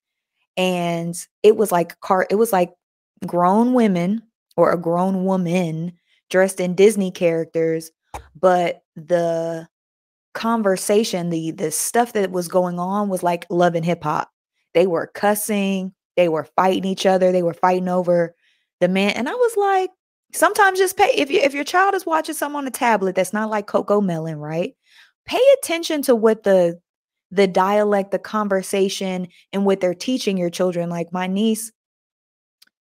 And 0.58 1.16
it 1.44 1.56
was 1.56 1.72
like 1.72 2.00
car, 2.00 2.26
it 2.32 2.36
was 2.36 2.52
like 2.52 2.74
grown 3.28 3.74
women 3.76 4.24
or 4.56 4.72
a 4.72 4.78
grown 4.78 5.24
woman 5.26 5.94
dressed 6.32 6.60
in 6.60 6.74
Disney 6.74 7.12
characters, 7.12 7.92
but 8.36 8.82
the 8.96 9.68
conversation, 10.34 11.30
the 11.30 11.52
the 11.52 11.70
stuff 11.72 12.14
that 12.14 12.32
was 12.32 12.48
going 12.48 12.80
on 12.80 13.10
was 13.10 13.22
like 13.22 13.46
love 13.52 13.76
and 13.76 13.86
hip 13.86 14.04
hop. 14.04 14.32
They 14.74 14.88
were 14.88 15.12
cussing, 15.14 15.94
they 16.18 16.28
were 16.28 16.44
fighting 16.56 16.84
each 16.84 17.06
other. 17.06 17.32
They 17.32 17.44
were 17.44 17.54
fighting 17.54 17.88
over 17.88 18.36
the 18.82 18.90
man. 18.90 19.12
And 19.12 19.30
I 19.30 19.34
was 19.34 19.56
like, 19.56 19.92
sometimes 20.34 20.80
just 20.80 20.98
pay 20.98 21.12
if 21.16 21.32
you 21.32 21.40
if 21.40 21.54
your 21.54 21.64
child 21.64 21.94
is 21.94 22.06
watching 22.06 22.36
something 22.36 22.58
on 22.58 22.68
a 22.68 22.72
tablet 22.72 23.16
that's 23.16 23.34
not 23.34 23.50
like 23.50 23.68
CoComelon, 23.68 24.40
right? 24.40 24.74
Pay 25.26 25.42
attention 25.60 26.02
to 26.04 26.16
what 26.16 26.44
the 26.44 26.80
the 27.32 27.48
dialect, 27.48 28.12
the 28.12 28.20
conversation, 28.20 29.28
and 29.54 29.66
what 29.66 29.80
they're 29.80 29.94
teaching 29.94 30.38
your 30.38 30.50
children. 30.50 30.90
Like 30.90 31.14
my 31.14 31.28
niece 31.28 31.72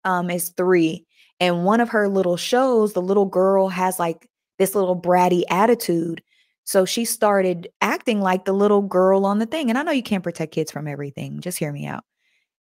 um 0.04 0.30
is 0.30 0.50
three, 0.56 1.06
and 1.40 1.64
one 1.64 1.80
of 1.80 1.90
her 1.90 2.08
little 2.08 2.36
shows, 2.36 2.94
the 2.94 3.02
little 3.02 3.26
girl 3.26 3.68
has 3.68 3.98
like 3.98 4.28
this 4.58 4.74
little 4.74 5.00
bratty 5.00 5.42
attitude. 5.50 6.22
So 6.64 6.84
she 6.84 7.04
started 7.04 7.68
acting 7.80 8.20
like 8.20 8.44
the 8.44 8.52
little 8.52 8.82
girl 8.82 9.24
on 9.24 9.38
the 9.38 9.46
thing. 9.46 9.68
And 9.68 9.78
I 9.78 9.82
know 9.84 9.92
you 9.92 10.02
can't 10.02 10.24
protect 10.24 10.52
kids 10.52 10.72
from 10.72 10.88
everything. 10.88 11.40
Just 11.40 11.58
hear 11.58 11.70
me 11.72 11.86
out. 11.86 12.02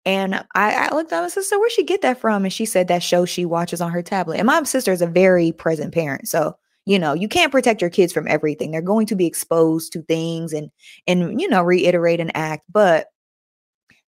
And 0.06 0.34
I, 0.54 0.88
I 0.88 0.94
looked 0.94 1.12
and 1.12 1.30
said, 1.32 1.44
So 1.44 1.58
where'd 1.58 1.72
she 1.72 1.84
get 1.84 2.02
that 2.02 2.20
from? 2.20 2.44
And 2.44 2.52
she 2.52 2.66
said 2.66 2.88
that 2.88 3.02
show 3.02 3.24
she 3.24 3.44
watches 3.44 3.80
on 3.80 3.90
her 3.92 4.02
tablet. 4.02 4.38
And 4.38 4.46
my 4.46 4.62
sister 4.64 4.92
is 4.92 5.02
a 5.02 5.06
very 5.06 5.52
present 5.52 5.94
parent. 5.94 6.28
So, 6.28 6.56
you 6.86 6.98
know, 6.98 7.14
you 7.14 7.28
can't 7.28 7.52
protect 7.52 7.80
your 7.80 7.90
kids 7.90 8.12
from 8.12 8.28
everything. 8.28 8.70
They're 8.70 8.82
going 8.82 9.06
to 9.06 9.16
be 9.16 9.26
exposed 9.26 9.92
to 9.92 10.02
things 10.02 10.52
and 10.52 10.70
and 11.06 11.40
you 11.40 11.48
know, 11.48 11.62
reiterate 11.62 12.20
and 12.20 12.36
act. 12.36 12.64
But 12.70 13.06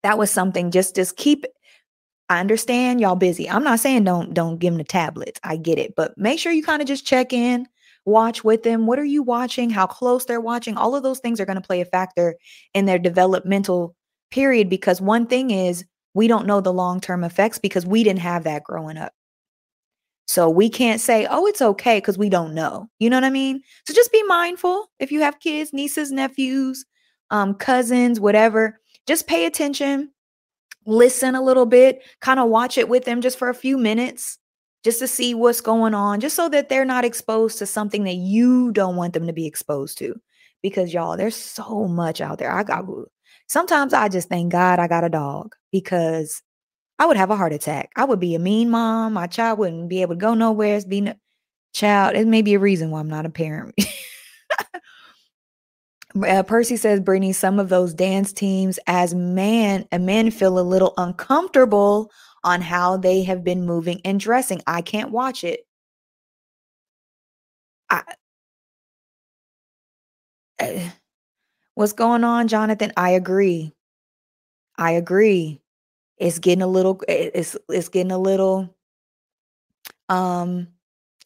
that 0.02 0.18
was 0.18 0.30
something 0.30 0.70
just 0.70 0.94
just 0.94 1.16
keep 1.16 1.46
I 2.28 2.40
understand 2.40 3.00
y'all 3.00 3.16
busy. 3.16 3.48
I'm 3.48 3.64
not 3.64 3.80
saying 3.80 4.04
don't 4.04 4.35
don't 4.35 4.59
give 4.59 4.72
them 4.72 4.78
the 4.78 4.85
tablets. 4.85 5.40
I 5.44 5.56
get 5.56 5.78
it. 5.78 5.94
But 5.96 6.16
make 6.18 6.38
sure 6.38 6.52
you 6.52 6.62
kind 6.62 6.82
of 6.82 6.88
just 6.88 7.06
check 7.06 7.32
in, 7.32 7.66
watch 8.04 8.44
with 8.44 8.64
them. 8.64 8.87
What 8.87 8.98
are 8.98 9.04
you 9.04 9.22
watching? 9.22 9.70
How 9.70 9.87
close 9.87 10.26
they're 10.26 10.40
watching? 10.40 10.76
All 10.76 10.94
of 10.94 11.02
those 11.02 11.20
things 11.20 11.40
are 11.40 11.46
going 11.46 11.61
to 11.61 11.66
play 11.66 11.80
a 11.80 11.87
factor 11.87 12.37
in 12.74 12.85
their 12.85 12.98
developmental 12.98 13.95
period 14.31 14.69
because 14.69 15.01
one 15.01 15.27
thing 15.27 15.51
is 15.51 15.85
we 16.15 16.29
don't 16.29 16.47
know 16.47 16.61
the 16.61 16.73
long-term 16.73 17.25
effects 17.25 17.59
because 17.59 17.87
we 17.87 18.03
didn't 18.03 18.21
have 18.21 18.45
that 18.45 18.65
growing 18.65 18.97
up. 18.97 19.12
So 20.27 20.51
we 20.51 20.69
can't 20.69 21.01
say, 21.01 21.27
"Oh, 21.31 21.47
it's 21.47 21.62
okay" 21.62 21.99
because 21.99 22.19
we 22.19 22.29
don't 22.29 22.55
know. 22.55 22.89
You 22.99 23.11
know 23.11 23.17
what 23.17 23.25
I 23.25 23.31
mean? 23.31 23.62
So 23.87 23.95
just 23.95 24.12
be 24.12 24.23
mindful 24.25 24.91
if 24.99 25.12
you 25.12 25.21
have 25.21 25.39
kids, 25.41 25.73
nieces, 25.73 26.11
nephews, 26.11 26.85
um 27.31 27.55
cousins, 27.55 28.21
whatever. 28.21 28.81
Just 29.07 29.27
pay 29.29 29.47
attention. 29.47 30.11
Listen 30.87 31.35
a 31.35 31.43
little 31.43 31.67
bit, 31.67 32.03
kind 32.21 32.41
of 32.41 32.49
watch 32.49 32.79
it 32.79 32.89
with 32.89 33.05
them 33.05 33.21
just 33.21 33.39
for 33.39 33.49
a 33.49 33.55
few 33.55 33.77
minutes 33.79 34.39
just 34.87 35.01
to 35.01 35.09
see 35.09 35.35
what's 35.35 35.61
going 35.61 35.95
on, 35.95 36.21
just 36.21 36.37
so 36.37 36.49
that 36.49 36.69
they're 36.69 36.85
not 36.85 37.05
exposed 37.05 37.59
to 37.59 37.67
something 37.67 38.05
that 38.05 38.15
you 38.15 38.71
don't 38.71 38.95
want 38.95 39.15
them 39.15 39.27
to 39.27 39.33
be 39.33 39.45
exposed 39.45 39.99
to. 39.99 40.15
Because 40.62 40.95
y'all, 40.95 41.17
there's 41.17 41.35
so 41.35 41.89
much 41.89 42.21
out 42.21 42.39
there. 42.39 42.53
I 42.53 42.62
got 42.62 42.87
Sometimes 43.48 43.92
I 43.92 44.09
just 44.09 44.28
thank 44.28 44.52
God 44.52 44.78
I 44.78 44.88
got 44.88 45.04
a 45.04 45.09
dog 45.09 45.54
because 45.72 46.42
I 46.98 47.06
would 47.06 47.16
have 47.16 47.30
a 47.30 47.37
heart 47.37 47.52
attack. 47.52 47.90
I 47.96 48.04
would 48.04 48.20
be 48.20 48.35
a 48.35 48.38
mean 48.38 48.70
mom. 48.70 49.14
My 49.14 49.26
child 49.26 49.59
wouldn't 49.59 49.88
be 49.88 50.02
able 50.02 50.14
to 50.14 50.20
go 50.20 50.35
nowhere. 50.35 50.76
It's 50.76 50.85
being 50.85 51.09
a 51.09 51.16
child. 51.74 52.16
It 52.16 52.26
may 52.26 52.42
be 52.42 52.54
a 52.54 52.59
reason 52.59 52.90
why 52.90 53.00
I'm 53.00 53.09
not 53.09 53.26
a 53.26 53.30
parent. 53.30 53.74
uh, 56.26 56.42
Percy 56.44 56.76
says, 56.76 57.00
Brittany, 57.00 57.32
some 57.32 57.59
of 57.61 57.68
those 57.68 57.92
dance 57.94 58.32
teams 58.32 58.78
as 58.87 59.14
man, 59.14 59.87
a 59.92 59.98
men 59.98 60.30
feel 60.30 60.59
a 60.59 60.61
little 60.61 60.94
uncomfortable 60.96 62.11
on 62.44 62.61
how 62.62 62.96
they 62.96 63.22
have 63.24 63.44
been 63.44 63.66
moving 63.66 64.00
and 64.04 64.18
dressing. 64.20 64.62
I 64.66 64.82
can't 64.82 65.11
watch 65.11 65.44
it. 65.44 65.61
I, 67.90 68.02
uh, 70.61 70.90
What's 71.77 71.93
going 71.93 72.25
on, 72.25 72.49
Jonathan? 72.49 72.91
I 72.97 73.11
agree. 73.11 73.75
I 74.79 74.93
agree. 74.93 75.61
It's 76.17 76.39
getting 76.39 76.62
a 76.62 76.67
little 76.67 77.03
it's 77.07 77.55
it's 77.69 77.91
getting 77.91 78.12
a 78.12 78.19
little 78.19 78.75
um 80.09 80.69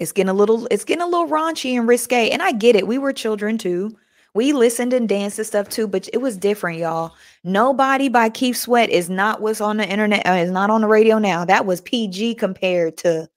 it's 0.01 0.11
getting 0.11 0.29
a 0.29 0.35
little 0.35 0.67
it's 0.73 0.85
getting 0.85 1.05
a 1.05 1.07
little 1.07 1.29
raunchy 1.29 1.79
and 1.79 1.87
risque. 1.87 2.31
And 2.31 2.43
I 2.43 2.51
get 2.51 2.75
it. 2.75 2.89
We 2.89 2.99
were 2.99 3.13
children 3.13 3.59
too. 3.59 3.97
We 4.35 4.53
listened 4.53 4.93
and 4.93 5.09
danced 5.09 5.39
and 5.39 5.47
stuff 5.47 5.69
too, 5.69 5.87
but 5.87 6.09
it 6.13 6.19
was 6.19 6.37
different, 6.37 6.81
y'all. 6.81 7.15
Nobody 7.45 8.09
by 8.09 8.29
Keith 8.29 8.57
Sweat 8.57 8.91
is 8.91 9.09
not 9.09 9.41
what's 9.41 9.61
on 9.61 9.77
the 9.77 9.89
internet, 9.89 10.27
uh, 10.27 10.33
is 10.33 10.51
not 10.51 10.69
on 10.69 10.81
the 10.81 10.89
radio 10.89 11.21
now. 11.21 11.45
That 11.45 11.65
was 11.65 11.81
PG 11.81 12.35
compared 12.35 12.97
to 12.99 13.29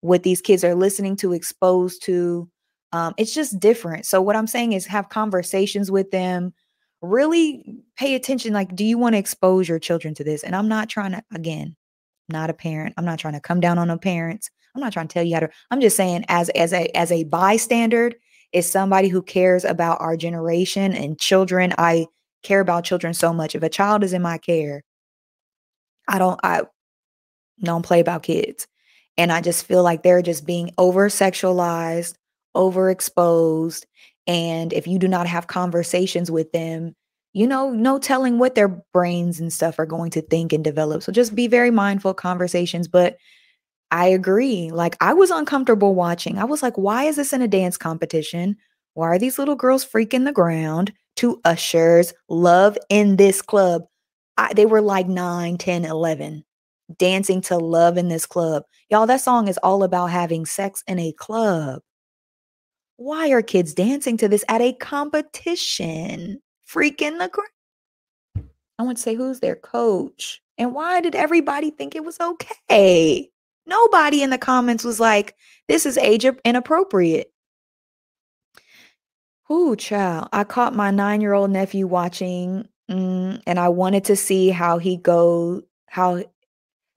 what 0.00 0.24
these 0.24 0.40
kids 0.40 0.64
are 0.64 0.74
listening 0.74 1.14
to, 1.18 1.32
exposed 1.32 2.02
to. 2.06 2.50
Um, 2.96 3.12
it's 3.18 3.34
just 3.34 3.60
different. 3.60 4.06
So 4.06 4.22
what 4.22 4.36
I'm 4.36 4.46
saying 4.46 4.72
is 4.72 4.86
have 4.86 5.10
conversations 5.10 5.90
with 5.90 6.10
them. 6.12 6.54
Really 7.02 7.82
pay 7.98 8.14
attention. 8.14 8.54
Like, 8.54 8.74
do 8.74 8.86
you 8.86 8.96
want 8.96 9.14
to 9.14 9.18
expose 9.18 9.68
your 9.68 9.78
children 9.78 10.14
to 10.14 10.24
this? 10.24 10.42
And 10.42 10.56
I'm 10.56 10.66
not 10.66 10.88
trying 10.88 11.12
to, 11.12 11.22
again, 11.34 11.76
not 12.30 12.48
a 12.48 12.54
parent. 12.54 12.94
I'm 12.96 13.04
not 13.04 13.18
trying 13.18 13.34
to 13.34 13.40
come 13.40 13.60
down 13.60 13.76
on 13.76 13.88
the 13.88 13.98
parents. 13.98 14.50
I'm 14.74 14.80
not 14.80 14.94
trying 14.94 15.08
to 15.08 15.12
tell 15.12 15.22
you 15.22 15.34
how 15.34 15.40
to. 15.40 15.50
I'm 15.70 15.82
just 15.82 15.94
saying, 15.94 16.24
as 16.28 16.48
as 16.50 16.72
a 16.72 16.88
as 16.96 17.12
a 17.12 17.24
bystander, 17.24 18.12
is 18.52 18.66
somebody 18.70 19.08
who 19.08 19.20
cares 19.20 19.66
about 19.66 20.00
our 20.00 20.16
generation 20.16 20.94
and 20.94 21.18
children. 21.18 21.74
I 21.76 22.06
care 22.42 22.60
about 22.60 22.84
children 22.84 23.12
so 23.12 23.30
much. 23.34 23.54
If 23.54 23.62
a 23.62 23.68
child 23.68 24.04
is 24.04 24.14
in 24.14 24.22
my 24.22 24.38
care, 24.38 24.84
I 26.08 26.18
don't 26.18 26.40
I 26.42 26.62
don't 27.62 27.84
play 27.84 28.00
about 28.00 28.22
kids. 28.22 28.66
And 29.18 29.30
I 29.30 29.42
just 29.42 29.66
feel 29.66 29.82
like 29.82 30.02
they're 30.02 30.22
just 30.22 30.46
being 30.46 30.70
over 30.78 31.08
sexualized, 31.08 32.14
overexposed. 32.56 33.84
And 34.26 34.72
if 34.72 34.86
you 34.86 34.98
do 34.98 35.06
not 35.06 35.26
have 35.26 35.46
conversations 35.46 36.30
with 36.30 36.50
them, 36.52 36.94
you 37.32 37.46
know, 37.46 37.70
no 37.70 37.98
telling 37.98 38.38
what 38.38 38.54
their 38.54 38.82
brains 38.92 39.38
and 39.38 39.52
stuff 39.52 39.78
are 39.78 39.86
going 39.86 40.10
to 40.12 40.22
think 40.22 40.52
and 40.52 40.64
develop. 40.64 41.02
So 41.02 41.12
just 41.12 41.34
be 41.34 41.46
very 41.46 41.70
mindful 41.70 42.14
conversations. 42.14 42.88
But 42.88 43.16
I 43.90 44.06
agree. 44.06 44.70
Like 44.70 44.96
I 45.00 45.12
was 45.12 45.30
uncomfortable 45.30 45.94
watching. 45.94 46.38
I 46.38 46.44
was 46.44 46.62
like, 46.62 46.76
why 46.76 47.04
is 47.04 47.16
this 47.16 47.32
in 47.32 47.42
a 47.42 47.48
dance 47.48 47.76
competition? 47.76 48.56
Why 48.94 49.08
are 49.08 49.18
these 49.18 49.38
little 49.38 49.54
girls 49.54 49.84
freaking 49.84 50.24
the 50.24 50.32
ground 50.32 50.92
to 51.16 51.40
Usher's 51.44 52.14
Love 52.28 52.78
in 52.88 53.16
This 53.16 53.42
Club? 53.42 53.82
I, 54.38 54.52
they 54.54 54.66
were 54.66 54.80
like 54.80 55.06
9, 55.06 55.58
10, 55.58 55.84
11 55.84 56.44
dancing 56.98 57.40
to 57.42 57.58
Love 57.58 57.96
in 57.96 58.08
This 58.08 58.26
Club. 58.26 58.62
Y'all, 58.90 59.06
that 59.06 59.20
song 59.20 59.48
is 59.48 59.58
all 59.58 59.82
about 59.82 60.06
having 60.06 60.46
sex 60.46 60.82
in 60.86 60.98
a 60.98 61.12
club. 61.12 61.82
Why 62.96 63.30
are 63.30 63.42
kids 63.42 63.74
dancing 63.74 64.16
to 64.18 64.28
this 64.28 64.44
at 64.48 64.60
a 64.60 64.72
competition? 64.72 66.40
Freaking 66.68 67.18
the 67.18 67.28
ground. 67.28 68.48
I 68.78 68.82
want 68.82 68.96
to 68.98 69.02
say, 69.02 69.14
who's 69.14 69.40
their 69.40 69.56
coach? 69.56 70.42
And 70.58 70.74
why 70.74 71.00
did 71.00 71.14
everybody 71.14 71.70
think 71.70 71.94
it 71.94 72.04
was 72.04 72.18
okay? 72.20 73.30
Nobody 73.66 74.22
in 74.22 74.30
the 74.30 74.38
comments 74.38 74.84
was 74.84 75.00
like, 75.00 75.34
this 75.68 75.86
is 75.86 75.98
age 75.98 76.24
inappropriate. 76.44 77.32
Ooh, 79.50 79.76
child. 79.76 80.28
I 80.32 80.44
caught 80.44 80.74
my 80.74 80.90
nine 80.90 81.20
year 81.20 81.32
old 81.32 81.50
nephew 81.50 81.86
watching, 81.86 82.68
mm, 82.90 83.42
and 83.46 83.58
I 83.58 83.68
wanted 83.68 84.04
to 84.04 84.16
see 84.16 84.50
how 84.50 84.78
he 84.78 84.96
go, 84.96 85.62
how 85.86 86.24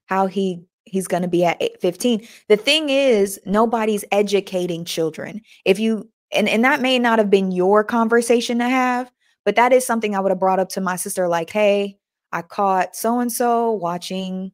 how 0.06 0.28
he 0.28 0.64
he's 0.89 1.08
going 1.08 1.23
to 1.23 1.30
be 1.30 1.45
at 1.45 1.62
15. 1.82 2.28
The 2.47 2.58
thing 2.58 2.89
is, 2.89 3.39
nobody's 3.45 4.06
educating 4.12 4.86
children. 4.86 5.41
If 5.65 5.80
you 5.80 6.10
and 6.32 6.47
and 6.47 6.63
that 6.63 6.82
may 6.82 6.99
not 6.99 7.19
have 7.19 7.30
been 7.30 7.52
your 7.52 7.84
conversation 7.84 8.60
to 8.60 8.69
have, 8.69 9.12
but 9.45 9.56
that 9.56 9.73
is 9.73 9.86
something 9.86 10.15
I 10.15 10.19
would 10.19 10.32
have 10.32 10.39
brought 10.39 10.60
up 10.60 10.69
to 10.69 10.82
my 10.82 10.95
sister 10.95 11.28
like, 11.28 11.49
"Hey, 11.49 11.97
I 12.32 12.41
caught 12.41 12.95
so 12.95 13.19
and 13.19 13.32
so 13.32 13.71
watching 13.71 14.52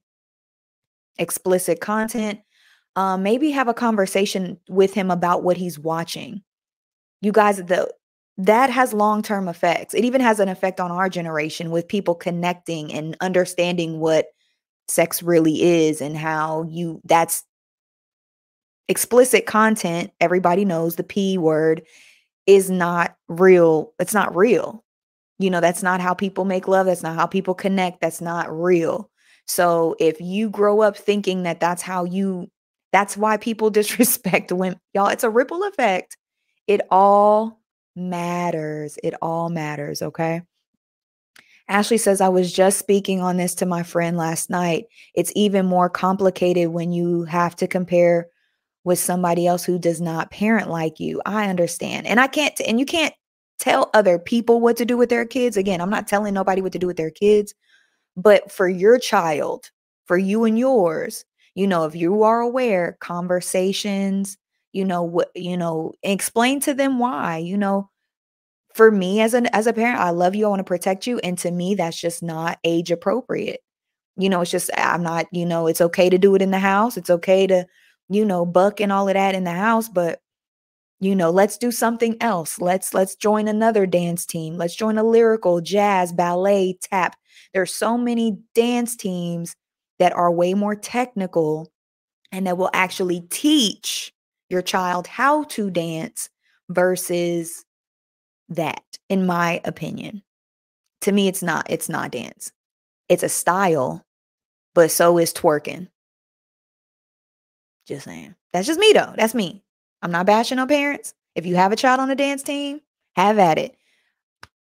explicit 1.17 1.79
content, 1.79 2.39
um, 2.95 3.23
maybe 3.23 3.51
have 3.51 3.67
a 3.67 3.73
conversation 3.73 4.57
with 4.69 4.93
him 4.93 5.11
about 5.11 5.43
what 5.43 5.57
he's 5.57 5.79
watching. 5.79 6.43
You 7.21 7.31
guys, 7.31 7.57
the 7.57 7.91
that 8.37 8.69
has 8.69 8.93
long-term 8.93 9.47
effects. 9.47 9.93
It 9.93 10.03
even 10.03 10.19
has 10.19 10.41
an 10.41 10.49
effect 10.49 10.81
on 10.81 10.91
our 10.91 11.07
generation 11.07 11.71
with 11.71 11.87
people 11.87 12.15
connecting 12.15 12.93
and 12.93 13.15
understanding 13.21 13.99
what 13.99 14.27
sex 14.87 15.23
really 15.23 15.61
is 15.61 16.01
and 16.01 16.17
how 16.17 16.63
you 16.69 17.01
that's 17.05 17.43
explicit 18.87 19.45
content. 19.45 20.11
Everybody 20.19 20.65
knows 20.65 20.95
the 20.95 21.03
P 21.03 21.37
word 21.37 21.81
is 22.45 22.69
not 22.69 23.15
real. 23.27 23.93
It's 23.99 24.13
not 24.13 24.35
real. 24.35 24.83
You 25.39 25.49
know, 25.49 25.59
that's 25.59 25.83
not 25.83 25.99
how 25.99 26.13
people 26.13 26.45
make 26.45 26.67
love. 26.67 26.85
That's 26.85 27.03
not 27.03 27.15
how 27.15 27.25
people 27.25 27.53
connect. 27.53 28.01
That's 28.01 28.21
not 28.21 28.51
real. 28.51 29.09
So 29.47 29.95
if 29.99 30.19
you 30.21 30.49
grow 30.49 30.81
up 30.81 30.95
thinking 30.95 31.43
that 31.43 31.59
that's 31.59 31.81
how 31.81 32.05
you, 32.05 32.49
that's 32.91 33.17
why 33.17 33.37
people 33.37 33.69
disrespect 33.71 34.51
women, 34.51 34.79
y'all, 34.93 35.07
it's 35.07 35.23
a 35.23 35.29
ripple 35.29 35.63
effect. 35.63 36.17
It 36.67 36.81
all 36.89 37.59
matters. 37.95 38.97
It 39.03 39.13
all 39.21 39.49
matters. 39.49 40.01
Okay. 40.01 40.41
Ashley 41.67 41.97
says, 41.97 42.21
I 42.21 42.30
was 42.30 42.54
just 42.54 42.78
speaking 42.78 43.21
on 43.21 43.38
this 43.38 43.56
to 43.56 43.65
my 43.65 43.84
friend 43.84 44.17
last 44.17 44.49
night. 44.49 44.86
It's 45.15 45.32
even 45.36 45.65
more 45.65 45.89
complicated 45.89 46.67
when 46.69 46.91
you 46.91 47.23
have 47.23 47.56
to 47.58 47.67
compare 47.67 48.28
with 48.84 48.99
somebody 48.99 49.47
else 49.47 49.63
who 49.63 49.80
does 49.80 49.99
not 49.99 50.30
parent 50.30 50.69
like 50.69 50.99
you. 50.99 51.21
I 51.25 51.49
understand. 51.49 52.06
And 52.06 52.19
I 52.19 52.28
can't, 52.28 52.60
and 52.67 52.80
you 52.80 52.86
can't 52.86 53.15
tell 53.58 53.89
other 53.93 54.19
people 54.19 54.62
what 54.62 54.78
to 54.78 54.86
do 54.86 54.95
with 54.95 55.10
their 55.10 55.25
kids. 55.25 55.58
Again, 55.58 55.82
I'm 55.82 55.89
not 55.89 56.08
telling 56.08 56.36
nobody 56.36 56.62
what 56.62 56.71
to 56.73 56.80
do 56.80 56.88
with 56.88 56.97
their 56.97 57.10
kids, 57.10 57.54
but 58.15 58.51
for 58.51 58.69
your 58.69 58.99
child, 58.99 59.71
for 60.06 60.17
you 60.17 60.43
and 60.43 60.60
yours, 60.60 61.25
you 61.56 61.65
know, 61.65 61.86
if 61.86 61.95
you 61.95 62.21
are 62.23 62.41
aware, 62.41 62.97
conversations, 62.99 64.38
you 64.71 64.86
know, 64.86 65.01
what, 65.01 65.32
you 65.34 65.58
know, 65.58 65.93
explain 66.04 66.60
to 66.60 66.73
them 66.73 66.99
why, 66.99 67.38
you 67.38 67.58
know, 67.58 67.89
for 68.75 68.91
me 68.91 69.21
as 69.21 69.33
an 69.33 69.47
as 69.47 69.67
a 69.67 69.73
parent, 69.73 69.99
I 69.99 70.09
love 70.11 70.35
you, 70.35 70.45
I 70.45 70.49
want 70.49 70.59
to 70.59 70.65
protect 70.65 71.07
you. 71.07 71.19
And 71.19 71.38
to 71.39 71.51
me, 71.51 71.75
that's 71.75 71.99
just 71.99 72.21
not 72.21 72.59
age 72.65 72.91
appropriate. 72.91 73.61
You 74.17 74.29
know, 74.29 74.41
it's 74.41 74.51
just 74.51 74.69
I'm 74.77 75.03
not, 75.03 75.27
you 75.31 75.45
know, 75.45 75.67
it's 75.67 75.81
okay 75.81 76.09
to 76.09 76.17
do 76.17 76.35
it 76.35 76.41
in 76.41 76.51
the 76.51 76.59
house. 76.59 76.97
It's 76.97 77.09
okay 77.09 77.47
to, 77.47 77.65
you 78.09 78.25
know, 78.25 78.45
buck 78.45 78.81
and 78.81 78.91
all 78.91 79.07
of 79.07 79.13
that 79.15 79.35
in 79.35 79.45
the 79.45 79.51
house, 79.51 79.89
but 79.89 80.19
you 81.01 81.15
know 81.15 81.29
let's 81.29 81.57
do 81.57 81.71
something 81.71 82.15
else 82.21 82.59
let's 82.61 82.93
let's 82.93 83.15
join 83.15 83.47
another 83.47 83.85
dance 83.85 84.25
team 84.25 84.55
let's 84.55 84.75
join 84.75 84.97
a 84.97 85.03
lyrical 85.03 85.59
jazz 85.59 86.13
ballet 86.13 86.77
tap 86.81 87.17
there's 87.53 87.73
so 87.73 87.97
many 87.97 88.38
dance 88.53 88.95
teams 88.95 89.55
that 89.99 90.13
are 90.13 90.31
way 90.31 90.53
more 90.53 90.75
technical 90.75 91.69
and 92.31 92.47
that 92.47 92.57
will 92.57 92.69
actually 92.73 93.21
teach 93.29 94.13
your 94.49 94.61
child 94.61 95.05
how 95.05 95.43
to 95.43 95.69
dance 95.69 96.29
versus 96.69 97.64
that 98.49 98.84
in 99.10 99.25
my 99.25 99.62
opinion. 99.63 100.23
To 101.01 101.12
me 101.12 101.27
it's 101.27 101.43
not 101.43 101.67
it's 101.69 101.89
not 101.89 102.12
dance. 102.12 102.51
It's 103.10 103.23
a 103.23 103.29
style 103.29 104.05
but 104.73 104.91
so 104.91 105.17
is 105.17 105.34
twerking. 105.34 105.88
Just 107.88 108.05
saying. 108.05 108.36
That's 108.51 108.67
just 108.67 108.79
me 108.79 108.91
though. 108.93 109.13
That's 109.15 109.36
me. 109.36 109.63
I'm 110.01 110.12
not 110.12 110.25
bashing 110.25 110.60
on 110.60 110.67
parents. 110.67 111.13
If 111.36 111.45
you 111.45 111.55
have 111.55 111.71
a 111.71 111.75
child 111.75 111.99
on 111.99 112.10
a 112.10 112.15
dance 112.15 112.43
team 112.43 112.81
have 113.15 113.39
at 113.39 113.58
it. 113.58 113.75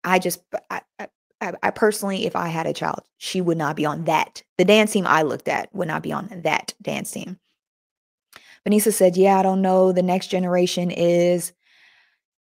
I 0.03 0.19
just 0.19 0.41
I, 0.69 0.81
I, 0.99 1.53
I 1.61 1.71
personally 1.71 2.25
if 2.25 2.35
i 2.35 2.47
had 2.47 2.65
a 2.65 2.73
child 2.73 3.03
she 3.17 3.41
would 3.41 3.57
not 3.57 3.75
be 3.75 3.85
on 3.85 4.05
that. 4.05 4.43
The 4.57 4.65
dance 4.65 4.91
team 4.91 5.07
i 5.07 5.21
looked 5.21 5.47
at 5.47 5.73
would 5.73 5.87
not 5.87 6.03
be 6.03 6.11
on 6.11 6.41
that 6.43 6.73
dance 6.81 7.11
team. 7.11 7.39
Vanessa 8.63 8.91
said, 8.91 9.17
Yeah, 9.17 9.39
I 9.39 9.43
don't 9.43 9.61
know. 9.61 9.91
The 9.91 10.03
next 10.03 10.27
generation 10.27 10.91
is 10.91 11.53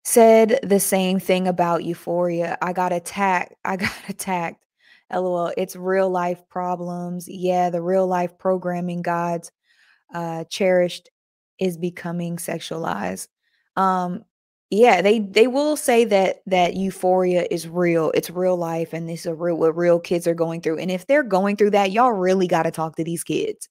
said 0.08 0.60
the 0.64 0.80
same 0.80 1.20
thing 1.20 1.50
about 1.50 1.84
euphoria. 1.84 2.58
I 2.62 2.72
got 2.72 2.94
attacked. 2.94 3.56
I 3.66 3.76
got 3.86 3.92
attacked. 4.08 4.64
LOL. 5.12 5.52
It's 5.58 5.76
real 5.76 6.10
life 6.10 6.42
problems. 6.50 7.28
Yeah, 7.28 7.70
the 7.70 7.82
real 7.82 8.08
life 8.08 8.38
programming 8.38 9.02
gods 9.02 9.52
uh 10.14 10.46
cherished 10.46 11.10
is 11.60 11.78
becoming 11.78 12.38
sexualized. 12.38 13.28
Um 13.76 14.24
yeah, 14.70 15.02
they 15.02 15.20
they 15.20 15.48
will 15.48 15.76
say 15.78 16.06
that 16.06 16.38
that 16.48 16.76
euphoria 16.76 17.46
is 17.52 17.68
real. 17.68 18.12
It's 18.14 18.30
real 18.30 18.58
life 18.58 18.94
and 18.94 19.10
this 19.10 19.26
is 19.26 19.34
real 19.38 19.58
what 19.58 19.76
real 19.78 20.00
kids 20.00 20.28
are 20.28 20.36
going 20.36 20.62
through. 20.62 20.80
And 20.80 20.92
if 20.92 21.06
they're 21.08 21.24
going 21.24 21.58
through 21.58 21.72
that, 21.72 21.92
y'all 21.92 22.12
really 22.14 22.48
got 22.48 22.64
to 22.64 22.72
talk 22.72 22.96
to 22.98 23.04
these 23.04 23.24
kids 23.24 23.70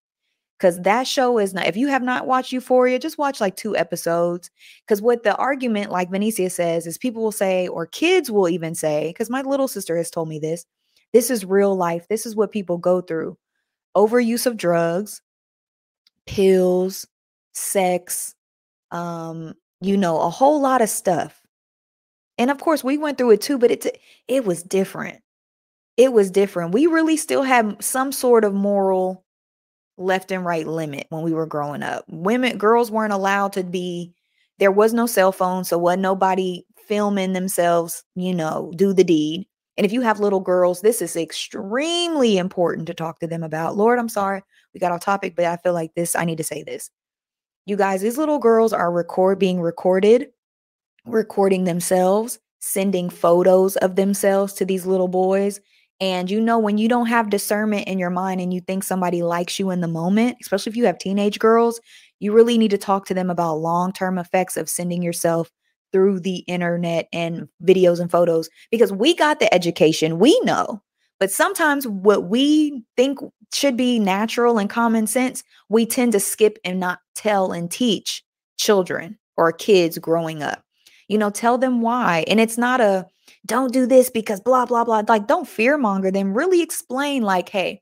because 0.58 0.80
that 0.82 1.06
show 1.06 1.38
is 1.38 1.52
not 1.52 1.66
if 1.66 1.76
you 1.76 1.88
have 1.88 2.02
not 2.02 2.26
watched 2.26 2.52
euphoria 2.52 2.98
just 2.98 3.18
watch 3.18 3.40
like 3.40 3.56
two 3.56 3.76
episodes. 3.76 4.50
Because 4.84 5.02
what 5.02 5.22
the 5.22 5.36
argument 5.36 5.90
like 5.90 6.10
Venetia 6.10 6.50
says 6.50 6.86
is 6.86 6.98
people 6.98 7.22
will 7.22 7.32
say 7.32 7.68
or 7.68 7.86
kids 7.86 8.30
will 8.30 8.48
even 8.48 8.74
say 8.74 9.08
because 9.08 9.30
my 9.30 9.42
little 9.42 9.68
sister 9.68 9.96
has 9.96 10.10
told 10.10 10.28
me 10.28 10.38
this 10.38 10.64
this 11.12 11.30
is 11.30 11.44
real 11.44 11.76
life. 11.76 12.08
This 12.08 12.26
is 12.26 12.36
what 12.36 12.52
people 12.52 12.78
go 12.78 13.00
through. 13.00 13.36
Overuse 13.96 14.46
of 14.46 14.56
drugs 14.56 15.22
pills 16.26 17.06
sex 17.54 18.34
um 18.90 19.54
you 19.80 19.96
know 19.96 20.20
a 20.20 20.30
whole 20.30 20.60
lot 20.60 20.82
of 20.82 20.88
stuff. 20.88 21.42
And 22.38 22.50
of 22.50 22.58
course 22.58 22.82
we 22.82 22.98
went 22.98 23.18
through 23.18 23.32
it 23.32 23.40
too 23.42 23.58
but 23.58 23.70
it 23.70 24.00
it 24.26 24.44
was 24.44 24.62
different. 24.62 25.20
It 25.98 26.12
was 26.12 26.30
different. 26.30 26.72
We 26.74 26.86
really 26.86 27.16
still 27.16 27.42
have 27.42 27.76
some 27.80 28.12
sort 28.12 28.44
of 28.44 28.54
moral 28.54 29.25
left 29.98 30.30
and 30.30 30.44
right 30.44 30.66
limit 30.66 31.06
when 31.10 31.22
we 31.22 31.32
were 31.32 31.46
growing 31.46 31.82
up. 31.82 32.04
Women, 32.08 32.58
girls 32.58 32.90
weren't 32.90 33.12
allowed 33.12 33.52
to 33.54 33.64
be, 33.64 34.12
there 34.58 34.72
was 34.72 34.92
no 34.92 35.06
cell 35.06 35.32
phone, 35.32 35.64
so 35.64 35.78
wasn't 35.78 36.02
nobody 36.02 36.64
filming 36.86 37.32
themselves, 37.32 38.04
you 38.14 38.34
know, 38.34 38.72
do 38.76 38.92
the 38.92 39.04
deed. 39.04 39.46
And 39.76 39.84
if 39.84 39.92
you 39.92 40.00
have 40.00 40.20
little 40.20 40.40
girls, 40.40 40.80
this 40.80 41.02
is 41.02 41.16
extremely 41.16 42.38
important 42.38 42.86
to 42.86 42.94
talk 42.94 43.18
to 43.20 43.26
them 43.26 43.42
about. 43.42 43.76
Lord, 43.76 43.98
I'm 43.98 44.08
sorry, 44.08 44.42
we 44.72 44.80
got 44.80 44.92
off 44.92 45.00
topic, 45.00 45.34
but 45.36 45.44
I 45.44 45.56
feel 45.58 45.74
like 45.74 45.94
this, 45.94 46.16
I 46.16 46.24
need 46.24 46.38
to 46.38 46.44
say 46.44 46.62
this. 46.62 46.90
You 47.66 47.76
guys, 47.76 48.00
these 48.00 48.16
little 48.16 48.38
girls 48.38 48.72
are 48.72 48.92
record 48.92 49.38
being 49.38 49.60
recorded, 49.60 50.28
recording 51.04 51.64
themselves, 51.64 52.38
sending 52.60 53.10
photos 53.10 53.76
of 53.76 53.96
themselves 53.96 54.52
to 54.54 54.64
these 54.64 54.86
little 54.86 55.08
boys 55.08 55.60
and 56.00 56.30
you 56.30 56.40
know, 56.40 56.58
when 56.58 56.78
you 56.78 56.88
don't 56.88 57.06
have 57.06 57.30
discernment 57.30 57.88
in 57.88 57.98
your 57.98 58.10
mind 58.10 58.40
and 58.40 58.52
you 58.52 58.60
think 58.60 58.84
somebody 58.84 59.22
likes 59.22 59.58
you 59.58 59.70
in 59.70 59.80
the 59.80 59.88
moment, 59.88 60.36
especially 60.42 60.70
if 60.70 60.76
you 60.76 60.84
have 60.86 60.98
teenage 60.98 61.38
girls, 61.38 61.80
you 62.20 62.32
really 62.32 62.58
need 62.58 62.70
to 62.70 62.78
talk 62.78 63.06
to 63.06 63.14
them 63.14 63.30
about 63.30 63.56
long 63.58 63.92
term 63.92 64.18
effects 64.18 64.56
of 64.56 64.68
sending 64.68 65.02
yourself 65.02 65.50
through 65.92 66.20
the 66.20 66.38
internet 66.40 67.08
and 67.12 67.48
videos 67.62 68.00
and 68.00 68.10
photos 68.10 68.48
because 68.70 68.92
we 68.92 69.14
got 69.14 69.40
the 69.40 69.52
education, 69.54 70.18
we 70.18 70.38
know. 70.40 70.82
But 71.18 71.30
sometimes 71.30 71.86
what 71.86 72.24
we 72.24 72.82
think 72.96 73.18
should 73.54 73.76
be 73.76 73.98
natural 73.98 74.58
and 74.58 74.68
common 74.68 75.06
sense, 75.06 75.42
we 75.70 75.86
tend 75.86 76.12
to 76.12 76.20
skip 76.20 76.58
and 76.64 76.78
not 76.78 76.98
tell 77.14 77.52
and 77.52 77.70
teach 77.70 78.22
children 78.58 79.18
or 79.36 79.52
kids 79.52 79.96
growing 79.98 80.42
up. 80.42 80.62
You 81.08 81.16
know, 81.16 81.30
tell 81.30 81.56
them 81.56 81.80
why. 81.80 82.24
And 82.26 82.40
it's 82.40 82.58
not 82.58 82.80
a, 82.80 83.06
don't 83.46 83.72
do 83.72 83.86
this 83.86 84.10
because 84.10 84.40
blah 84.40 84.66
blah 84.66 84.84
blah 84.84 85.02
like 85.08 85.26
don't 85.26 85.48
fear 85.48 85.78
monger 85.78 86.10
them 86.10 86.34
really 86.34 86.62
explain 86.62 87.22
like 87.22 87.48
hey 87.48 87.80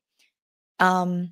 um 0.81 1.31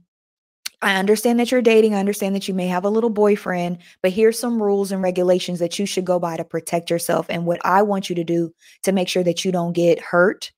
I 0.85 0.97
understand 0.97 1.39
that 1.39 1.53
you're 1.53 1.63
dating. 1.63 1.95
I 1.95 2.01
understand 2.01 2.35
that 2.35 2.49
you 2.49 2.55
may 2.55 2.67
have 2.67 2.85
a 2.85 2.91
little 2.91 3.09
boyfriend, 3.09 3.79
but 4.03 4.11
here's 4.11 4.37
some 4.37 4.61
rules 4.61 4.91
and 4.91 5.01
regulations 5.01 5.61
that 5.61 5.79
you 5.79 5.87
should 5.87 6.05
go 6.05 6.19
by 6.19 6.37
to 6.37 6.45
protect 6.45 6.91
yourself. 6.91 7.27
And 7.29 7.47
what 7.47 7.61
I 7.65 7.83
want 7.83 8.11
you 8.11 8.17
to 8.17 8.25
do 8.25 8.53
to 8.83 8.91
make 8.91 9.09
sure 9.09 9.23
that 9.23 9.45
you 9.45 9.53
don't 9.53 9.75
get 9.75 10.01
hurt 10.01 10.51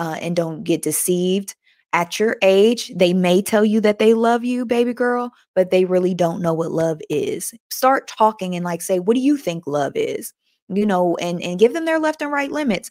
uh, 0.00 0.16
and 0.20 0.34
don't 0.34 0.64
get 0.64 0.82
deceived 0.82 1.54
at 1.92 2.18
your 2.18 2.36
age. 2.42 2.92
They 2.96 3.12
may 3.12 3.42
tell 3.42 3.64
you 3.64 3.80
that 3.82 4.00
they 4.00 4.12
love 4.12 4.44
you, 4.44 4.66
baby 4.66 4.92
girl, 4.92 5.30
but 5.54 5.70
they 5.70 5.84
really 5.84 6.14
don't 6.14 6.42
know 6.42 6.54
what 6.54 6.72
love 6.72 7.00
is. 7.08 7.54
Start 7.70 8.08
talking 8.08 8.56
and 8.56 8.64
like 8.64 8.82
say, 8.82 8.98
what 8.98 9.14
do 9.14 9.20
you 9.20 9.36
think 9.36 9.68
love 9.68 9.92
is? 9.94 10.32
You 10.68 10.86
know, 10.86 11.16
and 11.16 11.40
and 11.42 11.60
give 11.60 11.74
them 11.74 11.84
their 11.84 12.00
left 12.00 12.22
and 12.22 12.32
right 12.32 12.50
limits 12.50 12.90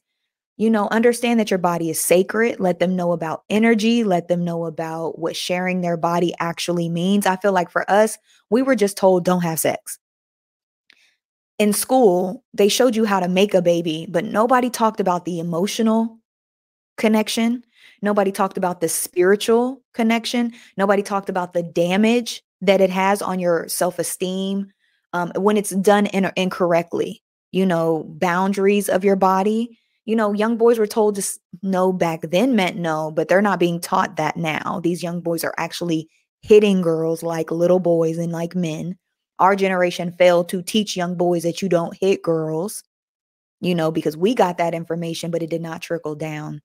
you 0.60 0.70
know, 0.70 0.90
understand 0.92 1.40
that 1.40 1.50
your 1.50 1.58
body 1.58 1.90
is 1.90 2.02
sacred. 2.02 2.60
Let 2.60 2.80
them 2.80 2.94
know 2.94 3.14
about 3.14 3.46
energy. 3.50 4.04
Let 4.04 4.28
them 4.28 4.44
know 4.44 4.66
about 4.66 5.18
what 5.18 5.38
sharing 5.38 5.80
their 5.80 5.96
body 5.96 6.34
actually 6.42 6.90
means. 6.90 7.26
I 7.26 7.38
feel 7.38 7.54
like 7.54 7.72
for 7.72 7.90
us, 7.90 8.18
we 8.50 8.62
were 8.62 8.76
just 8.76 8.98
told 8.98 9.24
don't 9.24 9.42
have 9.42 9.58
sex. 9.58 9.98
In 11.60 11.72
school, 11.72 12.44
they 12.54 12.68
showed 12.68 12.94
you 12.94 13.06
how 13.06 13.22
to 13.22 13.30
make 13.30 13.54
a 13.54 13.62
baby, 13.62 14.06
but 14.10 14.26
nobody 14.26 14.70
talked 14.70 15.00
about 15.00 15.24
the 15.24 15.40
emotional 15.40 16.20
connection. 16.98 17.64
Nobody 18.02 18.32
talked 18.32 18.58
about 18.58 18.82
the 18.82 18.90
spiritual 18.90 19.82
connection. 19.94 20.52
Nobody 20.76 21.04
talked 21.04 21.30
about 21.30 21.54
the 21.54 21.64
damage 21.64 22.44
that 22.60 22.82
it 22.82 22.90
has 22.90 23.22
on 23.22 23.40
your 23.40 23.70
self 23.70 23.98
esteem 23.98 24.74
um, 25.14 25.32
when 25.38 25.56
it's 25.56 25.70
done 25.70 26.08
in- 26.08 26.34
incorrectly. 26.36 27.24
You 27.54 27.66
know, 27.66 28.04
boundaries 28.10 28.90
of 28.90 29.06
your 29.06 29.16
body 29.16 29.80
you 30.10 30.16
know, 30.16 30.34
young 30.34 30.58
boys 30.58 30.80
were 30.80 30.88
told 30.88 31.14
to 31.18 31.40
no 31.62 31.94
back 31.94 32.22
then 32.24 32.56
meant 32.56 32.76
no, 32.76 33.12
but 33.12 33.28
they're 33.28 33.44
not 33.44 33.60
being 33.60 33.80
taught 33.80 34.16
that 34.16 34.36
now. 34.36 34.80
These 34.84 35.04
young 35.04 35.22
boys 35.22 35.44
are 35.44 35.54
actually 35.56 36.10
hitting 36.42 36.82
girls 36.82 37.22
like 37.22 37.52
little 37.52 37.80
boys 37.80 38.18
and 38.18 38.32
like 38.32 38.56
men. 38.56 38.98
Our 39.38 39.56
generation 39.56 40.12
failed 40.12 40.50
to 40.50 40.64
teach 40.64 40.98
young 40.98 41.16
boys 41.16 41.44
that 41.44 41.62
you 41.62 41.70
don't 41.70 41.96
hit 41.96 42.24
girls, 42.24 42.84
you 43.62 43.76
know, 43.76 43.92
because 43.92 44.18
we 44.18 44.34
got 44.34 44.58
that 44.58 44.74
information, 44.74 45.30
but 45.30 45.44
it 45.44 45.52
did 45.52 45.62
not 45.62 45.84
trickle 45.84 46.16
down. 46.16 46.64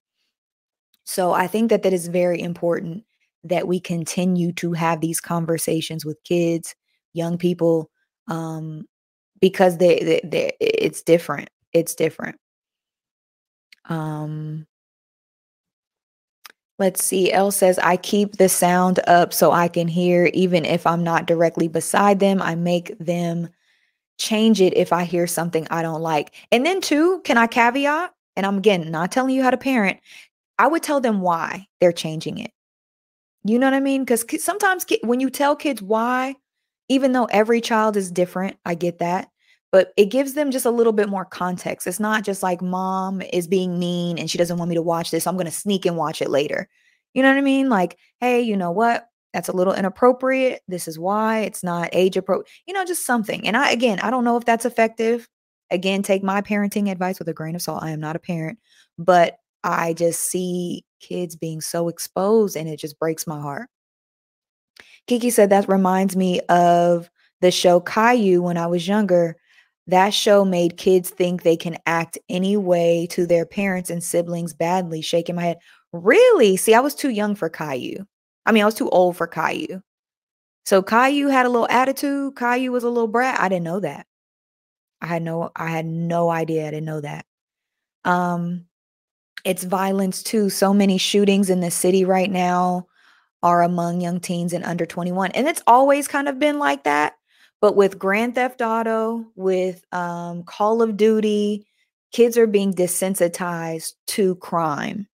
So 1.04 1.32
I 1.32 1.46
think 1.46 1.68
that 1.68 1.82
that 1.82 1.92
is 1.92 2.08
very 2.08 2.40
important 2.40 3.04
that 3.42 3.68
we 3.68 3.78
continue 3.78 4.52
to 4.52 4.72
have 4.72 5.02
these 5.02 5.20
conversations 5.20 6.02
with 6.02 6.16
kids, 6.24 6.74
young 7.12 7.36
people, 7.36 7.90
um, 8.26 8.86
because 9.38 9.76
they, 9.76 9.98
they, 9.98 10.20
they 10.24 10.56
it's 10.62 11.02
different. 11.02 11.50
It's 11.74 11.94
different. 11.94 12.38
Um, 13.86 14.66
let's 16.78 17.04
see. 17.04 17.32
Elle 17.32 17.50
says, 17.50 17.78
I 17.78 17.96
keep 17.96 18.36
the 18.36 18.48
sound 18.48 19.00
up 19.06 19.32
so 19.32 19.52
I 19.52 19.68
can 19.68 19.88
hear, 19.88 20.30
even 20.34 20.64
if 20.64 20.86
I'm 20.86 21.04
not 21.04 21.26
directly 21.26 21.68
beside 21.68 22.20
them. 22.20 22.42
I 22.42 22.54
make 22.54 22.96
them 22.98 23.48
change 24.18 24.60
it 24.60 24.76
if 24.76 24.92
I 24.92 25.04
hear 25.04 25.26
something 25.26 25.66
I 25.70 25.82
don't 25.82 26.02
like. 26.02 26.34
And 26.52 26.64
then, 26.64 26.80
too, 26.80 27.20
can 27.24 27.38
I 27.38 27.46
caveat? 27.46 28.12
And 28.36 28.46
I'm 28.46 28.58
again 28.58 28.90
not 28.90 29.12
telling 29.12 29.34
you 29.34 29.42
how 29.42 29.50
to 29.50 29.56
parent. 29.56 30.00
I 30.58 30.66
would 30.66 30.82
tell 30.82 31.00
them 31.00 31.20
why 31.20 31.66
they're 31.80 31.92
changing 31.92 32.38
it. 32.38 32.50
You 33.44 33.58
know 33.58 33.66
what 33.66 33.74
I 33.74 33.80
mean? 33.80 34.04
Because 34.04 34.24
sometimes 34.42 34.86
when 35.02 35.20
you 35.20 35.30
tell 35.30 35.54
kids 35.54 35.82
why, 35.82 36.36
even 36.88 37.12
though 37.12 37.26
every 37.26 37.60
child 37.60 37.96
is 37.96 38.10
different, 38.10 38.56
I 38.64 38.74
get 38.74 38.98
that 38.98 39.28
but 39.74 39.92
it 39.96 40.04
gives 40.04 40.34
them 40.34 40.52
just 40.52 40.66
a 40.66 40.70
little 40.70 40.92
bit 40.92 41.08
more 41.08 41.24
context. 41.24 41.88
It's 41.88 41.98
not 41.98 42.22
just 42.22 42.44
like 42.44 42.62
mom 42.62 43.20
is 43.32 43.48
being 43.48 43.76
mean 43.76 44.20
and 44.20 44.30
she 44.30 44.38
doesn't 44.38 44.56
want 44.56 44.68
me 44.68 44.76
to 44.76 44.82
watch 44.82 45.10
this. 45.10 45.24
So 45.24 45.30
I'm 45.30 45.36
going 45.36 45.46
to 45.46 45.50
sneak 45.50 45.84
and 45.84 45.96
watch 45.96 46.22
it 46.22 46.30
later. 46.30 46.68
You 47.12 47.24
know 47.24 47.28
what 47.28 47.38
I 47.38 47.40
mean? 47.40 47.68
Like, 47.68 47.98
hey, 48.20 48.40
you 48.40 48.56
know 48.56 48.70
what? 48.70 49.08
That's 49.32 49.48
a 49.48 49.52
little 49.52 49.74
inappropriate. 49.74 50.62
This 50.68 50.86
is 50.86 50.96
why 50.96 51.40
it's 51.40 51.64
not 51.64 51.88
age 51.90 52.16
appropriate. 52.16 52.48
You 52.68 52.74
know, 52.74 52.84
just 52.84 53.04
something. 53.04 53.48
And 53.48 53.56
I, 53.56 53.72
again, 53.72 53.98
I 53.98 54.10
don't 54.10 54.22
know 54.22 54.36
if 54.36 54.44
that's 54.44 54.64
effective. 54.64 55.28
Again, 55.72 56.04
take 56.04 56.22
my 56.22 56.40
parenting 56.40 56.88
advice 56.88 57.18
with 57.18 57.28
a 57.28 57.34
grain 57.34 57.56
of 57.56 57.62
salt. 57.62 57.82
I 57.82 57.90
am 57.90 57.98
not 57.98 58.14
a 58.14 58.20
parent, 58.20 58.60
but 58.96 59.38
I 59.64 59.92
just 59.92 60.30
see 60.30 60.84
kids 61.00 61.34
being 61.34 61.60
so 61.60 61.88
exposed 61.88 62.56
and 62.56 62.68
it 62.68 62.78
just 62.78 63.00
breaks 63.00 63.26
my 63.26 63.40
heart. 63.40 63.68
Kiki 65.08 65.30
said 65.30 65.50
that 65.50 65.68
reminds 65.68 66.14
me 66.14 66.38
of 66.42 67.10
the 67.40 67.50
show 67.50 67.80
Caillou 67.80 68.40
when 68.40 68.56
I 68.56 68.68
was 68.68 68.86
younger. 68.86 69.36
That 69.86 70.14
show 70.14 70.44
made 70.44 70.78
kids 70.78 71.10
think 71.10 71.42
they 71.42 71.56
can 71.56 71.76
act 71.86 72.18
any 72.28 72.56
way 72.56 73.06
to 73.10 73.26
their 73.26 73.44
parents 73.44 73.90
and 73.90 74.02
siblings 74.02 74.54
badly, 74.54 75.02
shaking 75.02 75.36
my 75.36 75.42
head. 75.42 75.58
Really? 75.92 76.56
See, 76.56 76.74
I 76.74 76.80
was 76.80 76.94
too 76.94 77.10
young 77.10 77.34
for 77.34 77.48
Caillou. 77.48 78.04
I 78.46 78.52
mean, 78.52 78.62
I 78.62 78.66
was 78.66 78.74
too 78.74 78.88
old 78.90 79.16
for 79.16 79.26
Caillou. 79.26 79.80
So 80.64 80.82
Caillou 80.82 81.28
had 81.28 81.46
a 81.46 81.50
little 81.50 81.68
attitude. 81.68 82.36
Caillou 82.36 82.72
was 82.72 82.84
a 82.84 82.88
little 82.88 83.08
brat. 83.08 83.38
I 83.40 83.48
didn't 83.48 83.64
know 83.64 83.80
that. 83.80 84.06
I 85.00 85.06
had 85.06 85.22
no 85.22 85.50
I 85.54 85.68
had 85.68 85.86
no 85.86 86.30
idea. 86.30 86.66
I 86.66 86.70
didn't 86.70 86.86
know 86.86 87.00
that. 87.02 87.26
Um 88.04 88.64
it's 89.44 89.64
violence 89.64 90.22
too. 90.22 90.48
So 90.48 90.72
many 90.72 90.96
shootings 90.96 91.50
in 91.50 91.60
the 91.60 91.70
city 91.70 92.04
right 92.04 92.30
now 92.30 92.86
are 93.42 93.62
among 93.62 94.00
young 94.00 94.20
teens 94.20 94.54
and 94.54 94.64
under 94.64 94.86
21. 94.86 95.32
And 95.32 95.46
it's 95.46 95.62
always 95.66 96.08
kind 96.08 96.28
of 96.28 96.38
been 96.38 96.58
like 96.58 96.84
that. 96.84 97.14
But 97.64 97.76
with 97.76 97.98
Grand 97.98 98.34
Theft 98.34 98.60
Auto, 98.60 99.24
with 99.36 99.86
um, 99.90 100.42
Call 100.42 100.82
of 100.82 100.98
Duty, 100.98 101.66
kids 102.12 102.36
are 102.36 102.46
being 102.46 102.74
desensitized 102.74 103.94
to 104.08 104.34
crime. 104.34 105.08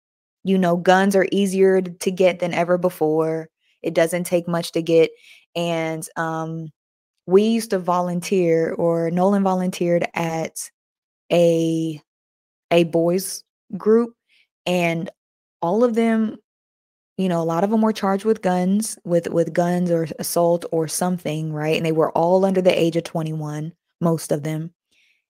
You 0.43 0.58
know, 0.58 0.76
guns 0.76 1.16
are 1.16 1.28
easier 1.32 1.80
to 1.80 2.10
get 2.10 2.39
than 2.39 2.56
ever 2.56 2.80
before. 2.80 3.50
It 3.84 3.93
doesn't 3.93 4.24
take 4.24 4.47
much 4.47 4.72
to 4.72 4.82
get. 4.82 5.12
And 5.56 6.04
um, 6.16 6.70
we 7.28 7.43
used 7.43 7.70
to 7.70 7.78
volunteer, 7.78 8.74
or 8.74 9.12
Nolan 9.12 9.43
volunteered 9.43 10.08
at 10.16 10.58
a 11.32 12.02
a 12.72 12.86
boys 12.86 13.43
group, 13.78 14.16
and 14.66 15.08
all 15.62 15.84
of 15.84 15.93
them 15.93 16.38
you 17.20 17.28
know, 17.28 17.41
a 17.41 17.43
lot 17.43 17.65
of 17.65 17.70
them 17.70 17.82
were 17.82 17.91
charged 17.91 18.24
with 18.24 18.41
guns, 18.41 18.97
with 19.03 19.28
with 19.28 19.51
guns 19.51 19.91
or 19.91 20.07
assault 20.20 20.63
or 20.72 20.88
something, 20.88 21.51
right? 21.51 21.76
And 21.76 21.86
they 21.86 21.91
were 21.91 22.11
all 22.13 22.45
under 22.45 22.61
the 22.61 22.80
age 22.80 22.95
of 22.95 23.03
21, 23.03 23.74
most 23.99 24.32
of 24.32 24.43
them. 24.43 24.74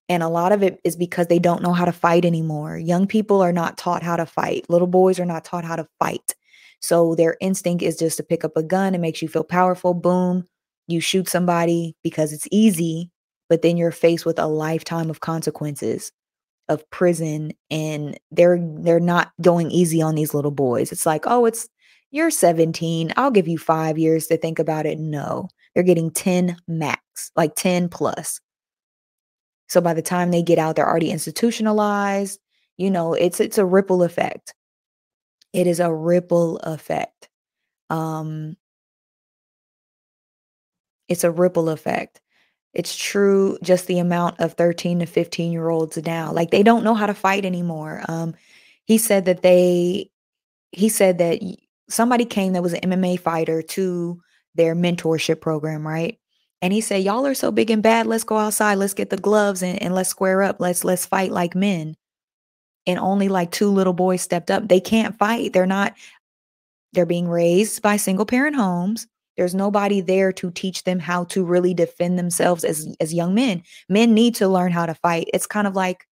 And 0.07 0.21
a 0.21 0.27
lot 0.27 0.51
of 0.51 0.61
it 0.61 0.79
is 0.83 0.95
because 0.95 1.25
they 1.27 1.39
don't 1.39 1.63
know 1.63 1.73
how 1.73 1.85
to 1.85 1.91
fight 1.91 2.25
anymore. 2.25 2.77
Young 2.77 3.07
people 3.07 3.41
are 3.41 3.51
not 3.51 3.79
taught 3.79 4.03
how 4.03 4.15
to 4.17 4.27
fight. 4.27 4.69
Little 4.69 4.87
boys 4.87 5.19
are 5.19 5.25
not 5.25 5.43
taught 5.43 5.65
how 5.65 5.75
to 5.77 5.87
fight. 5.97 6.35
So 6.79 7.15
their 7.15 7.37
instinct 7.41 7.81
is 7.81 7.97
just 7.97 8.17
to 8.17 8.23
pick 8.23 8.45
up 8.45 8.55
a 8.55 8.61
gun. 8.61 8.93
It 8.93 9.01
makes 9.01 9.23
you 9.23 9.27
feel 9.27 9.43
powerful. 9.43 9.95
Boom, 9.95 10.47
you 10.85 11.01
shoot 11.01 11.27
somebody 11.27 11.95
because 12.03 12.33
it's 12.33 12.47
easy, 12.51 13.09
but 13.49 13.63
then 13.63 13.77
you're 13.77 13.89
faced 13.89 14.27
with 14.27 14.37
a 14.37 14.45
lifetime 14.45 15.09
of 15.09 15.21
consequences 15.21 16.11
of 16.67 16.87
prison 16.91 17.51
and 17.71 18.19
they're 18.29 18.59
they're 18.61 18.99
not 18.99 19.31
going 19.41 19.71
easy 19.71 20.03
on 20.03 20.13
these 20.13 20.35
little 20.35 20.51
boys. 20.51 20.91
It's 20.91 21.07
like, 21.07 21.23
"Oh, 21.25 21.45
it's 21.45 21.67
you're 22.11 22.31
17. 22.31 23.13
I'll 23.17 23.31
give 23.31 23.47
you 23.47 23.57
five 23.57 23.97
years 23.97 24.27
to 24.27 24.37
think 24.37 24.59
about 24.59 24.85
it. 24.85 24.99
No, 24.99 25.49
they're 25.73 25.83
getting 25.83 26.11
10 26.11 26.57
max, 26.67 27.31
like 27.35 27.55
10 27.55 27.89
plus. 27.89 28.39
So 29.67 29.81
by 29.81 29.93
the 29.93 30.01
time 30.01 30.31
they 30.31 30.41
get 30.41 30.57
out, 30.57 30.75
they're 30.75 30.89
already 30.89 31.11
institutionalized. 31.11 32.39
You 32.77 32.89
know, 32.89 33.13
it's 33.13 33.39
it's 33.39 33.57
a 33.57 33.65
ripple 33.65 34.03
effect. 34.03 34.53
It 35.53 35.67
is 35.67 35.79
a 35.79 35.93
ripple 35.93 36.57
effect. 36.57 37.29
Um, 37.89 38.55
it's 41.07 41.23
a 41.23 41.31
ripple 41.31 41.69
effect. 41.69 42.21
It's 42.73 42.95
true, 42.95 43.57
just 43.63 43.87
the 43.87 43.99
amount 43.99 44.39
of 44.39 44.53
13 44.53 44.99
to 44.99 45.05
15 45.05 45.51
year 45.51 45.69
olds 45.69 45.97
now, 45.97 46.31
like 46.31 46.51
they 46.51 46.63
don't 46.63 46.83
know 46.83 46.93
how 46.93 47.07
to 47.07 47.13
fight 47.15 47.45
anymore. 47.45 48.03
Um, 48.07 48.35
he 48.85 48.97
said 48.97 49.25
that 49.25 49.41
they, 49.41 50.11
he 50.71 50.89
said 50.89 51.17
that 51.17 51.41
somebody 51.89 52.25
came 52.25 52.53
that 52.53 52.63
was 52.63 52.73
an 52.73 52.91
MMA 52.91 53.19
fighter 53.19 53.61
to 53.61 54.21
their 54.55 54.75
mentorship 54.75 55.41
program, 55.41 55.85
right? 55.85 56.17
And 56.61 56.73
he 56.73 56.81
said, 56.81 57.03
Y'all 57.03 57.25
are 57.25 57.33
so 57.33 57.51
big 57.51 57.71
and 57.71 57.83
bad. 57.83 58.05
Let's 58.05 58.23
go 58.23 58.37
outside. 58.37 58.75
Let's 58.75 58.93
get 58.93 59.09
the 59.09 59.17
gloves 59.17 59.63
and, 59.63 59.81
and 59.81 59.95
let's 59.95 60.09
square 60.09 60.43
up. 60.43 60.57
Let's 60.59 60.83
let's 60.83 61.05
fight 61.05 61.31
like 61.31 61.55
men. 61.55 61.95
And 62.85 62.99
only 62.99 63.29
like 63.29 63.51
two 63.51 63.69
little 63.69 63.93
boys 63.93 64.21
stepped 64.21 64.49
up. 64.49 64.67
They 64.67 64.79
can't 64.79 65.17
fight. 65.17 65.53
They're 65.53 65.65
not, 65.65 65.93
they're 66.93 67.05
being 67.05 67.27
raised 67.27 67.81
by 67.81 67.97
single 67.97 68.25
parent 68.25 68.55
homes. 68.55 69.07
There's 69.37 69.55
nobody 69.55 70.01
there 70.01 70.33
to 70.33 70.51
teach 70.51 70.83
them 70.83 70.99
how 70.99 71.25
to 71.25 71.45
really 71.45 71.73
defend 71.73 72.19
themselves 72.19 72.63
as 72.63 72.93
as 72.99 73.13
young 73.13 73.33
men. 73.33 73.63
Men 73.87 74.13
need 74.13 74.35
to 74.35 74.49
learn 74.49 74.71
how 74.71 74.85
to 74.85 74.95
fight. 74.95 75.29
It's 75.33 75.47
kind 75.47 75.67
of 75.67 75.75
like 75.75 76.05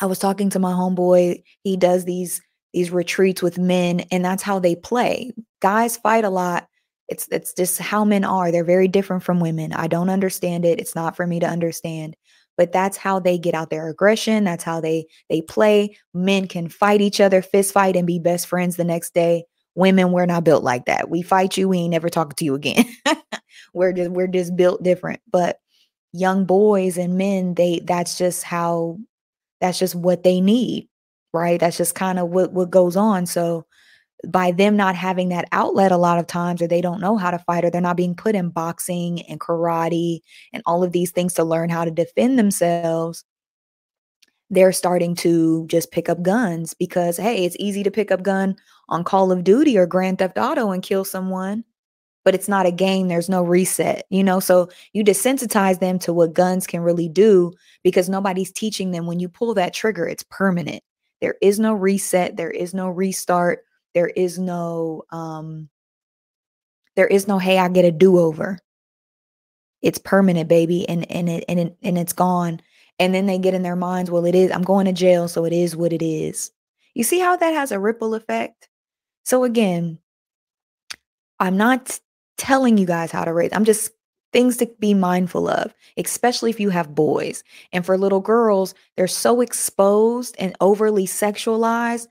I 0.00 0.06
was 0.06 0.18
talking 0.18 0.50
to 0.50 0.58
my 0.58 0.72
homeboy. 0.72 1.42
He 1.64 1.76
does 1.76 2.04
these 2.04 2.40
these 2.72 2.90
retreats 2.90 3.42
with 3.42 3.58
men 3.58 4.00
and 4.10 4.24
that's 4.24 4.42
how 4.42 4.58
they 4.58 4.76
play. 4.76 5.32
Guys 5.60 5.96
fight 5.96 6.24
a 6.24 6.30
lot. 6.30 6.68
It's 7.08 7.26
it's 7.32 7.52
just 7.52 7.78
how 7.78 8.04
men 8.04 8.24
are. 8.24 8.52
They're 8.52 8.64
very 8.64 8.88
different 8.88 9.22
from 9.24 9.40
women. 9.40 9.72
I 9.72 9.88
don't 9.88 10.10
understand 10.10 10.64
it. 10.64 10.78
It's 10.78 10.94
not 10.94 11.16
for 11.16 11.26
me 11.26 11.40
to 11.40 11.48
understand. 11.48 12.16
But 12.56 12.72
that's 12.72 12.96
how 12.96 13.18
they 13.18 13.38
get 13.38 13.54
out 13.54 13.70
their 13.70 13.88
aggression. 13.88 14.44
That's 14.44 14.62
how 14.62 14.80
they 14.80 15.06
they 15.28 15.42
play. 15.42 15.96
Men 16.14 16.46
can 16.46 16.68
fight 16.68 17.00
each 17.00 17.20
other, 17.20 17.42
fist 17.42 17.72
fight 17.72 17.96
and 17.96 18.06
be 18.06 18.18
best 18.18 18.46
friends 18.46 18.76
the 18.76 18.84
next 18.84 19.14
day. 19.14 19.44
Women, 19.74 20.12
we're 20.12 20.26
not 20.26 20.44
built 20.44 20.62
like 20.62 20.84
that. 20.84 21.08
We 21.08 21.22
fight 21.22 21.56
you, 21.56 21.68
we 21.68 21.78
ain't 21.78 21.90
never 21.90 22.08
talking 22.08 22.36
to 22.36 22.44
you 22.44 22.54
again. 22.54 22.84
we're 23.74 23.92
just 23.92 24.10
we're 24.10 24.26
just 24.28 24.54
built 24.54 24.82
different. 24.82 25.20
But 25.30 25.58
young 26.12 26.44
boys 26.44 26.96
and 26.96 27.18
men, 27.18 27.54
they 27.54 27.80
that's 27.82 28.18
just 28.18 28.44
how 28.44 28.98
that's 29.60 29.78
just 29.78 29.94
what 29.94 30.22
they 30.22 30.40
need 30.40 30.89
right? 31.32 31.60
That's 31.60 31.76
just 31.76 31.94
kind 31.94 32.18
of 32.18 32.28
what 32.28 32.52
what 32.52 32.70
goes 32.70 32.96
on. 32.96 33.26
So 33.26 33.66
by 34.28 34.50
them 34.52 34.76
not 34.76 34.94
having 34.94 35.30
that 35.30 35.48
outlet 35.52 35.92
a 35.92 35.96
lot 35.96 36.18
of 36.18 36.26
times 36.26 36.60
or 36.60 36.66
they 36.66 36.80
don't 36.80 37.00
know 37.00 37.16
how 37.16 37.30
to 37.30 37.38
fight 37.38 37.64
or 37.64 37.70
they're 37.70 37.80
not 37.80 37.96
being 37.96 38.14
put 38.14 38.34
in 38.34 38.50
boxing 38.50 39.22
and 39.22 39.40
karate 39.40 40.20
and 40.52 40.62
all 40.66 40.84
of 40.84 40.92
these 40.92 41.10
things 41.10 41.32
to 41.34 41.44
learn 41.44 41.70
how 41.70 41.84
to 41.84 41.90
defend 41.90 42.38
themselves 42.38 43.24
they're 44.50 44.72
starting 44.72 45.14
to 45.14 45.64
just 45.68 45.92
pick 45.92 46.08
up 46.08 46.22
guns 46.22 46.74
because 46.74 47.16
hey 47.16 47.44
it's 47.44 47.56
easy 47.58 47.82
to 47.82 47.90
pick 47.90 48.10
up 48.10 48.22
gun 48.22 48.54
on 48.88 49.04
call 49.04 49.32
of 49.32 49.44
duty 49.44 49.78
or 49.78 49.86
grand 49.86 50.18
theft 50.18 50.36
auto 50.36 50.70
and 50.70 50.82
kill 50.82 51.04
someone 51.04 51.64
but 52.24 52.34
it's 52.34 52.48
not 52.48 52.66
a 52.66 52.72
game 52.72 53.08
there's 53.08 53.28
no 53.28 53.42
reset 53.42 54.04
you 54.10 54.22
know 54.22 54.40
so 54.40 54.68
you 54.92 55.02
desensitize 55.02 55.78
them 55.78 55.98
to 55.98 56.12
what 56.12 56.34
guns 56.34 56.66
can 56.66 56.80
really 56.80 57.08
do 57.08 57.52
because 57.82 58.08
nobody's 58.08 58.52
teaching 58.52 58.90
them 58.90 59.06
when 59.06 59.20
you 59.20 59.28
pull 59.28 59.54
that 59.54 59.72
trigger 59.72 60.06
it's 60.06 60.24
permanent 60.24 60.82
there 61.20 61.36
is 61.40 61.58
no 61.60 61.74
reset, 61.74 62.36
there 62.36 62.50
is 62.50 62.74
no 62.74 62.88
restart, 62.88 63.64
there 63.94 64.08
is 64.08 64.38
no 64.38 65.02
um 65.10 65.68
there 66.96 67.06
is 67.06 67.28
no 67.28 67.38
hey, 67.38 67.58
I 67.58 67.68
get 67.68 67.84
a 67.84 67.90
do-over. 67.90 68.58
It's 69.82 69.98
permanent, 69.98 70.48
baby, 70.48 70.88
and 70.88 71.10
and 71.10 71.28
it 71.28 71.44
and 71.48 71.58
it, 71.60 71.76
and 71.82 71.96
it's 71.98 72.12
gone. 72.12 72.60
And 72.98 73.14
then 73.14 73.26
they 73.26 73.38
get 73.38 73.54
in 73.54 73.62
their 73.62 73.76
minds, 73.76 74.10
well, 74.10 74.26
it 74.26 74.34
is 74.34 74.50
I'm 74.50 74.62
going 74.62 74.86
to 74.86 74.92
jail, 74.92 75.28
so 75.28 75.44
it 75.44 75.52
is 75.52 75.76
what 75.76 75.92
it 75.92 76.02
is. 76.02 76.50
You 76.94 77.04
see 77.04 77.18
how 77.18 77.36
that 77.36 77.54
has 77.54 77.72
a 77.72 77.78
ripple 77.78 78.14
effect? 78.14 78.68
So 79.24 79.44
again, 79.44 79.98
I'm 81.38 81.56
not 81.56 81.98
telling 82.36 82.76
you 82.78 82.86
guys 82.86 83.10
how 83.10 83.24
to 83.24 83.32
raise. 83.32 83.50
I'm 83.52 83.64
just 83.64 83.90
things 84.32 84.56
to 84.58 84.66
be 84.78 84.94
mindful 84.94 85.48
of, 85.48 85.74
especially 85.96 86.50
if 86.50 86.60
you 86.60 86.70
have 86.70 86.94
boys. 86.94 87.42
And 87.72 87.84
for 87.84 87.98
little 87.98 88.20
girls, 88.20 88.74
they're 88.96 89.06
so 89.06 89.40
exposed 89.40 90.36
and 90.38 90.56
overly 90.60 91.06
sexualized. 91.06 92.06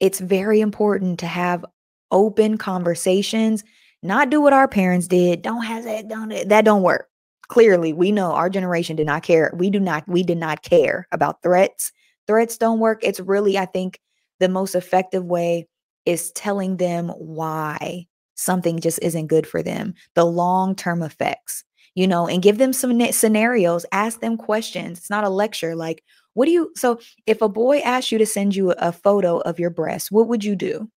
It's 0.00 0.20
very 0.20 0.60
important 0.60 1.18
to 1.20 1.26
have 1.26 1.64
open 2.10 2.58
conversations, 2.58 3.64
not 4.02 4.30
do 4.30 4.40
what 4.40 4.52
our 4.52 4.68
parents 4.68 5.08
did. 5.08 5.42
Don't 5.42 5.64
have 5.64 5.84
that, 5.84 6.08
don't 6.08 6.48
that 6.48 6.64
don't 6.64 6.82
work. 6.82 7.08
Clearly, 7.48 7.92
we 7.92 8.10
know 8.10 8.32
our 8.32 8.48
generation 8.48 8.96
did 8.96 9.06
not 9.06 9.22
care. 9.22 9.52
We 9.54 9.70
do 9.70 9.80
not, 9.80 10.08
we 10.08 10.22
did 10.22 10.38
not 10.38 10.62
care 10.62 11.06
about 11.12 11.42
threats. 11.42 11.92
Threats 12.26 12.56
don't 12.56 12.80
work. 12.80 13.00
It's 13.02 13.20
really, 13.20 13.58
I 13.58 13.66
think, 13.66 14.00
the 14.40 14.48
most 14.48 14.74
effective 14.74 15.24
way 15.24 15.68
is 16.06 16.32
telling 16.32 16.76
them 16.78 17.08
why 17.10 18.06
something 18.34 18.80
just 18.80 18.98
isn't 19.02 19.28
good 19.28 19.46
for 19.46 19.62
them, 19.62 19.94
the 20.14 20.24
long 20.24 20.74
term 20.74 21.02
effects, 21.02 21.64
you 21.94 22.06
know, 22.06 22.26
and 22.26 22.42
give 22.42 22.58
them 22.58 22.72
some 22.72 23.00
scenarios, 23.12 23.86
ask 23.92 24.20
them 24.20 24.36
questions. 24.36 24.98
It's 24.98 25.10
not 25.10 25.24
a 25.24 25.28
lecture. 25.28 25.74
Like, 25.76 26.02
what 26.34 26.46
do 26.46 26.50
you, 26.50 26.70
so 26.76 26.98
if 27.26 27.40
a 27.42 27.48
boy 27.48 27.78
asks 27.80 28.12
you 28.12 28.18
to 28.18 28.26
send 28.26 28.56
you 28.56 28.72
a 28.72 28.92
photo 28.92 29.38
of 29.38 29.58
your 29.58 29.70
breast, 29.70 30.10
what 30.10 30.28
would 30.28 30.44
you 30.44 30.56
do? 30.56 30.90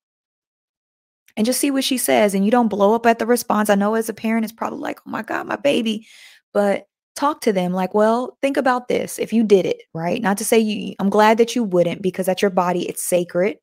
And 1.36 1.46
just 1.46 1.60
see 1.60 1.70
what 1.70 1.84
she 1.84 2.00
says. 2.00 2.34
And 2.34 2.44
you 2.44 2.50
don't 2.50 2.68
blow 2.68 2.96
up 2.96 3.06
at 3.06 3.20
the 3.20 3.28
response. 3.28 3.70
I 3.70 3.76
know 3.76 3.94
as 3.94 4.10
a 4.10 4.14
parent, 4.14 4.44
it's 4.44 4.52
probably 4.52 4.80
like, 4.80 5.00
oh 5.06 5.12
my 5.12 5.22
God, 5.22 5.46
my 5.46 5.56
baby. 5.56 6.08
But 6.52 6.88
talk 7.16 7.42
to 7.42 7.54
them 7.54 7.74
like, 7.74 7.94
well, 7.94 8.38
think 8.42 8.58
about 8.58 8.88
this. 8.88 9.20
If 9.20 9.32
you 9.32 9.44
did 9.44 9.68
it, 9.68 9.84
right? 9.94 10.20
Not 10.20 10.40
to 10.40 10.46
say 10.46 10.58
you, 10.58 10.96
I'm 11.00 11.12
glad 11.12 11.38
that 11.38 11.56
you 11.56 11.64
wouldn't 11.64 12.02
because 12.02 12.26
that's 12.26 12.42
your 12.42 12.50
body. 12.50 12.90
It's 12.90 13.04
sacred. 13.04 13.58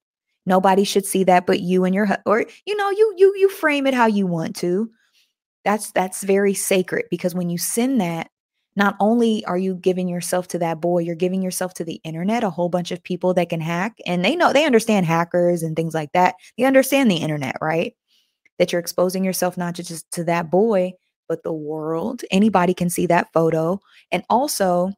Nobody 0.47 0.85
should 0.85 1.07
see 1.07 1.25
that 1.25 1.47
but 1.47 1.61
you 1.61 1.85
and 1.85 1.95
your 1.95 2.09
or 2.27 2.45
you 2.67 2.77
know 2.77 2.91
you 2.91 3.15
you 3.17 3.35
you 3.37 3.49
frame 3.49 3.87
it 3.87 3.95
how 3.95 4.07
you 4.07 4.27
want 4.27 4.57
to. 4.57 4.91
That's 5.65 5.93
that's 5.93 6.23
very 6.23 6.55
sacred 6.55 7.07
because 7.11 7.35
when 7.35 7.51
you 7.51 7.59
send 7.59 8.01
that 8.01 8.29
not 8.77 8.97
only 9.01 9.45
are 9.45 9.57
you 9.57 9.75
giving 9.77 10.09
yourself 10.09 10.49
to 10.49 10.59
that 10.59 10.81
boy, 10.81 10.99
you're 10.99 11.15
giving 11.15 11.43
yourself 11.43 11.75
to 11.75 11.85
the 11.85 12.01
internet, 12.05 12.43
a 12.43 12.51
whole 12.51 12.69
bunch 12.69 12.91
of 12.91 13.03
people 13.03 13.33
that 13.35 13.49
can 13.49 13.61
hack 13.61 13.97
and 14.05 14.25
they 14.25 14.35
know 14.35 14.53
they 14.53 14.67
understand 14.67 15.07
hackers 15.07 15.63
and 15.63 15.77
things 15.77 15.95
like 15.95 16.13
that. 16.13 16.35
They 16.59 16.65
understand 16.65 17.11
the 17.11 17.17
internet, 17.17 17.57
right? 17.61 17.95
That 18.59 18.73
you're 18.73 18.81
exposing 18.81 19.25
yourself 19.25 19.57
not 19.57 19.75
just 19.75 20.11
to 20.13 20.25
that 20.25 20.51
boy, 20.51 20.93
but 21.29 21.43
the 21.43 21.53
world. 21.53 22.23
Anybody 22.31 22.75
can 22.75 22.91
see 22.91 23.07
that 23.07 23.33
photo. 23.33 23.81
And 24.11 24.25
also, 24.29 24.93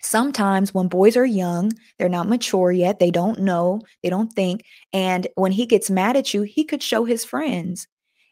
sometimes 0.00 0.72
when 0.72 0.88
boys 0.88 1.16
are 1.16 1.26
young, 1.26 1.72
they're 1.98 2.08
not 2.08 2.28
mature 2.28 2.72
yet, 2.72 2.98
they 2.98 3.10
don't 3.10 3.40
know, 3.40 3.80
they 4.02 4.10
don't 4.10 4.32
think. 4.32 4.64
And 4.92 5.26
when 5.34 5.52
he 5.52 5.66
gets 5.66 5.90
mad 5.90 6.16
at 6.16 6.32
you, 6.32 6.42
he 6.42 6.64
could 6.64 6.82
show 6.82 7.04
his 7.04 7.24
friends. 7.24 7.88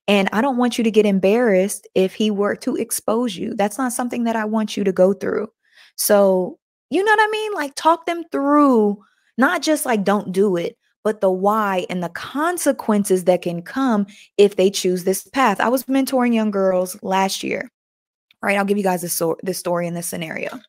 And 0.07 0.29
I 0.33 0.41
don't 0.41 0.59
want 0.59 0.77
you 0.77 0.85
to 0.85 0.91
get 0.91 1.07
embarrassed 1.07 1.89
if 1.95 2.15
he 2.15 2.31
were 2.31 2.57
to 2.57 2.77
expose 2.77 3.37
you. 3.37 3.55
That's 3.55 3.79
not 3.79 3.93
something 3.93 4.25
that 4.25 4.37
I 4.37 4.45
want 4.45 4.77
you 4.77 4.85
to 4.85 4.93
go 4.93 5.15
through. 5.15 5.49
So, 5.97 6.59
you 6.91 7.03
know 7.03 7.13
what 7.13 7.29
I 7.29 7.31
mean? 7.31 7.53
Like, 7.55 7.75
talk 7.75 8.07
them 8.07 8.25
through, 8.31 9.03
not 9.39 9.63
just 9.63 9.87
like, 9.87 10.05
don't 10.05 10.33
do 10.33 10.57
it, 10.57 10.77
but 11.05 11.21
the 11.21 11.31
why 11.31 11.87
and 11.89 12.03
the 12.03 12.11
consequences 12.11 13.25
that 13.25 13.43
can 13.43 13.63
come 13.63 14.07
if 14.37 14.57
they 14.57 14.71
choose 14.71 15.05
this 15.05 15.27
path. 15.29 15.61
I 15.61 15.69
was 15.69 15.85
mentoring 15.85 16.35
young 16.35 16.51
girls 16.51 16.97
last 17.03 17.43
year. 17.43 17.71
All 18.43 18.49
right, 18.49 18.59
I'll 18.59 18.65
give 18.65 18.79
you 18.79 18.85
guys 18.85 19.01
this, 19.03 19.15
so- 19.15 19.39
this 19.43 19.59
story 19.59 19.87
in 19.87 19.95
this 19.95 20.07
scenario. 20.07 20.61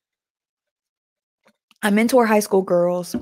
I 1.85 1.91
mentor 1.91 2.25
high 2.25 2.39
school 2.39 2.63
girls. 2.63 3.15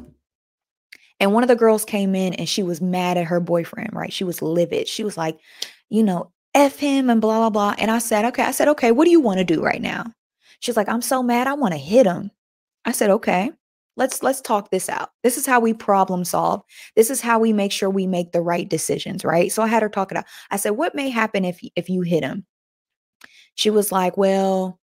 And 1.19 1.33
one 1.33 1.43
of 1.43 1.49
the 1.49 1.55
girls 1.55 1.83
came 1.83 2.15
in 2.15 2.33
and 2.35 2.47
she 2.47 2.63
was 2.63 2.79
mad 2.79 3.17
at 3.17 3.25
her 3.25 3.41
boyfriend, 3.41 3.89
right? 3.91 4.13
She 4.13 4.23
was 4.23 4.41
livid. 4.41 4.87
She 4.87 5.03
was 5.03 5.17
like, 5.17 5.37
you 5.89 6.01
know, 6.01 6.31
F 6.53 6.79
him 6.79 7.09
and 7.09 7.19
blah, 7.19 7.39
blah, 7.39 7.49
blah. 7.49 7.75
And 7.77 7.91
I 7.91 7.99
said, 7.99 8.23
okay. 8.23 8.43
I 8.43 8.51
said, 8.51 8.69
okay, 8.69 8.93
what 8.93 9.03
do 9.03 9.11
you 9.11 9.19
want 9.19 9.39
to 9.39 9.43
do 9.43 9.61
right 9.61 9.81
now? 9.81 10.05
She's 10.61 10.77
like, 10.77 10.87
I'm 10.87 11.01
so 11.01 11.21
mad. 11.21 11.45
I 11.45 11.55
want 11.55 11.73
to 11.73 11.77
hit 11.77 12.05
him. 12.05 12.31
I 12.85 12.93
said, 12.93 13.09
okay, 13.09 13.51
let's 13.97 14.23
let's 14.23 14.39
talk 14.39 14.71
this 14.71 14.87
out. 14.87 15.09
This 15.23 15.37
is 15.37 15.45
how 15.45 15.59
we 15.59 15.73
problem 15.73 16.23
solve. 16.23 16.61
This 16.95 17.09
is 17.09 17.19
how 17.19 17.39
we 17.39 17.51
make 17.51 17.73
sure 17.73 17.89
we 17.89 18.07
make 18.07 18.31
the 18.31 18.41
right 18.41 18.69
decisions, 18.69 19.25
right? 19.25 19.51
So 19.51 19.61
I 19.61 19.67
had 19.67 19.83
her 19.83 19.89
talk 19.89 20.09
it 20.11 20.17
out. 20.17 20.25
I 20.51 20.55
said, 20.57 20.71
what 20.71 20.95
may 20.95 21.09
happen 21.09 21.43
if 21.43 21.59
if 21.75 21.89
you 21.89 22.01
hit 22.01 22.23
him? 22.23 22.45
She 23.55 23.69
was 23.69 23.91
like, 23.91 24.15
well, 24.15 24.79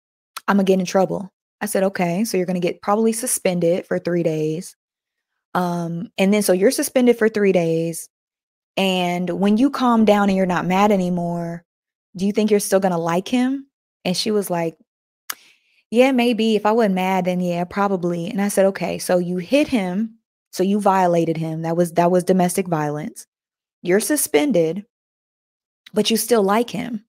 I'm 0.48 0.56
gonna 0.56 0.64
get 0.64 0.80
in 0.80 0.84
trouble. 0.84 1.32
I 1.60 1.66
said, 1.66 1.82
okay, 1.84 2.24
so 2.24 2.36
you're 2.36 2.46
going 2.46 2.60
to 2.60 2.66
get 2.66 2.82
probably 2.82 3.12
suspended 3.12 3.86
for 3.86 3.98
three 3.98 4.22
days. 4.22 4.76
Um, 5.54 6.10
and 6.18 6.32
then 6.32 6.42
so 6.42 6.52
you're 6.52 6.70
suspended 6.70 7.18
for 7.18 7.28
three 7.28 7.52
days. 7.52 8.08
And 8.76 9.28
when 9.40 9.56
you 9.56 9.70
calm 9.70 10.04
down 10.04 10.28
and 10.28 10.36
you're 10.36 10.46
not 10.46 10.66
mad 10.66 10.92
anymore, 10.92 11.64
do 12.16 12.26
you 12.26 12.32
think 12.32 12.50
you're 12.50 12.60
still 12.60 12.80
going 12.80 12.92
to 12.92 12.98
like 12.98 13.26
him? 13.26 13.66
And 14.04 14.16
she 14.16 14.30
was 14.30 14.50
like, 14.50 14.76
yeah, 15.90 16.12
maybe. 16.12 16.54
If 16.54 16.66
I 16.66 16.72
wasn't 16.72 16.94
mad, 16.94 17.24
then 17.24 17.40
yeah, 17.40 17.64
probably. 17.64 18.28
And 18.28 18.40
I 18.40 18.48
said, 18.48 18.66
okay, 18.66 18.98
so 18.98 19.18
you 19.18 19.38
hit 19.38 19.68
him. 19.68 20.14
So 20.52 20.62
you 20.62 20.80
violated 20.80 21.36
him. 21.36 21.62
That 21.62 21.76
was 21.76 21.92
that 21.92 22.10
was 22.10 22.24
domestic 22.24 22.66
violence. 22.66 23.26
You're 23.82 24.00
suspended, 24.00 24.86
but 25.92 26.10
you 26.10 26.16
still 26.16 26.42
like 26.42 26.70
him. 26.70 27.04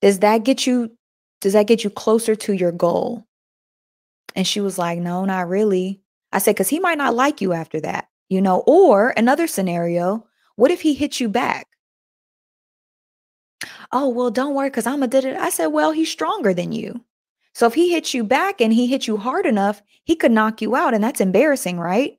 Does 0.00 0.20
that 0.20 0.44
get 0.44 0.66
you 0.66 0.96
does 1.40 1.54
that 1.54 1.66
get 1.66 1.82
you 1.84 1.90
closer 1.90 2.34
to 2.36 2.52
your 2.52 2.72
goal? 2.72 3.26
And 4.34 4.46
she 4.46 4.60
was 4.60 4.78
like, 4.78 4.98
No, 4.98 5.24
not 5.24 5.48
really. 5.48 6.00
I 6.32 6.38
said, 6.38 6.54
Because 6.54 6.68
he 6.68 6.80
might 6.80 6.98
not 6.98 7.14
like 7.14 7.40
you 7.40 7.52
after 7.52 7.80
that, 7.80 8.08
you 8.28 8.40
know? 8.40 8.62
Or 8.66 9.10
another 9.16 9.46
scenario, 9.46 10.26
what 10.56 10.70
if 10.70 10.80
he 10.82 10.94
hits 10.94 11.20
you 11.20 11.28
back? 11.28 11.66
Oh, 13.92 14.08
well, 14.08 14.30
don't 14.30 14.54
worry, 14.54 14.70
because 14.70 14.86
I'm 14.86 15.02
a 15.02 15.08
did 15.08 15.24
it. 15.24 15.36
I 15.36 15.50
said, 15.50 15.66
Well, 15.68 15.92
he's 15.92 16.10
stronger 16.10 16.54
than 16.54 16.72
you. 16.72 17.04
So 17.54 17.66
if 17.66 17.74
he 17.74 17.92
hits 17.92 18.14
you 18.14 18.24
back 18.24 18.60
and 18.60 18.72
he 18.72 18.86
hits 18.86 19.06
you 19.06 19.16
hard 19.18 19.46
enough, 19.46 19.82
he 20.04 20.16
could 20.16 20.32
knock 20.32 20.62
you 20.62 20.74
out. 20.74 20.94
And 20.94 21.04
that's 21.04 21.20
embarrassing, 21.20 21.78
right? 21.78 22.18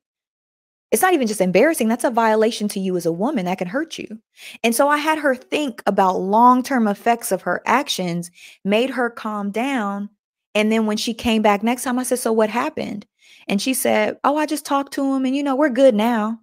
It's 0.92 1.02
not 1.02 1.16
even 1.16 1.26
just 1.26 1.42
embarrassing, 1.42 1.88
that's 1.88 2.04
a 2.04 2.12
violation 2.12 2.68
to 2.70 2.80
you 2.80 2.96
as 2.96 3.08
a 3.08 3.12
woman 3.12 3.46
that 3.46 3.58
can 3.58 3.68
hurt 3.68 3.98
you. 3.98 4.20
And 4.64 4.76
so 4.76 4.88
I 4.88 4.98
had 4.98 5.18
her 5.18 5.34
think 5.34 5.82
about 5.88 6.20
long 6.20 6.62
term 6.62 6.88
effects 6.88 7.32
of 7.32 7.42
her 7.42 7.64
actions, 7.66 8.30
made 8.64 8.92
her 8.92 9.10
calm 9.10 9.50
down 9.50 10.10
and 10.56 10.72
then 10.72 10.86
when 10.86 10.98
she 10.98 11.14
came 11.14 11.42
back 11.42 11.64
next 11.64 11.84
time, 11.84 12.00
I 12.00 12.04
said, 12.04 12.20
So 12.20 12.32
what 12.32 12.50
happened? 12.50 13.06
And 13.48 13.62
she 13.62 13.74
said, 13.74 14.18
Oh, 14.24 14.38
I 14.38 14.46
just 14.46 14.66
talked 14.66 14.94
to 14.94 15.14
him 15.14 15.26
and, 15.26 15.36
you 15.36 15.44
know, 15.44 15.56
we're 15.56 15.70
good 15.70 15.96
now. 15.96 16.40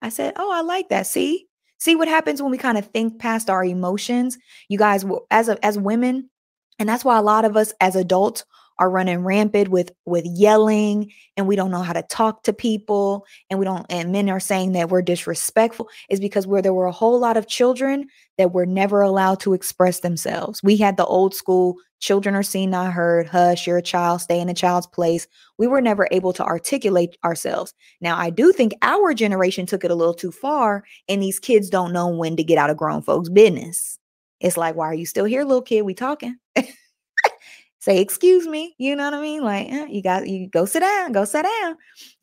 I 0.00 0.08
said, 0.08 0.34
Oh, 0.36 0.52
I 0.52 0.62
like 0.62 0.88
that. 0.88 1.06
See? 1.06 1.46
See 1.78 1.96
what 1.96 2.08
happens 2.08 2.40
when 2.40 2.52
we 2.52 2.58
kind 2.58 2.78
of 2.78 2.86
think 2.86 3.18
past 3.18 3.50
our 3.50 3.64
emotions? 3.64 4.38
You 4.68 4.78
guys, 4.78 5.04
as 5.30 5.48
a, 5.48 5.64
as 5.64 5.78
women, 5.78 6.30
and 6.78 6.88
that's 6.88 7.04
why 7.04 7.18
a 7.18 7.22
lot 7.22 7.44
of 7.44 7.56
us 7.56 7.74
as 7.80 7.96
adults 7.96 8.44
are 8.82 8.90
running 8.90 9.22
rampant 9.22 9.68
with 9.68 9.92
with 10.06 10.24
yelling 10.26 11.12
and 11.36 11.46
we 11.46 11.54
don't 11.54 11.70
know 11.70 11.82
how 11.82 11.92
to 11.92 12.02
talk 12.02 12.42
to 12.42 12.52
people 12.52 13.24
and 13.48 13.60
we 13.60 13.64
don't 13.64 13.86
and 13.88 14.10
men 14.10 14.28
are 14.28 14.40
saying 14.40 14.72
that 14.72 14.88
we're 14.88 15.00
disrespectful 15.00 15.88
is 16.10 16.18
because 16.18 16.48
where 16.48 16.60
there 16.60 16.74
were 16.74 16.86
a 16.86 16.92
whole 16.92 17.20
lot 17.20 17.36
of 17.36 17.46
children 17.46 18.08
that 18.38 18.52
were 18.52 18.66
never 18.66 19.00
allowed 19.00 19.38
to 19.38 19.52
express 19.52 20.00
themselves. 20.00 20.60
We 20.64 20.76
had 20.76 20.96
the 20.96 21.06
old 21.06 21.32
school 21.32 21.76
children 22.00 22.34
are 22.34 22.42
seen 22.42 22.70
not 22.70 22.92
heard, 22.92 23.28
hush, 23.28 23.68
you're 23.68 23.76
a 23.76 23.82
child, 23.82 24.20
stay 24.20 24.40
in 24.40 24.48
a 24.48 24.54
child's 24.54 24.88
place. 24.88 25.28
We 25.58 25.68
were 25.68 25.80
never 25.80 26.08
able 26.10 26.32
to 26.32 26.44
articulate 26.44 27.16
ourselves. 27.24 27.74
Now, 28.00 28.16
I 28.18 28.30
do 28.30 28.52
think 28.52 28.72
our 28.82 29.14
generation 29.14 29.64
took 29.64 29.84
it 29.84 29.92
a 29.92 29.94
little 29.94 30.12
too 30.12 30.32
far 30.32 30.82
and 31.08 31.22
these 31.22 31.38
kids 31.38 31.70
don't 31.70 31.92
know 31.92 32.08
when 32.08 32.34
to 32.34 32.42
get 32.42 32.58
out 32.58 32.70
of 32.70 32.76
grown 32.76 33.02
folks' 33.02 33.28
business. 33.28 34.00
It's 34.40 34.56
like, 34.56 34.74
why 34.74 34.86
are 34.86 34.94
you 34.94 35.06
still 35.06 35.24
here, 35.24 35.44
little 35.44 35.62
kid? 35.62 35.82
We 35.82 35.94
talking. 35.94 36.36
say 37.82 38.00
excuse 38.00 38.46
me 38.46 38.76
you 38.78 38.94
know 38.94 39.04
what 39.04 39.14
i 39.14 39.20
mean? 39.20 39.42
Like 39.42 39.66
eh, 39.68 39.86
you 39.86 40.02
got 40.02 40.28
you 40.28 40.48
go 40.48 40.64
sit 40.64 40.80
down 40.80 41.12
go 41.12 41.24
sit 41.24 41.42
down. 41.42 41.76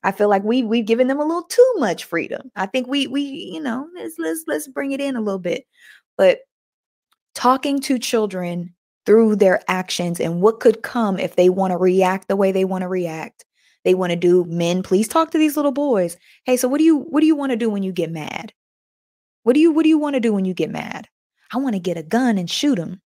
I 0.03 0.14
feel 0.14 0.30
like 0.30 0.43
we 0.43 0.64
we've 0.64 0.86
given 0.86 1.07
them 1.07 1.20
a 1.20 1.26
little 1.26 1.43
too 1.43 1.74
much 1.78 2.05
freedom. 2.05 2.49
I 2.55 2.66
think 2.66 2.88
we 2.88 3.07
we 3.07 3.22
you 3.22 3.62
know 3.62 3.88
let's 3.93 4.16
let's 4.18 4.45
let's 4.47 4.68
bring 4.70 4.93
it 4.93 5.01
in 5.01 5.18
a 5.18 5.22
little 5.22 5.39
bit. 5.39 5.66
But 6.18 6.39
talking 7.36 7.80
to 7.82 7.99
children 7.99 8.74
through 9.05 9.36
their 9.36 9.62
actions 9.68 10.20
and 10.20 10.41
what 10.41 10.62
could 10.62 10.82
come 10.82 11.20
if 11.20 11.36
they 11.36 11.49
want 11.49 11.72
to 11.72 11.78
react 11.78 12.30
the 12.30 12.36
way 12.38 12.51
they 12.51 12.66
want 12.66 12.84
to 12.84 12.88
react. 12.88 13.45
They 13.84 13.95
want 13.95 14.12
to 14.12 14.16
do 14.16 14.45
men 14.45 14.82
please 14.82 15.07
talk 15.07 15.32
to 15.32 15.38
these 15.38 15.57
little 15.57 15.72
boys. 15.74 16.16
Hey 16.45 16.55
so 16.55 16.70
what 16.70 16.78
do 16.78 16.86
you 16.86 16.99
what 16.99 17.20
do 17.20 17.28
you 17.28 17.36
want 17.36 17.51
to 17.51 17.57
do 17.57 17.70
when 17.70 17.84
you 17.84 17.91
get 17.91 18.12
mad? 18.12 18.53
What 19.43 19.53
do 19.53 19.60
you 19.60 19.72
what 19.72 19.84
do 19.84 19.89
you 19.89 19.97
want 19.97 20.14
to 20.14 20.22
do 20.22 20.34
when 20.34 20.45
you 20.45 20.53
get 20.53 20.72
mad? 20.72 21.10
I 21.51 21.57
want 21.57 21.76
to 21.76 21.80
get 21.80 21.97
a 21.97 22.03
gun 22.03 22.38
and 22.38 22.49
shoot 22.49 22.76
them 22.76 23.01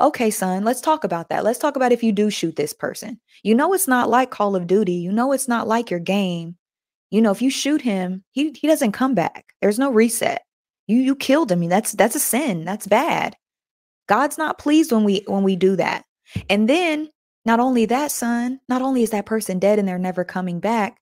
Okay, 0.00 0.30
son, 0.30 0.64
let's 0.64 0.80
talk 0.80 1.04
about 1.04 1.28
that. 1.28 1.44
Let's 1.44 1.58
talk 1.58 1.76
about 1.76 1.92
if 1.92 2.02
you 2.02 2.12
do 2.12 2.28
shoot 2.28 2.56
this 2.56 2.72
person. 2.72 3.20
You 3.42 3.54
know, 3.54 3.72
it's 3.72 3.86
not 3.86 4.10
like 4.10 4.30
Call 4.30 4.56
of 4.56 4.66
Duty. 4.66 4.94
You 4.94 5.12
know, 5.12 5.32
it's 5.32 5.48
not 5.48 5.68
like 5.68 5.90
your 5.90 6.00
game. 6.00 6.56
You 7.10 7.22
know, 7.22 7.30
if 7.30 7.40
you 7.40 7.50
shoot 7.50 7.80
him, 7.80 8.24
he, 8.32 8.50
he 8.52 8.66
doesn't 8.66 8.92
come 8.92 9.14
back. 9.14 9.46
There's 9.60 9.78
no 9.78 9.92
reset. 9.92 10.42
You 10.86 10.98
you 10.98 11.16
killed 11.16 11.50
him. 11.50 11.66
That's 11.68 11.92
that's 11.92 12.16
a 12.16 12.20
sin. 12.20 12.64
That's 12.64 12.86
bad. 12.86 13.36
God's 14.08 14.36
not 14.36 14.58
pleased 14.58 14.92
when 14.92 15.04
we 15.04 15.22
when 15.26 15.42
we 15.42 15.56
do 15.56 15.76
that. 15.76 16.04
And 16.50 16.68
then 16.68 17.08
not 17.44 17.60
only 17.60 17.86
that, 17.86 18.10
son, 18.10 18.60
not 18.68 18.82
only 18.82 19.02
is 19.02 19.10
that 19.10 19.26
person 19.26 19.58
dead 19.58 19.78
and 19.78 19.86
they're 19.86 19.98
never 19.98 20.24
coming 20.24 20.60
back, 20.60 20.98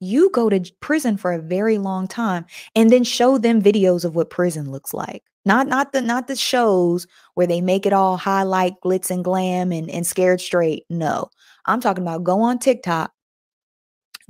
you 0.00 0.30
go 0.30 0.48
to 0.48 0.60
prison 0.80 1.16
for 1.16 1.32
a 1.32 1.40
very 1.40 1.78
long 1.78 2.06
time 2.06 2.44
and 2.74 2.90
then 2.90 3.04
show 3.04 3.38
them 3.38 3.62
videos 3.62 4.04
of 4.04 4.14
what 4.14 4.30
prison 4.30 4.70
looks 4.70 4.92
like. 4.92 5.22
Not 5.44 5.68
not 5.68 5.92
the 5.92 6.02
not 6.02 6.26
the 6.26 6.36
shows 6.36 7.06
where 7.34 7.46
they 7.46 7.60
make 7.60 7.86
it 7.86 7.92
all 7.92 8.16
highlight 8.16 8.74
glitz 8.84 9.10
and 9.10 9.24
glam 9.24 9.72
and, 9.72 9.88
and 9.90 10.06
scared 10.06 10.40
straight. 10.40 10.84
No 10.90 11.30
i'm 11.66 11.80
talking 11.80 12.02
about 12.02 12.24
go 12.24 12.40
on 12.40 12.58
tiktok 12.58 13.12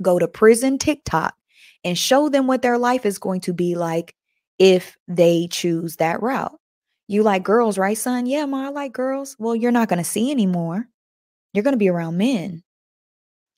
go 0.01 0.19
to 0.19 0.27
prison 0.27 0.77
tiktok 0.77 1.35
and 1.83 1.97
show 1.97 2.29
them 2.29 2.47
what 2.47 2.61
their 2.61 2.77
life 2.77 3.05
is 3.05 3.19
going 3.19 3.41
to 3.41 3.53
be 3.53 3.75
like 3.75 4.15
if 4.59 4.97
they 5.07 5.47
choose 5.49 5.97
that 5.97 6.21
route. 6.21 6.57
You 7.07 7.23
like 7.23 7.43
girls 7.43 7.77
right 7.77 7.97
son? 7.97 8.25
Yeah 8.25 8.45
ma 8.45 8.67
i 8.67 8.69
like 8.69 8.93
girls. 8.93 9.35
Well 9.39 9.55
you're 9.55 9.71
not 9.71 9.89
going 9.89 9.97
to 9.97 10.03
see 10.03 10.31
anymore. 10.31 10.87
You're 11.53 11.63
going 11.63 11.73
to 11.73 11.77
be 11.77 11.89
around 11.89 12.17
men 12.17 12.63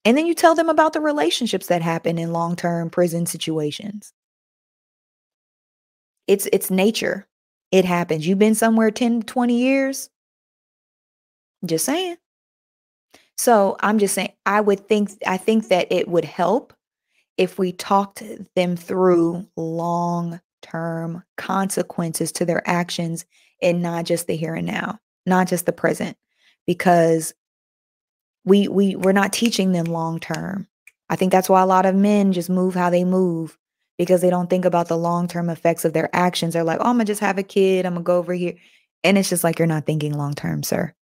and 0.09 0.17
then 0.17 0.25
you 0.25 0.33
tell 0.33 0.55
them 0.55 0.69
about 0.69 0.93
the 0.93 1.01
relationships 1.01 1.67
that 1.67 1.83
happen 1.83 2.17
in 2.17 2.33
long-term 2.33 2.89
prison 2.89 3.27
situations. 3.27 4.11
It's 6.25 6.47
it's 6.51 6.71
nature. 6.71 7.27
It 7.71 7.85
happens. 7.85 8.25
You've 8.25 8.39
been 8.39 8.55
somewhere 8.55 8.89
10, 8.89 9.21
20 9.21 9.55
years. 9.55 10.09
Just 11.63 11.85
saying. 11.85 12.17
So 13.37 13.77
I'm 13.81 13.99
just 13.99 14.15
saying 14.15 14.33
I 14.47 14.61
would 14.61 14.87
think 14.87 15.11
I 15.27 15.37
think 15.37 15.67
that 15.67 15.91
it 15.91 16.07
would 16.07 16.25
help 16.25 16.73
if 17.37 17.59
we 17.59 17.71
talked 17.71 18.23
them 18.55 18.75
through 18.75 19.45
long-term 19.57 21.23
consequences 21.37 22.31
to 22.31 22.45
their 22.45 22.67
actions 22.67 23.27
and 23.61 23.83
not 23.83 24.05
just 24.05 24.25
the 24.25 24.35
here 24.35 24.55
and 24.55 24.65
now, 24.65 24.97
not 25.27 25.47
just 25.47 25.67
the 25.67 25.71
present. 25.71 26.17
Because 26.65 27.31
we 28.45 28.67
we 28.67 28.95
we're 28.95 29.11
not 29.11 29.33
teaching 29.33 29.71
them 29.71 29.85
long 29.85 30.19
term. 30.19 30.67
I 31.09 31.15
think 31.15 31.31
that's 31.31 31.49
why 31.49 31.61
a 31.61 31.65
lot 31.67 31.85
of 31.85 31.95
men 31.95 32.33
just 32.33 32.49
move 32.49 32.75
how 32.75 32.89
they 32.89 33.03
move 33.03 33.57
because 33.97 34.21
they 34.21 34.29
don't 34.29 34.49
think 34.49 34.65
about 34.65 34.87
the 34.87 34.97
long 34.97 35.27
term 35.27 35.49
effects 35.49 35.85
of 35.85 35.93
their 35.93 36.09
actions. 36.15 36.53
They're 36.53 36.63
like, 36.63 36.79
"Oh, 36.79 36.85
I'm 36.85 36.95
gonna 36.95 37.05
just 37.05 37.21
have 37.21 37.37
a 37.37 37.43
kid. 37.43 37.85
I'm 37.85 37.93
gonna 37.93 38.03
go 38.03 38.17
over 38.17 38.33
here," 38.33 38.55
and 39.03 39.17
it's 39.17 39.29
just 39.29 39.43
like 39.43 39.59
you're 39.59 39.67
not 39.67 39.85
thinking 39.85 40.13
long 40.13 40.33
term, 40.33 40.63
sir. 40.63 40.93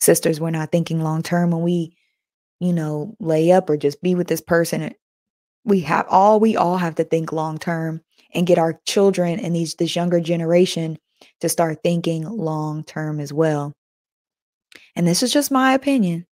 Sisters, 0.00 0.40
we're 0.40 0.50
not 0.50 0.70
thinking 0.72 1.02
long 1.02 1.22
term 1.22 1.50
when 1.50 1.62
we, 1.62 1.96
you 2.60 2.72
know, 2.72 3.16
lay 3.20 3.50
up 3.52 3.68
or 3.68 3.76
just 3.76 4.02
be 4.02 4.14
with 4.14 4.28
this 4.28 4.40
person. 4.40 4.94
We 5.64 5.80
have 5.80 6.06
all 6.08 6.40
we 6.40 6.56
all 6.56 6.78
have 6.78 6.94
to 6.96 7.04
think 7.04 7.32
long 7.32 7.58
term 7.58 8.02
and 8.34 8.46
get 8.46 8.58
our 8.58 8.80
children 8.86 9.40
and 9.40 9.54
these 9.56 9.74
this 9.74 9.96
younger 9.96 10.20
generation 10.20 10.98
to 11.40 11.48
start 11.48 11.80
thinking 11.82 12.24
long 12.24 12.84
term 12.84 13.20
as 13.20 13.32
well. 13.32 13.74
And 14.98 15.06
this 15.06 15.22
is 15.22 15.32
just 15.32 15.50
my 15.50 15.72
opinion. 15.72 16.26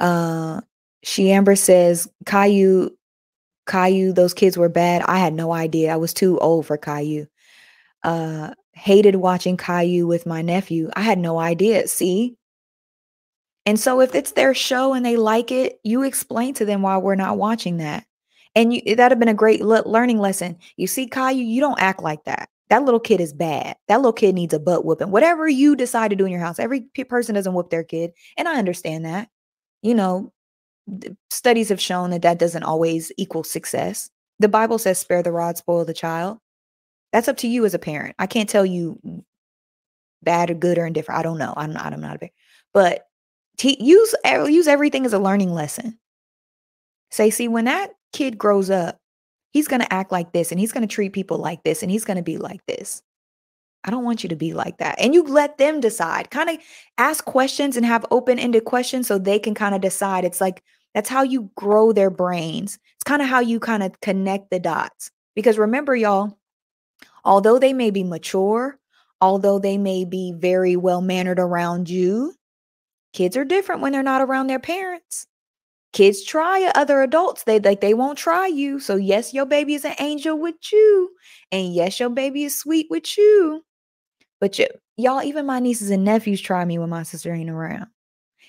Uh 0.00 0.62
Shamber 1.04 1.56
says 1.56 2.08
Caillou 2.26 2.90
Caillou 3.66 4.12
those 4.12 4.34
kids 4.34 4.58
were 4.58 4.68
bad. 4.68 5.02
I 5.02 5.18
had 5.18 5.34
no 5.34 5.52
idea. 5.52 5.92
I 5.92 5.96
was 5.96 6.12
too 6.12 6.38
old 6.38 6.66
for 6.66 6.76
Caillou. 6.76 7.26
Uh 8.02 8.54
hated 8.72 9.16
watching 9.16 9.56
Caillou 9.56 10.06
with 10.06 10.26
my 10.26 10.42
nephew. 10.42 10.90
I 10.94 11.02
had 11.02 11.18
no 11.18 11.38
idea. 11.38 11.86
See? 11.86 12.36
And 13.66 13.78
so 13.78 14.00
if 14.00 14.14
it's 14.14 14.32
their 14.32 14.54
show 14.54 14.94
and 14.94 15.04
they 15.04 15.16
like 15.16 15.52
it, 15.52 15.78
you 15.84 16.02
explain 16.02 16.54
to 16.54 16.64
them 16.64 16.80
why 16.80 16.96
we're 16.96 17.14
not 17.14 17.36
watching 17.36 17.76
that. 17.76 18.06
And 18.54 18.72
you, 18.72 18.96
that'd 18.96 19.12
have 19.12 19.18
been 19.18 19.28
a 19.28 19.34
great 19.34 19.60
le- 19.60 19.86
learning 19.86 20.18
lesson. 20.18 20.56
You 20.76 20.86
see, 20.86 21.06
Caillou, 21.06 21.42
you 21.42 21.60
don't 21.60 21.80
act 21.80 22.02
like 22.02 22.24
that. 22.24 22.48
That 22.70 22.84
little 22.84 23.00
kid 23.00 23.20
is 23.20 23.32
bad. 23.32 23.76
That 23.88 23.96
little 23.96 24.12
kid 24.12 24.34
needs 24.34 24.54
a 24.54 24.60
butt 24.60 24.84
whooping. 24.84 25.10
Whatever 25.10 25.48
you 25.48 25.76
decide 25.76 26.08
to 26.08 26.16
do 26.16 26.24
in 26.24 26.32
your 26.32 26.40
house, 26.40 26.58
every 26.58 26.82
person 27.08 27.34
doesn't 27.34 27.52
whoop 27.52 27.70
their 27.70 27.84
kid. 27.84 28.12
And 28.36 28.48
I 28.48 28.58
understand 28.58 29.04
that. 29.04 29.28
You 29.82 29.94
know, 29.94 30.32
studies 31.30 31.68
have 31.68 31.80
shown 31.80 32.10
that 32.10 32.22
that 32.22 32.38
doesn't 32.38 32.62
always 32.62 33.10
equal 33.16 33.44
success. 33.44 34.08
The 34.38 34.48
Bible 34.48 34.78
says, 34.78 34.98
spare 34.98 35.22
the 35.22 35.32
rod, 35.32 35.58
spoil 35.58 35.84
the 35.84 35.92
child. 35.92 36.38
That's 37.12 37.28
up 37.28 37.36
to 37.38 37.48
you 37.48 37.64
as 37.64 37.74
a 37.74 37.78
parent. 37.78 38.14
I 38.18 38.26
can't 38.26 38.48
tell 38.48 38.64
you 38.64 39.00
bad 40.22 40.50
or 40.50 40.54
good 40.54 40.78
or 40.78 40.86
indifferent. 40.86 41.18
I 41.18 41.22
don't 41.22 41.38
know. 41.38 41.52
I'm 41.56 41.72
not, 41.72 41.92
I'm 41.92 42.00
not 42.00 42.16
a 42.16 42.18
parent. 42.20 42.34
But 42.72 43.08
use 43.62 44.14
use 44.24 44.68
everything 44.68 45.06
as 45.06 45.12
a 45.12 45.18
learning 45.18 45.52
lesson. 45.52 45.98
Say, 47.10 47.30
see, 47.30 47.48
when 47.48 47.64
that 47.64 47.90
kid 48.12 48.38
grows 48.38 48.70
up, 48.70 48.99
he's 49.50 49.68
going 49.68 49.80
to 49.80 49.92
act 49.92 50.12
like 50.12 50.32
this 50.32 50.50
and 50.50 50.60
he's 50.60 50.72
going 50.72 50.86
to 50.86 50.92
treat 50.92 51.12
people 51.12 51.38
like 51.38 51.62
this 51.62 51.82
and 51.82 51.90
he's 51.90 52.04
going 52.04 52.16
to 52.16 52.22
be 52.22 52.38
like 52.38 52.64
this. 52.66 53.02
I 53.84 53.90
don't 53.90 54.04
want 54.04 54.22
you 54.22 54.28
to 54.28 54.36
be 54.36 54.52
like 54.52 54.78
that. 54.78 55.00
And 55.00 55.14
you 55.14 55.22
let 55.22 55.56
them 55.58 55.80
decide. 55.80 56.30
Kind 56.30 56.50
of 56.50 56.58
ask 56.98 57.24
questions 57.24 57.76
and 57.76 57.86
have 57.86 58.04
open-ended 58.10 58.64
questions 58.64 59.06
so 59.06 59.18
they 59.18 59.38
can 59.38 59.54
kind 59.54 59.74
of 59.74 59.80
decide. 59.80 60.24
It's 60.24 60.40
like 60.40 60.62
that's 60.94 61.08
how 61.08 61.22
you 61.22 61.50
grow 61.56 61.92
their 61.92 62.10
brains. 62.10 62.78
It's 62.96 63.04
kind 63.04 63.22
of 63.22 63.28
how 63.28 63.40
you 63.40 63.58
kind 63.58 63.82
of 63.82 63.98
connect 64.00 64.50
the 64.50 64.60
dots. 64.60 65.10
Because 65.34 65.56
remember 65.56 65.96
y'all, 65.96 66.36
although 67.24 67.58
they 67.58 67.72
may 67.72 67.90
be 67.90 68.04
mature, 68.04 68.78
although 69.20 69.58
they 69.58 69.78
may 69.78 70.04
be 70.04 70.32
very 70.32 70.76
well 70.76 71.00
mannered 71.00 71.38
around 71.38 71.88
you, 71.88 72.34
Kids 73.12 73.36
are 73.36 73.44
different 73.44 73.80
when 73.80 73.92
they're 73.92 74.02
not 74.02 74.22
around 74.22 74.46
their 74.46 74.60
parents. 74.60 75.26
Kids 75.92 76.22
try 76.24 76.70
other 76.74 77.02
adults. 77.02 77.44
They 77.44 77.58
like 77.60 77.80
they 77.80 77.94
won't 77.94 78.18
try 78.18 78.46
you. 78.46 78.78
So 78.78 78.96
yes, 78.96 79.34
your 79.34 79.46
baby 79.46 79.74
is 79.74 79.84
an 79.84 79.94
angel 79.98 80.38
with 80.38 80.54
you. 80.72 81.10
And 81.50 81.74
yes, 81.74 81.98
your 81.98 82.10
baby 82.10 82.44
is 82.44 82.58
sweet 82.58 82.86
with 82.90 83.18
you. 83.18 83.64
But 84.40 84.56
y- 84.58 84.68
y'all, 84.96 85.22
even 85.22 85.46
my 85.46 85.60
nieces 85.60 85.90
and 85.90 86.04
nephews 86.04 86.40
try 86.40 86.64
me 86.64 86.78
when 86.78 86.90
my 86.90 87.04
sister 87.04 87.32
ain't 87.34 87.50
around. 87.50 87.88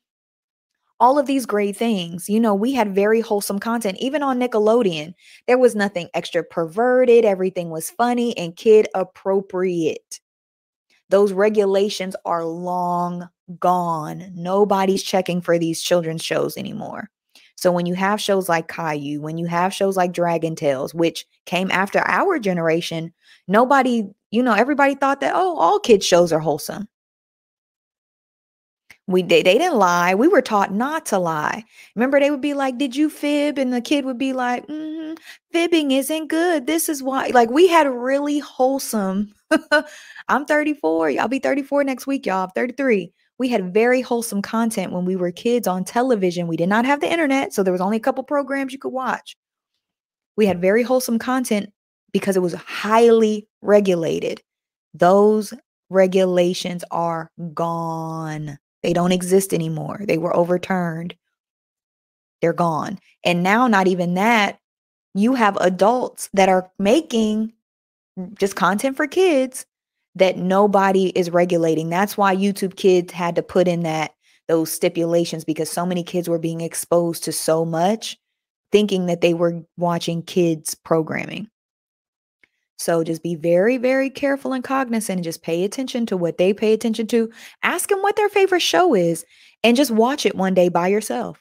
all 1.01 1.19
of 1.19 1.25
these 1.25 1.45
great 1.45 1.75
things. 1.75 2.29
You 2.29 2.39
know, 2.39 2.55
we 2.55 2.71
had 2.71 2.95
very 2.95 3.19
wholesome 3.19 3.59
content. 3.59 3.97
Even 3.99 4.23
on 4.23 4.39
Nickelodeon, 4.39 5.13
there 5.47 5.57
was 5.57 5.75
nothing 5.75 6.07
extra 6.13 6.45
perverted, 6.45 7.25
everything 7.25 7.71
was 7.71 7.89
funny 7.89 8.37
and 8.37 8.55
kid 8.55 8.87
appropriate. 8.95 10.20
Those 11.11 11.33
regulations 11.33 12.15
are 12.25 12.45
long 12.45 13.29
gone. 13.59 14.31
Nobody's 14.33 15.03
checking 15.03 15.41
for 15.41 15.59
these 15.59 15.81
children's 15.81 16.23
shows 16.23 16.55
anymore. 16.57 17.09
So 17.57 17.71
when 17.71 17.85
you 17.85 17.93
have 17.93 18.19
shows 18.19 18.49
like 18.49 18.69
Caillou, 18.69 19.21
when 19.21 19.37
you 19.37 19.45
have 19.45 19.73
shows 19.73 19.95
like 19.97 20.13
Dragon 20.13 20.55
Tales, 20.55 20.95
which 20.95 21.27
came 21.45 21.69
after 21.69 21.99
our 21.99 22.39
generation, 22.39 23.13
nobody, 23.47 24.05
you 24.31 24.41
know, 24.41 24.53
everybody 24.53 24.95
thought 24.95 25.19
that, 25.19 25.33
oh, 25.35 25.57
all 25.57 25.79
kids 25.79 26.05
shows 26.05 26.31
are 26.31 26.39
wholesome. 26.39 26.87
We 29.11 29.21
they, 29.23 29.43
they 29.43 29.57
didn't 29.57 29.77
lie. 29.77 30.15
We 30.15 30.27
were 30.27 30.41
taught 30.41 30.73
not 30.73 31.05
to 31.07 31.19
lie. 31.19 31.63
Remember, 31.95 32.19
they 32.19 32.31
would 32.31 32.41
be 32.41 32.53
like, 32.53 32.77
"Did 32.77 32.95
you 32.95 33.09
fib?" 33.09 33.57
And 33.57 33.73
the 33.73 33.81
kid 33.81 34.05
would 34.05 34.17
be 34.17 34.33
like, 34.33 34.67
mm-hmm, 34.67 35.15
"Fibbing 35.51 35.91
isn't 35.91 36.27
good. 36.27 36.67
This 36.67 36.89
is 36.89 37.03
why." 37.03 37.27
Like 37.33 37.49
we 37.49 37.67
had 37.67 37.87
really 37.87 38.39
wholesome. 38.39 39.33
I'm 40.29 40.45
34. 40.45 41.19
I'll 41.19 41.27
be 41.27 41.39
34 41.39 41.83
next 41.83 42.07
week, 42.07 42.25
y'all. 42.25 42.45
I'm 42.45 42.49
33. 42.51 43.11
We 43.37 43.49
had 43.49 43.73
very 43.73 44.01
wholesome 44.01 44.41
content 44.41 44.91
when 44.91 45.05
we 45.05 45.15
were 45.15 45.31
kids 45.31 45.67
on 45.67 45.83
television. 45.83 46.47
We 46.47 46.57
did 46.57 46.69
not 46.69 46.85
have 46.85 47.01
the 47.01 47.11
internet, 47.11 47.53
so 47.53 47.63
there 47.63 47.71
was 47.71 47.81
only 47.81 47.97
a 47.97 48.01
couple 48.01 48.23
programs 48.23 48.71
you 48.71 48.79
could 48.79 48.93
watch. 48.93 49.35
We 50.37 50.45
had 50.45 50.61
very 50.61 50.83
wholesome 50.83 51.19
content 51.19 51.71
because 52.11 52.35
it 52.35 52.41
was 52.41 52.53
highly 52.53 53.47
regulated. 53.61 54.41
Those 54.93 55.53
regulations 55.89 56.83
are 56.91 57.31
gone. 57.53 58.57
They 58.83 58.93
don't 58.93 59.11
exist 59.11 59.53
anymore. 59.53 60.01
They 60.07 60.17
were 60.17 60.35
overturned. 60.35 61.15
They're 62.41 62.53
gone. 62.53 62.99
And 63.23 63.43
now, 63.43 63.67
not 63.67 63.87
even 63.87 64.15
that, 64.15 64.59
you 65.13 65.35
have 65.35 65.57
adults 65.57 66.29
that 66.33 66.49
are 66.49 66.71
making 66.79 67.53
just 68.39 68.55
content 68.55 68.97
for 68.97 69.07
kids 69.07 69.65
that 70.15 70.37
nobody 70.37 71.07
is 71.09 71.29
regulating. 71.29 71.89
That's 71.89 72.17
why 72.17 72.35
YouTube 72.35 72.75
Kids 72.75 73.13
had 73.13 73.35
to 73.35 73.43
put 73.43 73.67
in 73.67 73.83
that 73.83 74.11
those 74.47 74.71
stipulations 74.71 75.45
because 75.45 75.69
so 75.69 75.85
many 75.85 76.03
kids 76.03 76.27
were 76.27 76.39
being 76.39 76.61
exposed 76.61 77.23
to 77.23 77.31
so 77.31 77.63
much 77.63 78.17
thinking 78.71 79.05
that 79.05 79.21
they 79.21 79.33
were 79.33 79.63
watching 79.77 80.23
kids 80.23 80.75
programming. 80.75 81.47
So 82.81 83.03
just 83.03 83.21
be 83.21 83.35
very, 83.35 83.77
very 83.77 84.09
careful 84.09 84.53
and 84.53 84.63
cognizant 84.63 85.17
and 85.17 85.23
just 85.23 85.43
pay 85.43 85.63
attention 85.63 86.07
to 86.07 86.17
what 86.17 86.39
they 86.39 86.51
pay 86.51 86.73
attention 86.73 87.05
to. 87.07 87.31
Ask 87.61 87.89
them 87.89 88.01
what 88.01 88.15
their 88.15 88.27
favorite 88.27 88.61
show 88.61 88.95
is 88.95 89.23
and 89.63 89.77
just 89.77 89.91
watch 89.91 90.25
it 90.25 90.35
one 90.35 90.55
day 90.55 90.67
by 90.67 90.87
yourself. 90.87 91.39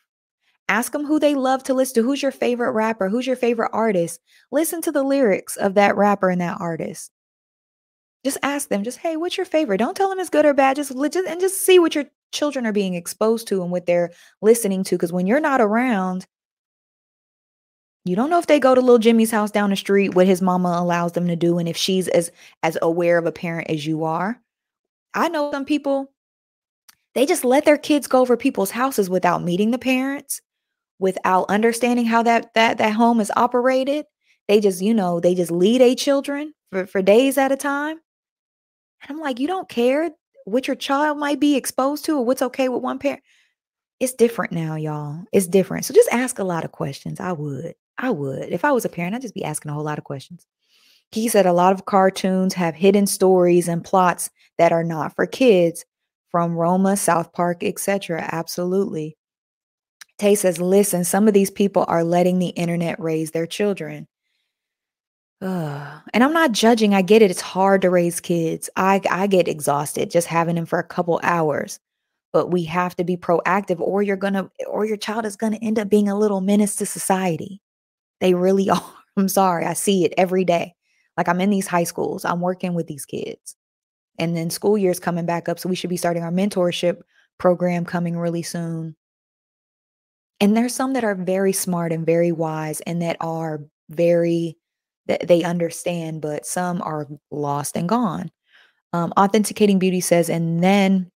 Ask 0.68 0.92
them 0.92 1.06
who 1.06 1.18
they 1.18 1.34
love 1.34 1.62
to 1.64 1.74
listen 1.74 1.94
to. 1.94 2.02
Who's 2.02 2.20
your 2.20 2.30
favorite 2.30 2.72
rapper? 2.72 3.08
Who's 3.08 3.26
your 3.26 3.36
favorite 3.36 3.70
artist? 3.72 4.20
Listen 4.52 4.82
to 4.82 4.92
the 4.92 5.02
lyrics 5.02 5.56
of 5.56 5.74
that 5.74 5.96
rapper 5.96 6.28
and 6.28 6.42
that 6.42 6.60
artist. 6.60 7.10
Just 8.22 8.36
ask 8.42 8.68
them, 8.68 8.84
just, 8.84 8.98
hey, 8.98 9.16
what's 9.16 9.38
your 9.38 9.46
favorite? 9.46 9.78
Don't 9.78 9.96
tell 9.96 10.10
them 10.10 10.20
it's 10.20 10.28
good 10.28 10.44
or 10.44 10.52
bad. 10.52 10.76
Just, 10.76 10.92
just 10.92 11.26
and 11.26 11.40
just 11.40 11.64
see 11.64 11.78
what 11.78 11.94
your 11.94 12.04
children 12.32 12.66
are 12.66 12.72
being 12.72 12.92
exposed 12.92 13.48
to 13.48 13.62
and 13.62 13.72
what 13.72 13.86
they're 13.86 14.12
listening 14.42 14.84
to. 14.84 14.96
Because 14.96 15.10
when 15.10 15.26
you're 15.26 15.40
not 15.40 15.62
around, 15.62 16.26
you 18.10 18.16
don't 18.16 18.28
know 18.28 18.40
if 18.40 18.48
they 18.48 18.58
go 18.58 18.74
to 18.74 18.80
little 18.80 18.98
Jimmy's 18.98 19.30
house 19.30 19.52
down 19.52 19.70
the 19.70 19.76
street, 19.76 20.16
what 20.16 20.26
his 20.26 20.42
mama 20.42 20.76
allows 20.76 21.12
them 21.12 21.28
to 21.28 21.36
do, 21.36 21.58
and 21.58 21.68
if 21.68 21.76
she's 21.76 22.08
as 22.08 22.32
as 22.64 22.76
aware 22.82 23.18
of 23.18 23.24
a 23.24 23.30
parent 23.30 23.70
as 23.70 23.86
you 23.86 24.02
are. 24.02 24.40
I 25.14 25.28
know 25.28 25.52
some 25.52 25.64
people, 25.64 26.12
they 27.14 27.24
just 27.24 27.44
let 27.44 27.64
their 27.64 27.78
kids 27.78 28.08
go 28.08 28.20
over 28.20 28.36
people's 28.36 28.72
houses 28.72 29.08
without 29.08 29.44
meeting 29.44 29.70
the 29.70 29.78
parents, 29.78 30.40
without 30.98 31.48
understanding 31.48 32.04
how 32.04 32.24
that 32.24 32.52
that 32.54 32.78
that 32.78 32.94
home 32.94 33.20
is 33.20 33.30
operated. 33.36 34.06
They 34.48 34.58
just, 34.58 34.82
you 34.82 34.92
know, 34.92 35.20
they 35.20 35.36
just 35.36 35.52
lead 35.52 35.80
a 35.80 35.94
children 35.94 36.52
for, 36.72 36.88
for 36.88 37.02
days 37.02 37.38
at 37.38 37.52
a 37.52 37.56
time. 37.56 38.00
And 39.02 39.16
I'm 39.16 39.20
like, 39.20 39.38
you 39.38 39.46
don't 39.46 39.68
care 39.68 40.10
what 40.46 40.66
your 40.66 40.74
child 40.74 41.16
might 41.16 41.38
be 41.38 41.54
exposed 41.54 42.04
to 42.06 42.18
or 42.18 42.24
what's 42.24 42.42
okay 42.42 42.68
with 42.68 42.82
one 42.82 42.98
parent. 42.98 43.22
It's 44.00 44.14
different 44.14 44.52
now, 44.52 44.74
y'all. 44.74 45.22
It's 45.32 45.46
different. 45.46 45.84
So 45.84 45.94
just 45.94 46.10
ask 46.10 46.40
a 46.40 46.44
lot 46.44 46.64
of 46.64 46.72
questions. 46.72 47.20
I 47.20 47.30
would. 47.30 47.74
I 48.00 48.10
would. 48.10 48.50
If 48.50 48.64
I 48.64 48.72
was 48.72 48.84
a 48.84 48.88
parent, 48.88 49.14
I'd 49.14 49.22
just 49.22 49.34
be 49.34 49.44
asking 49.44 49.70
a 49.70 49.74
whole 49.74 49.84
lot 49.84 49.98
of 49.98 50.04
questions. 50.04 50.46
He 51.12 51.28
said 51.28 51.44
a 51.44 51.52
lot 51.52 51.72
of 51.72 51.84
cartoons 51.84 52.54
have 52.54 52.74
hidden 52.74 53.06
stories 53.06 53.68
and 53.68 53.84
plots 53.84 54.30
that 54.58 54.72
are 54.72 54.84
not 54.84 55.14
for 55.14 55.26
kids 55.26 55.84
from 56.30 56.56
Roma, 56.56 56.96
South 56.96 57.32
Park, 57.32 57.62
etc. 57.62 58.26
Absolutely. 58.32 59.16
Tay 60.18 60.34
says, 60.34 60.60
listen, 60.60 61.04
some 61.04 61.28
of 61.28 61.34
these 61.34 61.50
people 61.50 61.84
are 61.88 62.04
letting 62.04 62.38
the 62.38 62.48
internet 62.48 63.00
raise 63.00 63.32
their 63.32 63.46
children. 63.46 64.06
Ugh. 65.42 66.02
And 66.12 66.22
I'm 66.22 66.32
not 66.32 66.52
judging. 66.52 66.94
I 66.94 67.02
get 67.02 67.22
it. 67.22 67.30
It's 67.30 67.40
hard 67.40 67.82
to 67.82 67.90
raise 67.90 68.20
kids. 68.20 68.70
I, 68.76 69.00
I 69.10 69.26
get 69.26 69.48
exhausted 69.48 70.10
just 70.10 70.26
having 70.26 70.54
them 70.54 70.66
for 70.66 70.78
a 70.78 70.84
couple 70.84 71.20
hours. 71.22 71.80
But 72.32 72.50
we 72.50 72.64
have 72.64 72.94
to 72.96 73.04
be 73.04 73.16
proactive, 73.16 73.80
or 73.80 74.02
you're 74.02 74.16
gonna, 74.16 74.48
or 74.68 74.84
your 74.84 74.96
child 74.96 75.26
is 75.26 75.34
gonna 75.34 75.58
end 75.60 75.80
up 75.80 75.88
being 75.88 76.08
a 76.08 76.16
little 76.16 76.40
menace 76.40 76.76
to 76.76 76.86
society. 76.86 77.60
They 78.20 78.34
really 78.34 78.70
are. 78.70 78.94
I'm 79.16 79.28
sorry. 79.28 79.64
I 79.64 79.74
see 79.74 80.04
it 80.04 80.14
every 80.16 80.44
day. 80.44 80.74
Like 81.16 81.28
I'm 81.28 81.40
in 81.40 81.50
these 81.50 81.66
high 81.66 81.84
schools, 81.84 82.24
I'm 82.24 82.40
working 82.40 82.74
with 82.74 82.86
these 82.86 83.04
kids. 83.04 83.56
And 84.18 84.36
then 84.36 84.50
school 84.50 84.78
year's 84.78 85.00
coming 85.00 85.26
back 85.26 85.48
up. 85.48 85.58
So 85.58 85.68
we 85.68 85.74
should 85.74 85.90
be 85.90 85.96
starting 85.96 86.22
our 86.22 86.30
mentorship 86.30 87.00
program 87.38 87.84
coming 87.84 88.16
really 88.16 88.42
soon. 88.42 88.96
And 90.40 90.56
there's 90.56 90.74
some 90.74 90.94
that 90.94 91.04
are 91.04 91.14
very 91.14 91.52
smart 91.52 91.92
and 91.92 92.06
very 92.06 92.32
wise 92.32 92.80
and 92.82 93.02
that 93.02 93.16
are 93.20 93.60
very 93.90 94.56
that 95.06 95.26
they 95.26 95.42
understand, 95.42 96.22
but 96.22 96.46
some 96.46 96.80
are 96.82 97.08
lost 97.30 97.76
and 97.76 97.88
gone. 97.88 98.30
Um, 98.92 99.12
Authenticating 99.16 99.78
Beauty 99.78 100.00
says, 100.00 100.28
and 100.28 100.62
then 100.62 101.10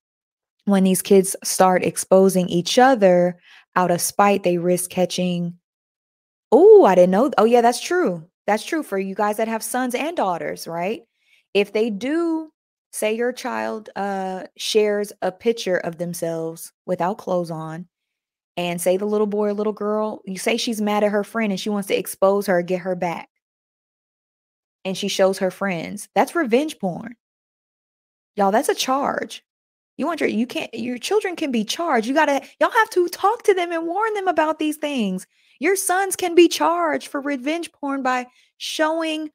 when 0.66 0.84
these 0.84 1.02
kids 1.02 1.36
start 1.44 1.84
exposing 1.84 2.48
each 2.50 2.80
other 2.80 3.40
out 3.76 3.92
of 3.92 4.02
spite, 4.02 4.44
they 4.44 4.58
risk 4.58 4.90
catching. 4.90 5.58
Oh, 6.56 6.86
I 6.86 6.94
didn't 6.96 7.12
know. 7.12 7.32
Oh, 7.40 7.46
yeah, 7.46 7.62
that's 7.62 7.82
true. 7.82 8.24
That's 8.46 8.64
true 8.64 8.84
for 8.84 9.00
you 9.00 9.16
guys 9.16 9.38
that 9.38 9.48
have 9.48 9.64
sons 9.64 9.96
and 9.96 10.16
daughters, 10.16 10.68
right? 10.68 11.02
If 11.56 11.74
they 11.74 11.90
do, 11.90 12.52
say 12.92 13.16
your 13.16 13.34
child 13.34 13.90
uh, 13.96 14.44
shares 14.56 15.12
a 15.24 15.32
picture 15.32 15.78
of 15.78 15.98
themselves 15.98 16.72
without 16.86 17.18
clothes 17.18 17.50
on, 17.52 17.88
and 18.58 18.82
say 18.82 18.98
the 18.98 19.06
little 19.06 19.28
boy 19.28 19.48
or 19.48 19.54
little 19.54 19.74
girl, 19.74 20.22
you 20.26 20.38
say 20.38 20.58
she's 20.58 20.82
mad 20.82 21.04
at 21.04 21.12
her 21.12 21.24
friend 21.24 21.52
and 21.52 21.60
she 21.60 21.70
wants 21.70 21.90
to 21.90 21.98
expose 21.98 22.48
her, 22.48 22.62
get 22.62 22.82
her 22.82 22.96
back. 22.96 23.30
And 24.86 24.98
she 24.98 25.08
shows 25.10 25.40
her 25.40 25.52
friends. 25.52 26.10
That's 26.16 26.36
revenge 26.36 26.80
porn. 26.80 27.16
Y'all, 28.36 28.52
that's 28.52 28.70
a 28.70 28.76
charge. 28.76 29.44
You 29.98 30.08
want 30.08 30.22
your 30.22 30.30
you 30.30 30.48
can't 30.48 30.74
your 30.74 30.98
children 30.98 31.36
can 31.36 31.52
be 31.52 31.64
charged. 31.64 32.08
You 32.08 32.14
gotta 32.16 32.42
y'all 32.60 32.72
have 32.72 32.90
to 32.92 33.08
talk 33.10 33.44
to 33.44 33.54
them 33.54 33.72
and 33.72 33.86
warn 33.88 34.14
them 34.16 34.28
about 34.28 34.60
these 34.60 34.78
things. 34.78 35.28
Your 35.60 35.76
sons 35.76 36.16
can 36.16 36.36
be 36.36 36.48
charged 36.48 37.08
for 37.08 37.22
revenge 37.22 37.72
porn 37.72 38.04
by 38.04 38.28
showing, 38.58 39.30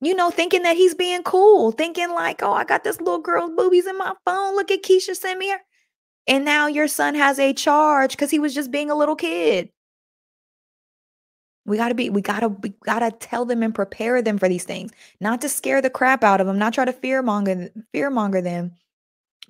you 0.00 0.14
know, 0.14 0.30
thinking 0.30 0.62
that 0.62 0.76
he's 0.76 0.94
being 0.94 1.22
cool, 1.22 1.72
thinking 1.72 2.10
like, 2.10 2.42
oh, 2.42 2.52
I 2.52 2.64
got 2.64 2.84
this 2.84 3.00
little 3.00 3.20
girl's 3.20 3.52
boobies 3.56 3.86
in 3.86 3.96
my 3.98 4.14
phone. 4.24 4.56
Look 4.56 4.70
at 4.70 4.82
Keisha 4.82 5.14
send 5.14 5.38
me. 5.38 5.54
And 6.26 6.44
now 6.44 6.66
your 6.66 6.88
son 6.88 7.14
has 7.14 7.38
a 7.38 7.52
charge 7.52 8.12
because 8.12 8.30
he 8.30 8.38
was 8.38 8.54
just 8.54 8.70
being 8.70 8.90
a 8.90 8.94
little 8.94 9.16
kid. 9.16 9.70
We 11.66 11.76
gotta 11.76 11.94
be, 11.94 12.10
we 12.10 12.20
gotta, 12.20 12.48
we 12.48 12.70
gotta 12.84 13.10
tell 13.10 13.44
them 13.44 13.62
and 13.62 13.74
prepare 13.74 14.22
them 14.22 14.38
for 14.38 14.48
these 14.48 14.64
things, 14.64 14.92
not 15.20 15.40
to 15.42 15.48
scare 15.48 15.82
the 15.82 15.90
crap 15.90 16.24
out 16.24 16.40
of 16.40 16.46
them, 16.46 16.58
not 16.58 16.72
try 16.74 16.84
to 16.84 16.92
fear 16.92 17.22
monger, 17.22 17.70
fear 17.92 18.10
monger 18.10 18.40
them, 18.40 18.72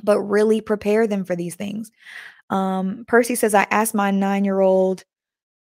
but 0.02 0.20
really 0.20 0.60
prepare 0.60 1.06
them 1.06 1.24
for 1.24 1.36
these 1.36 1.54
things. 1.54 1.90
Um, 2.50 3.04
Percy 3.06 3.36
says, 3.36 3.54
I 3.54 3.66
asked 3.70 3.94
my 3.94 4.10
nine 4.10 4.44
year 4.44 4.60
old 4.60 5.04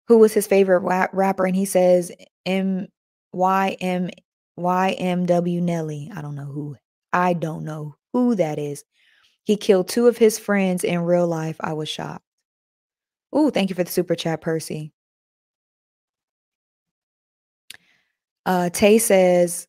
who 0.08 0.18
was 0.18 0.32
his 0.32 0.46
favorite 0.46 0.80
rap- 0.80 1.10
rapper, 1.12 1.46
and 1.46 1.56
he 1.56 1.64
says 1.64 2.12
M 2.44 2.88
Y 3.32 3.76
M 3.80 4.10
Y 4.56 4.90
M 4.92 5.26
W 5.26 5.60
Nelly. 5.60 6.10
I 6.14 6.22
don't 6.22 6.34
know 6.34 6.44
who. 6.46 6.76
I 7.12 7.32
don't 7.34 7.64
know 7.64 7.96
who 8.12 8.34
that 8.36 8.58
is. 8.58 8.84
He 9.44 9.56
killed 9.56 9.88
two 9.88 10.08
of 10.08 10.18
his 10.18 10.38
friends 10.38 10.84
in 10.84 11.00
real 11.02 11.26
life. 11.26 11.56
I 11.60 11.72
was 11.74 11.88
shocked. 11.88 12.24
Oh, 13.32 13.50
thank 13.50 13.70
you 13.70 13.76
for 13.76 13.84
the 13.84 13.90
super 13.90 14.14
chat, 14.14 14.40
Percy. 14.40 14.92
Uh, 18.44 18.70
Tay 18.70 18.98
says, 18.98 19.66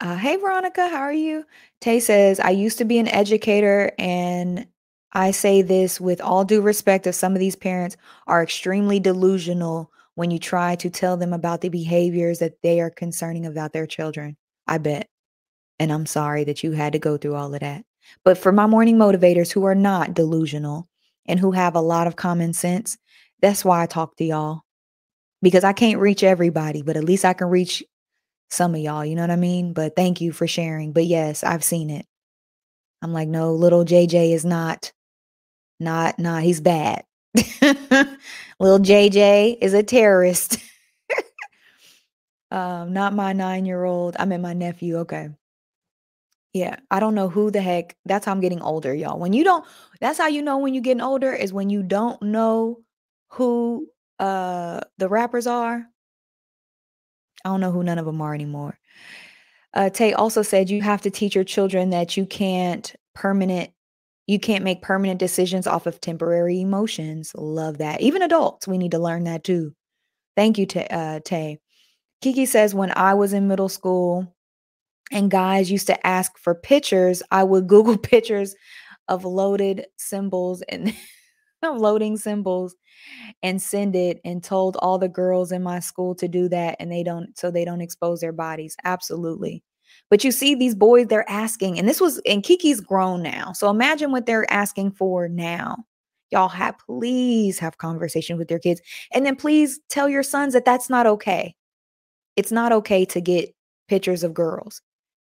uh, 0.00 0.16
Hey, 0.16 0.36
Veronica, 0.36 0.88
how 0.88 1.00
are 1.00 1.12
you? 1.12 1.44
Tay 1.80 2.00
says, 2.00 2.40
I 2.40 2.50
used 2.50 2.78
to 2.78 2.84
be 2.84 2.98
an 2.98 3.08
educator 3.08 3.92
and 3.98 4.66
I 5.12 5.32
say 5.32 5.62
this 5.62 6.00
with 6.00 6.20
all 6.20 6.44
due 6.44 6.60
respect 6.60 7.06
of 7.06 7.14
some 7.14 7.32
of 7.32 7.40
these 7.40 7.56
parents 7.56 7.96
are 8.26 8.42
extremely 8.42 9.00
delusional 9.00 9.90
when 10.14 10.30
you 10.30 10.38
try 10.38 10.76
to 10.76 10.90
tell 10.90 11.16
them 11.16 11.32
about 11.32 11.60
the 11.60 11.68
behaviors 11.68 12.38
that 12.38 12.62
they 12.62 12.80
are 12.80 12.90
concerning 12.90 13.46
about 13.46 13.72
their 13.72 13.86
children. 13.86 14.36
I 14.66 14.78
bet. 14.78 15.08
And 15.78 15.92
I'm 15.92 16.06
sorry 16.06 16.44
that 16.44 16.62
you 16.62 16.72
had 16.72 16.92
to 16.92 16.98
go 16.98 17.16
through 17.16 17.34
all 17.34 17.54
of 17.54 17.60
that. 17.60 17.84
But 18.24 18.38
for 18.38 18.52
my 18.52 18.66
morning 18.66 18.96
motivators 18.96 19.52
who 19.52 19.64
are 19.64 19.74
not 19.74 20.14
delusional 20.14 20.88
and 21.26 21.40
who 21.40 21.52
have 21.52 21.74
a 21.74 21.80
lot 21.80 22.06
of 22.06 22.16
common 22.16 22.52
sense, 22.52 22.98
that's 23.40 23.64
why 23.64 23.82
I 23.82 23.86
talk 23.86 24.16
to 24.16 24.24
y'all. 24.24 24.62
Because 25.42 25.64
I 25.64 25.72
can't 25.72 26.00
reach 26.00 26.22
everybody, 26.22 26.82
but 26.82 26.96
at 26.96 27.04
least 27.04 27.24
I 27.24 27.32
can 27.32 27.48
reach 27.48 27.82
some 28.50 28.74
of 28.74 28.80
y'all, 28.80 29.04
you 29.04 29.14
know 29.14 29.22
what 29.22 29.30
I 29.30 29.36
mean? 29.36 29.72
But 29.72 29.96
thank 29.96 30.20
you 30.20 30.32
for 30.32 30.46
sharing. 30.46 30.92
But 30.92 31.06
yes, 31.06 31.42
I've 31.42 31.64
seen 31.64 31.88
it. 31.88 32.04
I'm 33.00 33.12
like, 33.12 33.28
no, 33.28 33.54
little 33.54 33.84
JJ 33.84 34.34
is 34.34 34.44
not 34.44 34.92
not, 35.80 36.18
not, 36.18 36.42
he's 36.42 36.60
bad. 36.60 37.04
Little 37.62 38.78
JJ 38.78 39.58
is 39.60 39.74
a 39.74 39.82
terrorist. 39.82 40.58
um, 42.50 42.92
not 42.92 43.14
my 43.14 43.32
nine 43.32 43.66
year 43.66 43.84
old. 43.84 44.16
I 44.18 44.26
mean, 44.26 44.42
my 44.42 44.52
nephew. 44.52 44.98
Okay. 44.98 45.30
Yeah, 46.52 46.76
I 46.90 46.98
don't 46.98 47.14
know 47.14 47.28
who 47.28 47.50
the 47.50 47.60
heck. 47.62 47.96
That's 48.04 48.26
how 48.26 48.32
I'm 48.32 48.40
getting 48.40 48.60
older, 48.60 48.92
y'all. 48.92 49.18
When 49.18 49.32
you 49.32 49.44
don't, 49.44 49.64
that's 50.00 50.18
how 50.18 50.26
you 50.26 50.42
know 50.42 50.58
when 50.58 50.74
you're 50.74 50.82
getting 50.82 51.00
older 51.00 51.32
is 51.32 51.52
when 51.52 51.70
you 51.70 51.82
don't 51.82 52.20
know 52.22 52.80
who 53.30 53.88
uh 54.18 54.80
the 54.98 55.08
rappers 55.08 55.46
are. 55.46 55.86
I 57.44 57.48
don't 57.48 57.60
know 57.60 57.70
who 57.70 57.84
none 57.84 57.98
of 57.98 58.04
them 58.04 58.20
are 58.20 58.34
anymore. 58.34 58.78
Uh, 59.72 59.88
Tay 59.88 60.12
also 60.12 60.42
said 60.42 60.68
you 60.68 60.82
have 60.82 61.02
to 61.02 61.10
teach 61.10 61.34
your 61.34 61.44
children 61.44 61.90
that 61.90 62.16
you 62.16 62.26
can't 62.26 62.94
permanent 63.14 63.70
you 64.30 64.38
can't 64.38 64.62
make 64.62 64.80
permanent 64.80 65.18
decisions 65.18 65.66
off 65.66 65.86
of 65.86 66.00
temporary 66.00 66.60
emotions. 66.60 67.32
Love 67.34 67.78
that. 67.78 68.00
Even 68.00 68.22
adults, 68.22 68.68
we 68.68 68.78
need 68.78 68.92
to 68.92 68.98
learn 69.00 69.24
that 69.24 69.42
too. 69.42 69.74
Thank 70.36 70.56
you, 70.56 70.68
uh, 70.88 71.18
Tay. 71.24 71.58
Kiki 72.22 72.46
says, 72.46 72.72
when 72.72 72.92
I 72.96 73.14
was 73.14 73.32
in 73.32 73.48
middle 73.48 73.68
school 73.68 74.32
and 75.10 75.32
guys 75.32 75.68
used 75.68 75.88
to 75.88 76.06
ask 76.06 76.38
for 76.38 76.54
pictures, 76.54 77.24
I 77.32 77.42
would 77.42 77.66
Google 77.66 77.98
pictures 77.98 78.54
of 79.08 79.24
loaded 79.24 79.86
symbols 79.98 80.62
and 80.68 80.94
loading 81.64 82.16
symbols 82.16 82.76
and 83.42 83.60
send 83.60 83.96
it 83.96 84.20
and 84.24 84.44
told 84.44 84.76
all 84.76 84.98
the 84.98 85.08
girls 85.08 85.50
in 85.50 85.64
my 85.64 85.80
school 85.80 86.14
to 86.14 86.28
do 86.28 86.48
that 86.50 86.76
and 86.78 86.92
they 86.92 87.02
don't 87.02 87.36
so 87.36 87.50
they 87.50 87.64
don't 87.64 87.80
expose 87.80 88.20
their 88.20 88.32
bodies 88.32 88.76
absolutely 88.84 89.64
but 90.10 90.24
you 90.24 90.32
see 90.32 90.54
these 90.54 90.74
boys, 90.74 91.06
they're 91.06 91.28
asking, 91.30 91.78
and 91.78 91.88
this 91.88 92.00
was, 92.00 92.20
and 92.26 92.42
Kiki's 92.42 92.80
grown 92.80 93.22
now. 93.22 93.52
So 93.52 93.70
imagine 93.70 94.10
what 94.10 94.26
they're 94.26 94.50
asking 94.52 94.92
for 94.92 95.28
now. 95.28 95.84
Y'all 96.30 96.48
have, 96.48 96.76
please 96.78 97.58
have 97.60 97.78
conversations 97.78 98.38
with 98.38 98.50
your 98.50 98.60
kids. 98.60 98.80
And 99.12 99.24
then 99.24 99.36
please 99.36 99.80
tell 99.88 100.08
your 100.08 100.22
sons 100.22 100.52
that 100.54 100.64
that's 100.64 100.90
not 100.90 101.06
okay. 101.06 101.54
It's 102.36 102.52
not 102.52 102.72
okay 102.72 103.04
to 103.06 103.20
get 103.20 103.54
pictures 103.88 104.22
of 104.22 104.34
girls 104.34 104.82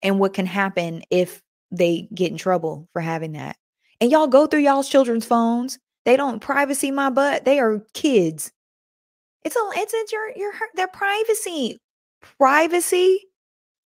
and 0.02 0.20
what 0.20 0.34
can 0.34 0.46
happen 0.46 1.04
if 1.10 1.42
they 1.72 2.08
get 2.14 2.32
in 2.32 2.38
trouble 2.38 2.88
for 2.94 3.02
having 3.02 3.34
that. 3.34 3.58
And 4.00 4.12
y'all 4.12 4.28
go 4.28 4.48
through 4.48 4.62
y'all's 4.62 4.90
children's 4.90 5.26
phones. 5.26 5.80
They 6.06 6.18
don't 6.18 6.40
privacy 6.40 6.92
my 6.92 7.10
butt. 7.10 7.46
They 7.46 7.60
are 7.60 7.84
kids. 7.94 8.52
It's 9.44 9.56
a 9.56 9.60
it's, 9.76 9.94
it's 9.94 10.12
your 10.12 10.32
your 10.36 10.54
their 10.76 10.88
privacy. 10.88 11.80
Privacy 12.40 13.26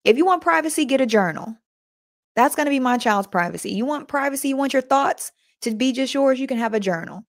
if 0.04 0.18
you 0.18 0.26
want 0.26 0.42
privacy, 0.42 0.86
get 0.86 1.02
a 1.02 1.06
journal. 1.06 1.58
That's 2.36 2.56
going 2.56 2.66
to 2.66 2.72
be 2.72 2.80
my 2.80 2.98
child's 2.98 3.28
privacy. 3.28 3.72
You 3.72 3.86
want 3.86 4.08
privacy, 4.08 4.50
you 4.50 4.58
want 4.58 4.74
your 4.74 4.82
thoughts 4.82 5.32
to 5.62 5.72
be 5.72 5.92
just 5.92 6.14
yours, 6.14 6.40
you 6.40 6.48
can 6.48 6.58
have 6.58 6.74
a 6.74 6.80
journal. 6.80 7.26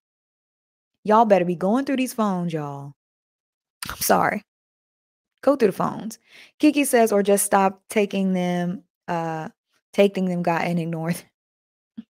Y'all 1.03 1.25
better 1.25 1.45
be 1.45 1.55
going 1.55 1.85
through 1.85 1.97
these 1.97 2.13
phones, 2.13 2.53
y'all. 2.53 2.93
I'm 3.89 3.97
sorry. 3.97 4.43
Go 5.41 5.55
through 5.55 5.69
the 5.69 5.73
phones. 5.73 6.19
Kiki 6.59 6.85
says, 6.85 7.11
or 7.11 7.23
just 7.23 7.45
stop 7.45 7.81
taking 7.89 8.33
them, 8.33 8.83
uh, 9.07 9.49
taking 9.91 10.25
them, 10.25 10.43
got 10.43 10.61
and 10.61 10.79
ignore 10.79 11.13
them. 11.13 12.05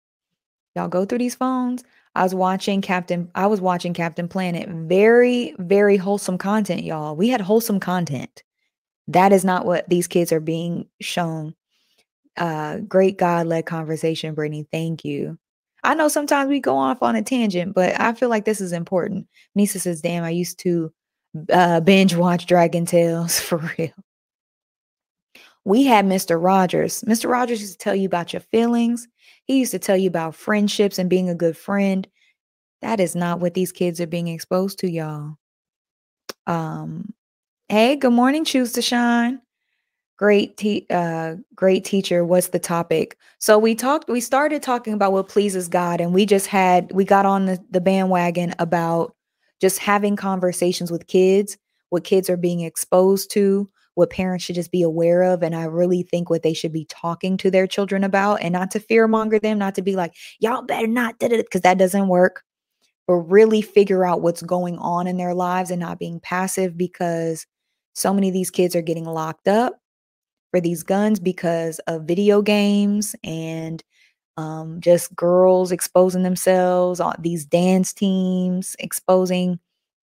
Y'all 0.75 0.87
go 0.87 1.05
through 1.05 1.19
these 1.19 1.35
phones. 1.35 1.83
I 2.15 2.23
was 2.23 2.33
watching 2.33 2.81
Captain 2.81 3.29
I 3.35 3.47
was 3.47 3.61
watching 3.61 3.93
Captain 3.93 4.27
Planet. 4.27 4.67
Very 4.67 5.55
very 5.59 5.97
wholesome 5.97 6.37
content, 6.37 6.83
y'all. 6.83 7.15
We 7.15 7.29
had 7.29 7.41
wholesome 7.41 7.79
content. 7.79 8.43
That 9.09 9.33
is 9.33 9.43
not 9.43 9.65
what 9.65 9.89
these 9.89 10.07
kids 10.07 10.31
are 10.31 10.39
being 10.39 10.87
shown. 11.01 11.55
Uh 12.37 12.77
great 12.77 13.17
God-led 13.17 13.65
conversation, 13.65 14.35
Brittany. 14.35 14.67
Thank 14.71 15.03
you. 15.03 15.37
I 15.83 15.95
know 15.95 16.07
sometimes 16.07 16.49
we 16.49 16.59
go 16.59 16.77
off 16.77 17.01
on 17.01 17.15
a 17.15 17.21
tangent, 17.21 17.73
but 17.73 17.99
I 17.99 18.13
feel 18.13 18.29
like 18.29 18.45
this 18.45 18.61
is 18.61 18.71
important. 18.73 19.27
Nisa 19.55 19.79
says, 19.79 20.01
"Damn, 20.01 20.23
I 20.23 20.29
used 20.29 20.59
to 20.59 20.91
uh, 21.51 21.79
binge 21.81 22.15
watch 22.15 22.45
Dragon 22.45 22.85
Tales 22.85 23.39
for 23.39 23.57
real." 23.77 23.91
We 25.65 25.83
had 25.85 26.05
Mr. 26.05 26.41
Rogers. 26.41 27.03
Mr. 27.03 27.29
Rogers 27.29 27.61
used 27.61 27.73
to 27.73 27.83
tell 27.83 27.95
you 27.95 28.05
about 28.07 28.33
your 28.33 28.39
feelings. 28.39 29.07
He 29.45 29.59
used 29.59 29.71
to 29.71 29.79
tell 29.79 29.97
you 29.97 30.07
about 30.07 30.35
friendships 30.35 30.99
and 30.99 31.09
being 31.09 31.29
a 31.29 31.35
good 31.35 31.57
friend. 31.57 32.07
That 32.81 32.99
is 32.99 33.15
not 33.15 33.39
what 33.39 33.53
these 33.53 33.71
kids 33.71 33.99
are 33.99 34.07
being 34.07 34.27
exposed 34.29 34.79
to, 34.79 34.89
y'all. 34.89 35.35
Um, 36.47 37.13
hey, 37.69 37.95
good 37.95 38.13
morning, 38.13 38.43
choose 38.43 38.73
to 38.73 38.81
shine. 38.81 39.39
Great, 40.17 40.57
te- 40.57 40.87
uh, 40.89 41.35
great 41.53 41.85
teacher. 41.85 42.25
What's 42.25 42.47
the 42.47 42.59
topic? 42.59 43.15
So 43.37 43.59
we 43.59 43.75
talked. 43.75 44.09
We 44.09 44.19
started 44.19 44.63
talking 44.63 44.93
about 44.93 45.13
what 45.13 45.29
pleases 45.29 45.67
God, 45.67 46.01
and 46.01 46.13
we 46.13 46.25
just 46.25 46.47
had 46.47 46.91
we 46.91 47.05
got 47.05 47.25
on 47.25 47.45
the, 47.45 47.63
the 47.69 47.79
bandwagon 47.79 48.53
about 48.59 49.15
just 49.61 49.77
having 49.77 50.15
conversations 50.15 50.91
with 50.91 51.07
kids, 51.07 51.57
what 51.89 52.03
kids 52.03 52.29
are 52.29 52.37
being 52.37 52.61
exposed 52.61 53.31
to, 53.31 53.69
what 53.93 54.09
parents 54.09 54.43
should 54.43 54.55
just 54.55 54.71
be 54.71 54.81
aware 54.81 55.21
of. 55.21 55.43
And 55.43 55.55
I 55.55 55.65
really 55.65 56.03
think 56.03 56.29
what 56.29 56.43
they 56.43 56.53
should 56.53 56.73
be 56.73 56.85
talking 56.85 57.37
to 57.37 57.51
their 57.51 57.67
children 57.67 58.03
about 58.03 58.41
and 58.41 58.53
not 58.53 58.71
to 58.71 58.79
fearmonger 58.79 59.39
them, 59.41 59.59
not 59.59 59.75
to 59.75 59.81
be 59.81 59.95
like, 59.95 60.15
y'all 60.39 60.63
better 60.63 60.87
not, 60.87 61.19
because 61.19 61.61
that 61.61 61.77
doesn't 61.77 62.07
work, 62.07 62.43
but 63.07 63.15
really 63.15 63.61
figure 63.61 64.05
out 64.05 64.21
what's 64.21 64.41
going 64.41 64.77
on 64.79 65.07
in 65.07 65.17
their 65.17 65.33
lives 65.33 65.71
and 65.71 65.79
not 65.79 65.99
being 65.99 66.19
passive 66.19 66.77
because 66.77 67.45
so 67.93 68.13
many 68.13 68.29
of 68.29 68.33
these 68.33 68.51
kids 68.51 68.75
are 68.75 68.81
getting 68.81 69.05
locked 69.05 69.47
up 69.47 69.79
for 70.51 70.59
these 70.59 70.83
guns 70.83 71.19
because 71.19 71.79
of 71.87 72.03
video 72.03 72.41
games 72.41 73.15
and 73.23 73.83
um, 74.37 74.79
just 74.79 75.13
girls 75.15 75.71
exposing 75.71 76.23
themselves 76.23 76.99
on 76.99 77.15
these 77.19 77.45
dance 77.45 77.93
teams 77.93 78.75
exposing 78.79 79.59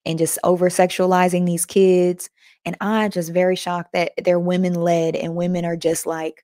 and 0.05 0.19
just 0.19 0.37
over 0.43 0.69
sexualizing 0.69 1.45
these 1.45 1.65
kids 1.65 2.29
and 2.65 2.75
I'm 2.81 3.11
just 3.11 3.31
very 3.31 3.55
shocked 3.55 3.93
that 3.93 4.13
they're 4.23 4.39
women 4.39 4.73
led 4.73 5.15
and 5.15 5.35
women 5.35 5.65
are 5.65 5.77
just 5.77 6.05
like 6.05 6.43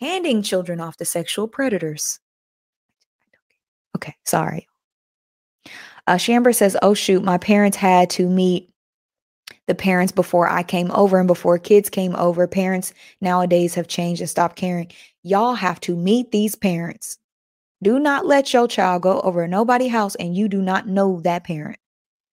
handing 0.00 0.42
children 0.42 0.80
off 0.80 0.96
to 0.96 1.04
sexual 1.04 1.46
predators. 1.48 2.18
Okay, 3.96 4.14
sorry. 4.24 4.66
Uh, 6.06 6.16
Shamber 6.16 6.54
says, 6.54 6.76
Oh, 6.82 6.92
shoot, 6.92 7.22
my 7.22 7.38
parents 7.38 7.76
had 7.76 8.10
to 8.10 8.28
meet 8.28 8.68
the 9.66 9.74
parents 9.74 10.12
before 10.12 10.48
I 10.48 10.62
came 10.62 10.90
over 10.90 11.18
and 11.18 11.26
before 11.26 11.58
kids 11.58 11.88
came 11.88 12.14
over. 12.16 12.46
Parents 12.46 12.92
nowadays 13.20 13.74
have 13.74 13.88
changed 13.88 14.20
and 14.20 14.30
stopped 14.30 14.56
caring. 14.56 14.90
Y'all 15.22 15.54
have 15.54 15.80
to 15.80 15.96
meet 15.96 16.30
these 16.30 16.54
parents. 16.54 17.18
Do 17.82 17.98
not 17.98 18.26
let 18.26 18.52
your 18.52 18.68
child 18.68 19.02
go 19.02 19.20
over 19.20 19.46
nobody 19.46 19.88
house 19.88 20.14
and 20.16 20.36
you 20.36 20.48
do 20.48 20.62
not 20.62 20.86
know 20.86 21.20
that 21.20 21.44
parent. 21.44 21.78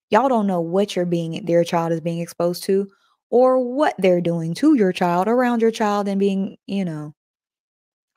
Y'all 0.09 0.29
don't 0.29 0.47
know 0.47 0.61
what 0.61 0.95
you're 0.95 1.05
being 1.05 1.45
their 1.45 1.63
child 1.63 1.91
is 1.91 2.01
being 2.01 2.19
exposed 2.19 2.63
to 2.63 2.89
or 3.29 3.59
what 3.59 3.95
they're 3.97 4.21
doing 4.21 4.53
to 4.55 4.75
your 4.75 4.91
child, 4.91 5.27
around 5.27 5.61
your 5.61 5.71
child, 5.71 6.07
and 6.07 6.19
being, 6.19 6.57
you 6.67 6.83
know. 6.83 7.13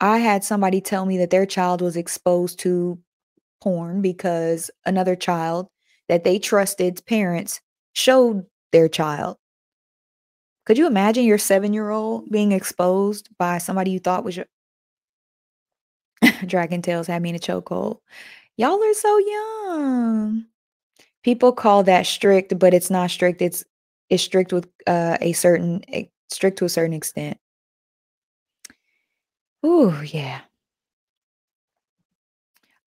I 0.01 0.17
had 0.17 0.43
somebody 0.43 0.81
tell 0.81 1.05
me 1.05 1.17
that 1.19 1.29
their 1.29 1.45
child 1.45 1.81
was 1.81 1.95
exposed 1.95 2.59
to 2.59 2.99
porn 3.61 4.01
because 4.01 4.69
another 4.85 5.15
child 5.15 5.67
that 6.09 6.25
they 6.25 6.37
trusted 6.37 7.01
parents 7.07 7.61
showed 7.93 8.45
their 8.75 8.89
child. 8.89 9.37
Could 10.65 10.77
you 10.77 10.85
imagine 10.85 11.23
your 11.23 11.37
seven 11.37 11.71
year 11.71 11.91
old 11.91 12.29
being 12.29 12.51
exposed 12.51 13.29
by 13.37 13.57
somebody 13.57 13.91
you 13.91 13.99
thought 13.99 14.25
was 14.25 14.35
your 14.35 14.47
Dragon 16.45 16.81
Tales 16.81 17.07
had 17.07 17.21
me 17.21 17.29
in 17.29 17.35
a 17.35 17.39
chokehold? 17.39 17.99
Y'all 18.57 18.83
are 18.83 18.93
so 18.93 19.17
young. 19.17 20.45
People 21.23 21.53
call 21.53 21.83
that 21.83 22.05
strict, 22.05 22.59
but 22.59 22.73
it's 22.73 22.89
not 22.89 23.11
strict. 23.11 23.41
It's 23.41 23.63
it's 24.09 24.23
strict 24.23 24.51
with 24.51 24.67
uh, 24.87 25.17
a 25.21 25.31
certain 25.31 25.81
strict 26.29 26.57
to 26.57 26.65
a 26.65 26.69
certain 26.69 26.93
extent. 26.93 27.37
Oh 29.63 30.01
yeah. 30.01 30.41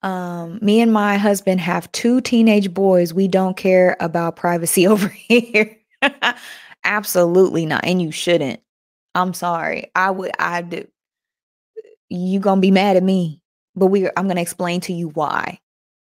Um, 0.04 0.60
me 0.62 0.80
and 0.82 0.94
my 0.94 1.18
husband 1.18 1.60
have 1.62 1.92
two 1.92 2.22
teenage 2.22 2.74
boys. 2.74 3.14
We 3.14 3.28
don't 3.28 3.58
care 3.58 3.98
about 4.00 4.36
privacy 4.36 4.88
over 4.88 5.08
here. 5.08 5.78
Absolutely 6.84 7.66
not. 7.66 7.84
And 7.84 8.02
you 8.02 8.12
shouldn't. 8.12 8.62
I'm 9.16 9.34
sorry. 9.34 9.92
I 9.96 10.12
would 10.12 10.32
I 10.40 10.62
do 10.62 10.88
you 12.10 12.40
gonna 12.40 12.62
be 12.62 12.72
mad 12.72 12.98
at 12.98 13.04
me. 13.04 13.42
But 13.76 13.88
we 13.88 14.08
I'm 14.18 14.28
gonna 14.28 14.42
explain 14.42 14.82
to 14.82 14.94
you 14.94 15.10
why. 15.10 15.60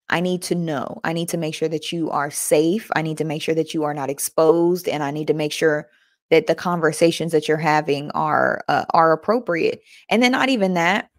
I 0.08 0.20
need 0.20 0.42
to 0.42 0.56
know. 0.56 1.00
I 1.04 1.12
need 1.12 1.28
to 1.28 1.36
make 1.36 1.54
sure 1.54 1.68
that 1.68 1.92
you 1.92 2.10
are 2.10 2.30
safe. 2.30 2.90
I 2.96 3.02
need 3.02 3.18
to 3.18 3.24
make 3.24 3.42
sure 3.42 3.54
that 3.54 3.74
you 3.74 3.84
are 3.84 3.94
not 3.94 4.10
exposed, 4.10 4.88
and 4.88 5.02
I 5.02 5.12
need 5.12 5.28
to 5.28 5.34
make 5.34 5.52
sure 5.52 5.88
that 6.30 6.46
the 6.46 6.54
conversations 6.54 7.30
that 7.32 7.46
you're 7.46 7.56
having 7.56 8.10
are 8.12 8.64
uh, 8.68 8.86
are 8.90 9.12
appropriate. 9.12 9.82
And 10.08 10.22
then 10.22 10.32
not 10.32 10.48
even 10.48 10.74
that, 10.74 11.10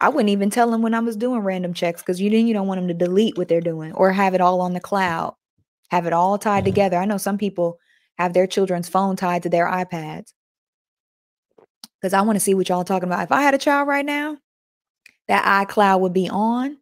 I 0.00 0.08
wouldn't 0.08 0.30
even 0.30 0.50
tell 0.50 0.70
them 0.70 0.82
when 0.82 0.94
I 0.94 1.00
was 1.00 1.16
doing 1.16 1.40
random 1.40 1.74
checks 1.74 2.02
because 2.02 2.20
you 2.20 2.30
didn't 2.30 2.46
you 2.46 2.54
don't 2.54 2.68
want 2.68 2.80
them 2.80 2.88
to 2.88 2.94
delete 2.94 3.36
what 3.36 3.48
they're 3.48 3.60
doing 3.60 3.92
or 3.92 4.12
have 4.12 4.34
it 4.34 4.40
all 4.40 4.60
on 4.60 4.72
the 4.72 4.80
cloud, 4.80 5.34
have 5.90 6.06
it 6.06 6.12
all 6.12 6.38
tied 6.38 6.58
mm-hmm. 6.58 6.66
together. 6.66 6.96
I 6.96 7.04
know 7.04 7.18
some 7.18 7.38
people 7.38 7.78
have 8.16 8.32
their 8.32 8.46
children's 8.46 8.88
phone 8.88 9.16
tied 9.16 9.42
to 9.44 9.48
their 9.48 9.66
iPads 9.66 10.32
because 12.00 12.12
I 12.12 12.22
want 12.22 12.36
to 12.36 12.40
see 12.40 12.54
what 12.54 12.68
y'all 12.68 12.84
talking 12.84 13.08
about. 13.08 13.24
If 13.24 13.32
I 13.32 13.42
had 13.42 13.54
a 13.54 13.58
child 13.58 13.88
right 13.88 14.06
now, 14.06 14.38
that 15.26 15.66
iCloud 15.66 16.00
would 16.00 16.14
be 16.14 16.28
on 16.28 16.78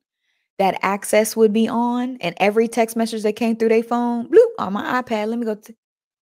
that 0.59 0.79
access 0.83 1.37
would 1.37 1.53
be 1.53 1.69
on 1.69 2.17
and 2.21 2.35
every 2.39 2.69
text 2.69 2.97
message 2.97 3.23
that 3.23 3.37
came 3.37 3.57
through 3.57 3.69
their 3.69 3.83
phone, 3.83 4.29
bloop, 4.29 4.49
on 4.59 4.73
my 4.73 5.03
iPad. 5.03 5.29
Let 5.29 5.39
me 5.39 5.45
go 5.45 5.55
to 5.55 5.75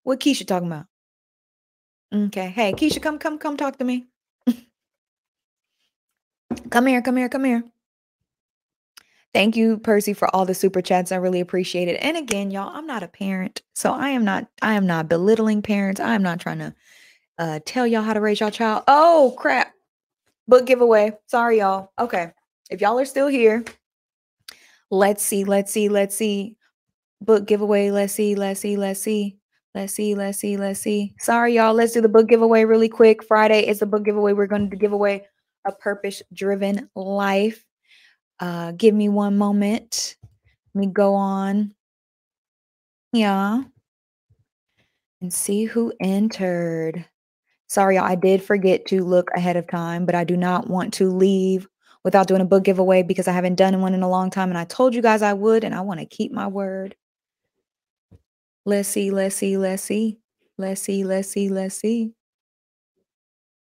what 0.03 0.21
Keisha 0.21 0.47
talking 0.47 0.69
about. 0.69 0.87
Okay. 2.13 2.49
Hey, 2.49 2.73
Keisha, 2.73 3.01
come, 3.01 3.19
come, 3.19 3.39
come 3.39 3.57
talk 3.57 3.79
to 3.79 3.85
me. 3.85 4.07
Come 6.71 6.87
here, 6.87 7.03
come 7.03 7.17
here, 7.17 7.29
come 7.29 7.45
here. 7.45 7.65
Thank 9.33 9.57
you, 9.57 9.79
Percy, 9.79 10.13
for 10.13 10.35
all 10.35 10.45
the 10.45 10.55
super 10.55 10.81
chats. 10.81 11.11
I 11.11 11.17
really 11.17 11.41
appreciate 11.41 11.89
it. 11.89 11.99
And 12.01 12.17
again, 12.17 12.51
y'all, 12.51 12.71
I'm 12.75 12.87
not 12.87 13.03
a 13.03 13.09
parent, 13.09 13.63
so 13.75 13.93
I 13.93 14.11
am 14.11 14.25
not, 14.25 14.47
I 14.63 14.75
am 14.75 14.87
not 14.87 15.09
belittling 15.09 15.63
parents. 15.63 16.01
I 16.01 16.15
am 16.15 16.23
not 16.23 16.41
trying 16.41 16.59
to 16.59 16.75
uh 17.39 17.59
tell 17.67 17.87
y'all 17.87 18.03
how 18.03 18.15
to 18.15 18.21
raise 18.21 18.39
your 18.39 18.51
child. 18.51 18.85
Oh 18.87 19.35
crap. 19.39 19.73
Book 20.47 20.67
giveaway. 20.67 21.13
Sorry, 21.27 21.59
y'all. 21.59 21.91
Okay. 21.99 22.33
If 22.71 22.81
y'all 22.81 22.99
are 22.99 23.05
still 23.05 23.29
here, 23.29 23.65
Let's 24.95 25.25
see, 25.25 25.43
let's 25.45 25.73
see, 25.73 25.89
let's 25.89 26.15
see. 26.15 26.57
Book 27.21 27.47
giveaway. 27.47 27.91
Let's 27.91 28.13
see, 28.13 28.37
let's 28.37 28.61
see, 28.61 28.77
let's 28.77 29.01
see. 29.01 29.39
Let's 29.75 29.93
see, 29.93 30.15
let's 30.15 30.39
see, 30.39 30.57
let's 30.57 30.79
see. 30.79 31.15
Sorry, 31.19 31.55
y'all. 31.55 31.75
Let's 31.75 31.93
do 31.93 32.01
the 32.01 32.09
book 32.09 32.29
giveaway 32.29 32.65
really 32.65 32.89
quick. 32.89 33.25
Friday 33.25 33.67
is 33.67 33.81
the 33.81 33.87
book 33.87 34.05
giveaway. 34.05 34.35
We're 34.35 34.47
going 34.47 34.71
to 34.71 34.77
give 34.77 34.93
away 34.93 35.27
a 35.65 35.73
purpose 35.73 36.23
driven 36.33 36.89
life. 36.95 37.65
Uh, 38.41 38.73
give 38.73 38.95
me 38.95 39.09
one 39.09 39.37
moment. 39.37 40.17
Let 40.75 40.81
me 40.81 40.87
go 40.89 41.15
on. 41.15 41.75
Yeah. 43.13 43.63
And 45.21 45.33
see 45.33 45.65
who 45.65 45.93
entered. 46.01 47.05
Sorry, 47.69 47.97
y'all. 47.97 48.05
I 48.05 48.15
did 48.15 48.43
forget 48.43 48.87
to 48.87 49.05
look 49.05 49.31
ahead 49.35 49.57
of 49.57 49.67
time, 49.67 50.05
but 50.05 50.15
I 50.15 50.25
do 50.25 50.37
not 50.37 50.69
want 50.69 50.93
to 50.95 51.11
leave 51.11 51.69
without 52.03 52.27
doing 52.27 52.41
a 52.41 52.45
book 52.47 52.65
giveaway 52.65 53.03
because 53.03 53.29
I 53.29 53.33
haven't 53.33 53.55
done 53.55 53.81
one 53.81 53.95
in 53.95 54.03
a 54.03 54.09
long 54.09 54.31
time. 54.31 54.51
And 54.51 54.59
I 54.59 54.65
told 54.65 54.95
you 54.95 55.01
guys 55.01 55.23
I 55.23 55.33
would, 55.33 55.65
and 55.65 55.75
I 55.75 55.81
want 55.81 56.01
to 56.01 56.07
keep 56.07 56.33
my 56.33 56.47
word. 56.47 56.95
Let's 58.67 58.89
see, 58.89 59.11
let's 59.11 59.37
see, 59.37 59.57
let's 59.57 59.83
see. 59.83 60.19
Let's 60.57 60.83
see, 60.83 61.05
let's 61.05 61.29
see, 61.29 61.49
let's 61.49 61.77
see. 61.77 62.13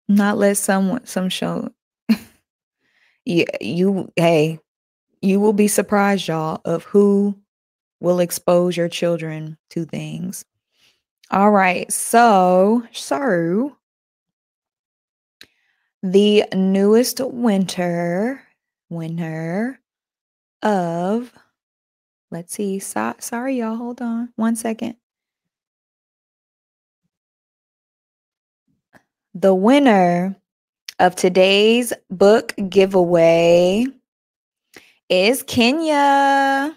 Not 0.09 0.37
let 0.37 0.57
someone 0.57 1.07
some 1.07 1.29
show. 1.29 1.71
Yeah, 3.25 3.45
you 3.61 4.11
hey, 4.17 4.59
you 5.23 5.41
will 5.41 5.53
be 5.53 5.69
surprised, 5.69 6.29
y'all, 6.29 6.61
of 6.65 6.85
who 6.85 7.39
will 8.01 8.21
expose 8.21 8.77
your 8.77 8.89
children 8.89 9.59
to 9.71 9.85
things. 9.87 10.45
All 11.31 11.51
right, 11.53 11.91
so 11.93 12.85
so 12.93 13.77
the 16.03 16.45
newest 16.55 17.21
winter 17.21 18.43
winner 18.91 19.79
of 20.63 21.33
let's 22.31 22.55
see 22.55 22.79
so, 22.79 23.15
sorry 23.21 23.59
y'all 23.59 23.77
hold 23.77 24.03
on 24.03 24.33
one 24.37 24.57
second 24.57 24.97
the 29.35 29.55
winner 29.55 30.37
of 30.99 31.15
today's 31.17 31.93
book 32.11 32.55
giveaway 32.69 33.87
is 35.09 35.43
kenya 35.43 36.77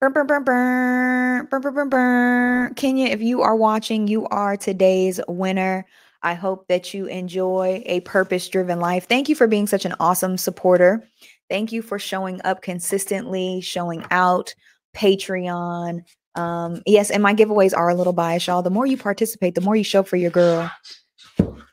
Burr, 0.00 0.10
burr, 0.10 1.84
burr. 1.86 2.70
Kenya, 2.76 3.06
if 3.06 3.20
you 3.20 3.42
are 3.42 3.56
watching, 3.56 4.06
you 4.06 4.26
are 4.26 4.56
today's 4.56 5.20
winner. 5.26 5.84
I 6.22 6.34
hope 6.34 6.68
that 6.68 6.94
you 6.94 7.06
enjoy 7.06 7.82
a 7.84 7.98
purpose 8.00 8.48
driven 8.48 8.78
life. 8.78 9.08
Thank 9.08 9.28
you 9.28 9.34
for 9.34 9.48
being 9.48 9.66
such 9.66 9.84
an 9.84 9.94
awesome 9.98 10.36
supporter. 10.36 11.04
Thank 11.50 11.72
you 11.72 11.82
for 11.82 11.98
showing 11.98 12.40
up 12.44 12.62
consistently, 12.62 13.60
showing 13.60 14.04
out, 14.12 14.54
Patreon. 14.96 16.02
Um, 16.36 16.82
yes, 16.86 17.10
and 17.10 17.22
my 17.22 17.34
giveaways 17.34 17.76
are 17.76 17.88
a 17.88 17.94
little 17.94 18.12
biased, 18.12 18.46
y'all. 18.46 18.62
The 18.62 18.70
more 18.70 18.86
you 18.86 18.96
participate, 18.96 19.56
the 19.56 19.60
more 19.60 19.74
you 19.74 19.84
show 19.84 20.04
for 20.04 20.16
your 20.16 20.30
girl, 20.30 20.70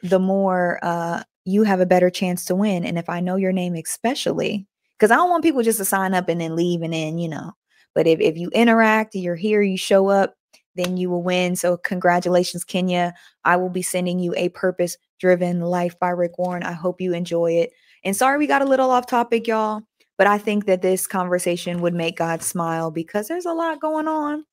the 0.09 0.19
more 0.19 0.79
uh, 0.83 1.23
you 1.45 1.63
have 1.63 1.79
a 1.79 1.85
better 1.85 2.09
chance 2.09 2.45
to 2.45 2.55
win. 2.55 2.85
And 2.85 2.97
if 2.97 3.09
I 3.09 3.19
know 3.19 3.35
your 3.35 3.51
name, 3.51 3.75
especially, 3.75 4.67
because 4.97 5.11
I 5.11 5.15
don't 5.15 5.29
want 5.29 5.43
people 5.43 5.63
just 5.63 5.79
to 5.79 5.85
sign 5.85 6.13
up 6.13 6.29
and 6.29 6.39
then 6.39 6.55
leave 6.55 6.81
and 6.81 6.93
then, 6.93 7.17
you 7.17 7.29
know, 7.29 7.53
but 7.93 8.07
if, 8.07 8.19
if 8.19 8.37
you 8.37 8.49
interact, 8.49 9.15
you're 9.15 9.35
here, 9.35 9.61
you 9.61 9.77
show 9.77 10.09
up, 10.09 10.35
then 10.75 10.97
you 10.97 11.09
will 11.09 11.23
win. 11.23 11.55
So, 11.55 11.77
congratulations, 11.77 12.63
Kenya. 12.63 13.13
I 13.45 13.55
will 13.55 13.69
be 13.69 13.81
sending 13.81 14.19
you 14.19 14.33
a 14.35 14.49
purpose 14.49 14.97
driven 15.19 15.61
life 15.61 15.97
by 15.99 16.09
Rick 16.09 16.37
Warren. 16.37 16.63
I 16.63 16.73
hope 16.73 16.99
you 16.99 17.13
enjoy 17.13 17.53
it. 17.53 17.71
And 18.03 18.15
sorry 18.15 18.37
we 18.37 18.47
got 18.47 18.61
a 18.61 18.65
little 18.65 18.91
off 18.91 19.07
topic, 19.07 19.47
y'all, 19.47 19.81
but 20.17 20.27
I 20.27 20.37
think 20.37 20.65
that 20.65 20.81
this 20.81 21.07
conversation 21.07 21.81
would 21.81 21.93
make 21.93 22.17
God 22.17 22.43
smile 22.43 22.91
because 22.91 23.27
there's 23.27 23.45
a 23.45 23.53
lot 23.53 23.81
going 23.81 24.07
on. 24.07 24.45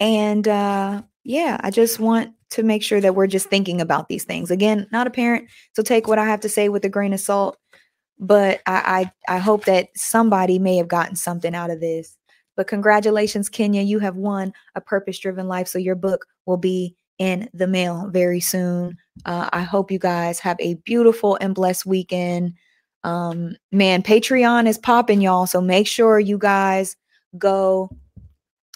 And 0.00 0.46
uh, 0.48 1.02
yeah, 1.24 1.58
I 1.60 1.70
just 1.70 2.00
want 2.00 2.34
to 2.52 2.62
make 2.62 2.82
sure 2.82 3.00
that 3.00 3.14
we're 3.14 3.26
just 3.26 3.48
thinking 3.48 3.80
about 3.80 4.08
these 4.08 4.24
things. 4.24 4.50
Again, 4.50 4.86
not 4.92 5.06
a 5.06 5.10
parent, 5.10 5.48
so 5.74 5.82
take 5.82 6.06
what 6.06 6.18
I 6.18 6.26
have 6.26 6.40
to 6.40 6.48
say 6.48 6.68
with 6.68 6.84
a 6.84 6.88
grain 6.88 7.12
of 7.12 7.20
salt. 7.20 7.56
But 8.18 8.60
I, 8.66 9.10
I, 9.28 9.36
I 9.36 9.38
hope 9.38 9.64
that 9.64 9.88
somebody 9.96 10.58
may 10.58 10.76
have 10.76 10.88
gotten 10.88 11.16
something 11.16 11.54
out 11.54 11.70
of 11.70 11.80
this. 11.80 12.16
But 12.56 12.66
congratulations, 12.66 13.48
Kenya. 13.48 13.82
You 13.82 13.98
have 13.98 14.16
won 14.16 14.52
a 14.74 14.80
purpose 14.80 15.18
driven 15.18 15.48
life. 15.48 15.66
So 15.66 15.78
your 15.78 15.94
book 15.94 16.26
will 16.46 16.58
be 16.58 16.94
in 17.18 17.48
the 17.54 17.66
mail 17.66 18.08
very 18.12 18.40
soon. 18.40 18.98
Uh, 19.24 19.48
I 19.52 19.62
hope 19.62 19.90
you 19.90 19.98
guys 19.98 20.38
have 20.40 20.56
a 20.60 20.74
beautiful 20.84 21.38
and 21.40 21.54
blessed 21.54 21.86
weekend. 21.86 22.54
Um, 23.04 23.56
man, 23.72 24.02
Patreon 24.02 24.66
is 24.66 24.78
popping, 24.78 25.20
y'all. 25.20 25.46
So 25.46 25.60
make 25.60 25.86
sure 25.86 26.20
you 26.20 26.38
guys 26.38 26.96
go 27.38 27.90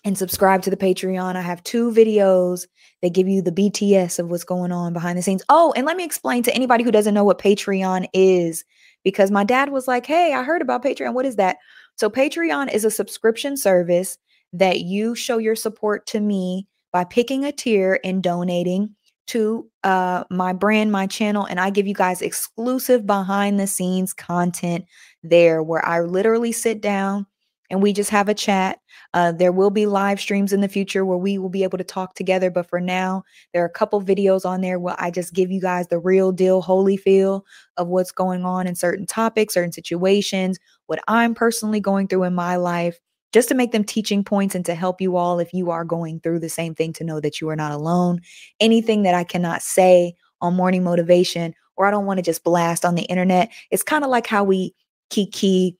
and 0.07 0.17
subscribe 0.17 0.63
to 0.63 0.71
the 0.71 0.77
Patreon. 0.77 1.35
I 1.35 1.41
have 1.41 1.65
two 1.65 1.91
videos 1.91 2.69
that 3.03 3.13
give 3.13 3.27
you 3.27 3.43
the 3.43 3.51
BTS 3.51 4.21
of 4.21 4.31
what's 4.31 4.45
going 4.45 4.71
on 4.71 4.93
behind 4.93 5.19
the 5.19 5.23
scenes. 5.23 5.43
Oh, 5.49 5.75
and 5.77 5.85
let 5.85 5.97
me 5.97 6.05
explain 6.05 6.45
to 6.45 6.55
anybody 6.55 6.85
who 6.85 6.93
doesn't 6.93 7.13
know 7.13 7.25
what 7.25 7.41
Patreon 7.41 8.07
is 8.15 8.65
because 9.03 9.33
my 9.33 9.43
dad 9.43 9.71
was 9.71 9.89
like, 9.89 10.07
Hey, 10.07 10.33
I 10.33 10.45
heard 10.45 10.63
about 10.63 10.85
Patreon. 10.85 11.13
What 11.13 11.27
is 11.27 11.35
that? 11.37 11.57
So, 11.97 12.09
Patreon 12.09 12.73
is 12.73 12.85
a 12.85 12.91
subscription 12.91 13.57
service 13.57 14.17
that 14.53 14.83
you 14.83 15.17
show 15.17 15.39
your 15.39 15.57
support 15.57 16.07
to 16.07 16.21
me 16.21 16.69
by 16.93 17.03
picking 17.03 17.45
a 17.45 17.51
tier 17.51 17.99
and 18.05 18.23
donating 18.23 18.95
to 19.27 19.69
uh, 19.83 20.23
my 20.31 20.53
brand, 20.53 20.93
my 20.93 21.09
channel, 21.09 21.47
and 21.47 21.59
I 21.59 21.71
give 21.71 21.89
you 21.89 21.95
guys 21.95 22.23
exclusive 22.23 23.07
behind 23.07 23.59
the 23.59 23.67
scenes 23.67 24.13
content 24.13 24.85
there 25.25 25.65
where 25.65 25.85
I 25.85 26.03
literally 26.03 26.53
sit 26.53 26.81
down 26.81 27.27
and 27.71 27.83
we 27.83 27.93
just 27.93 28.11
have 28.11 28.29
a 28.29 28.35
chat. 28.35 28.79
Uh, 29.15 29.33
there 29.33 29.53
will 29.53 29.71
be 29.71 29.87
live 29.87 30.21
streams 30.21 30.53
in 30.53 30.61
the 30.61 30.69
future 30.69 31.05
where 31.05 31.19
we 31.19 31.39
will 31.39 31.49
be 31.49 31.63
able 31.63 31.79
to 31.79 31.85
talk 31.85 32.15
together. 32.15 32.51
But 32.51 32.69
for 32.69 32.81
now, 32.81 33.23
there 33.53 33.63
are 33.63 33.67
a 33.67 33.71
couple 33.71 34.01
videos 34.03 34.45
on 34.45 34.61
there 34.61 34.79
where 34.79 34.97
I 34.99 35.11
just 35.11 35.35
give 35.35 35.51
you 35.51 35.61
guys 35.61 35.89
the 35.89 35.99
real 35.99 36.33
deal, 36.33 36.61
holy 36.61 36.97
feel 36.97 37.45
of 37.77 37.89
what's 37.89 38.13
going 38.13 38.45
on 38.45 38.67
in 38.67 38.75
certain 38.75 39.07
topics, 39.07 39.55
certain 39.55 39.73
situations, 39.73 40.59
what 40.87 41.01
I'm 41.09 41.35
personally 41.35 41.81
going 41.81 42.09
through 42.09 42.25
in 42.25 42.35
my 42.35 42.57
life, 42.57 42.99
just 43.33 43.49
to 43.49 43.55
make 43.55 43.73
them 43.73 43.85
teaching 43.85 44.25
points 44.25 44.55
and 44.55 44.65
to 44.65 44.75
help 44.75 45.01
you 45.01 45.17
all 45.17 45.39
if 45.41 45.53
you 45.53 45.71
are 45.71 45.85
going 45.85 46.21
through 46.21 46.41
the 46.41 46.49
same 46.49 46.75
thing 46.75 46.93
to 46.95 47.05
know 47.05 47.21
that 47.21 47.41
you 47.41 47.49
are 47.49 47.57
not 47.57 47.73
alone. 47.73 48.21
Anything 48.61 49.03
that 49.03 49.15
I 49.15 49.25
cannot 49.25 49.63
say 49.63 50.15
on 50.41 50.55
morning 50.55 50.85
motivation 50.85 51.55
or 51.77 51.87
I 51.87 51.91
don't 51.91 52.07
want 52.07 52.19
to 52.19 52.23
just 52.23 52.45
blast 52.45 52.85
on 52.85 52.95
the 52.95 53.03
internet, 53.03 53.51
it's 53.71 53.83
kind 53.83 54.05
of 54.05 54.11
like 54.11 54.27
how 54.27 54.45
we 54.45 54.75
kiki 55.11 55.77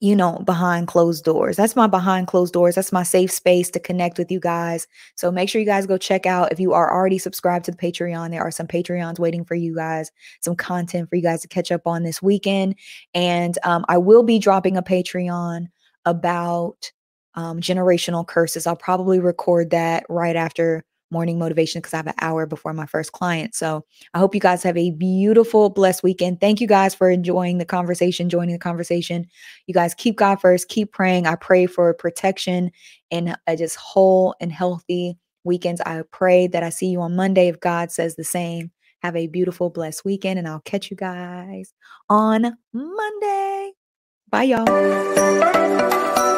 you 0.00 0.14
know, 0.14 0.38
behind 0.44 0.86
closed 0.86 1.24
doors. 1.24 1.56
That's 1.56 1.76
my 1.76 1.86
behind 1.86 2.26
closed 2.26 2.52
doors. 2.52 2.74
That's 2.74 2.92
my 2.92 3.02
safe 3.02 3.30
space 3.30 3.70
to 3.70 3.80
connect 3.80 4.18
with 4.18 4.30
you 4.30 4.40
guys. 4.40 4.86
So 5.14 5.30
make 5.30 5.48
sure 5.48 5.60
you 5.60 5.66
guys 5.66 5.86
go 5.86 5.96
check 5.96 6.26
out 6.26 6.52
if 6.52 6.60
you 6.60 6.72
are 6.72 6.92
already 6.92 7.18
subscribed 7.18 7.64
to 7.66 7.70
the 7.70 7.76
Patreon. 7.76 8.30
There 8.30 8.42
are 8.42 8.50
some 8.50 8.66
Patreons 8.66 9.18
waiting 9.18 9.44
for 9.44 9.54
you 9.54 9.74
guys, 9.74 10.10
some 10.40 10.56
content 10.56 11.08
for 11.08 11.16
you 11.16 11.22
guys 11.22 11.40
to 11.42 11.48
catch 11.48 11.72
up 11.72 11.86
on 11.86 12.02
this 12.02 12.20
weekend. 12.20 12.76
And 13.14 13.56
um, 13.64 13.84
I 13.88 13.98
will 13.98 14.22
be 14.22 14.38
dropping 14.38 14.76
a 14.76 14.82
Patreon 14.82 15.68
about 16.04 16.92
um, 17.34 17.60
generational 17.60 18.26
curses. 18.26 18.66
I'll 18.66 18.76
probably 18.76 19.20
record 19.20 19.70
that 19.70 20.04
right 20.08 20.36
after 20.36 20.84
morning 21.14 21.38
motivation 21.38 21.80
because 21.80 21.94
I 21.94 21.98
have 21.98 22.08
an 22.08 22.14
hour 22.20 22.44
before 22.44 22.74
my 22.74 22.86
first 22.86 23.12
client. 23.12 23.54
So 23.54 23.86
I 24.12 24.18
hope 24.18 24.34
you 24.34 24.40
guys 24.40 24.62
have 24.64 24.76
a 24.76 24.90
beautiful, 24.90 25.70
blessed 25.70 26.02
weekend. 26.02 26.40
Thank 26.40 26.60
you 26.60 26.66
guys 26.66 26.94
for 26.94 27.08
enjoying 27.08 27.58
the 27.58 27.64
conversation, 27.64 28.28
joining 28.28 28.52
the 28.52 28.58
conversation. 28.58 29.26
You 29.66 29.72
guys 29.72 29.94
keep 29.94 30.16
God 30.16 30.40
first, 30.40 30.68
keep 30.68 30.92
praying. 30.92 31.26
I 31.26 31.36
pray 31.36 31.66
for 31.66 31.94
protection 31.94 32.70
and 33.10 33.36
just 33.56 33.76
whole 33.76 34.34
and 34.40 34.52
healthy 34.52 35.16
weekends. 35.44 35.80
I 35.80 36.02
pray 36.10 36.48
that 36.48 36.62
I 36.62 36.70
see 36.70 36.88
you 36.88 37.00
on 37.00 37.16
Monday 37.16 37.48
if 37.48 37.60
God 37.60 37.92
says 37.92 38.16
the 38.16 38.24
same. 38.24 38.70
Have 39.02 39.16
a 39.16 39.28
beautiful, 39.28 39.70
blessed 39.70 40.04
weekend, 40.04 40.38
and 40.38 40.48
I'll 40.48 40.60
catch 40.60 40.90
you 40.90 40.96
guys 40.96 41.72
on 42.08 42.56
Monday. 42.72 43.72
Bye, 44.30 44.44
y'all. 44.44 46.33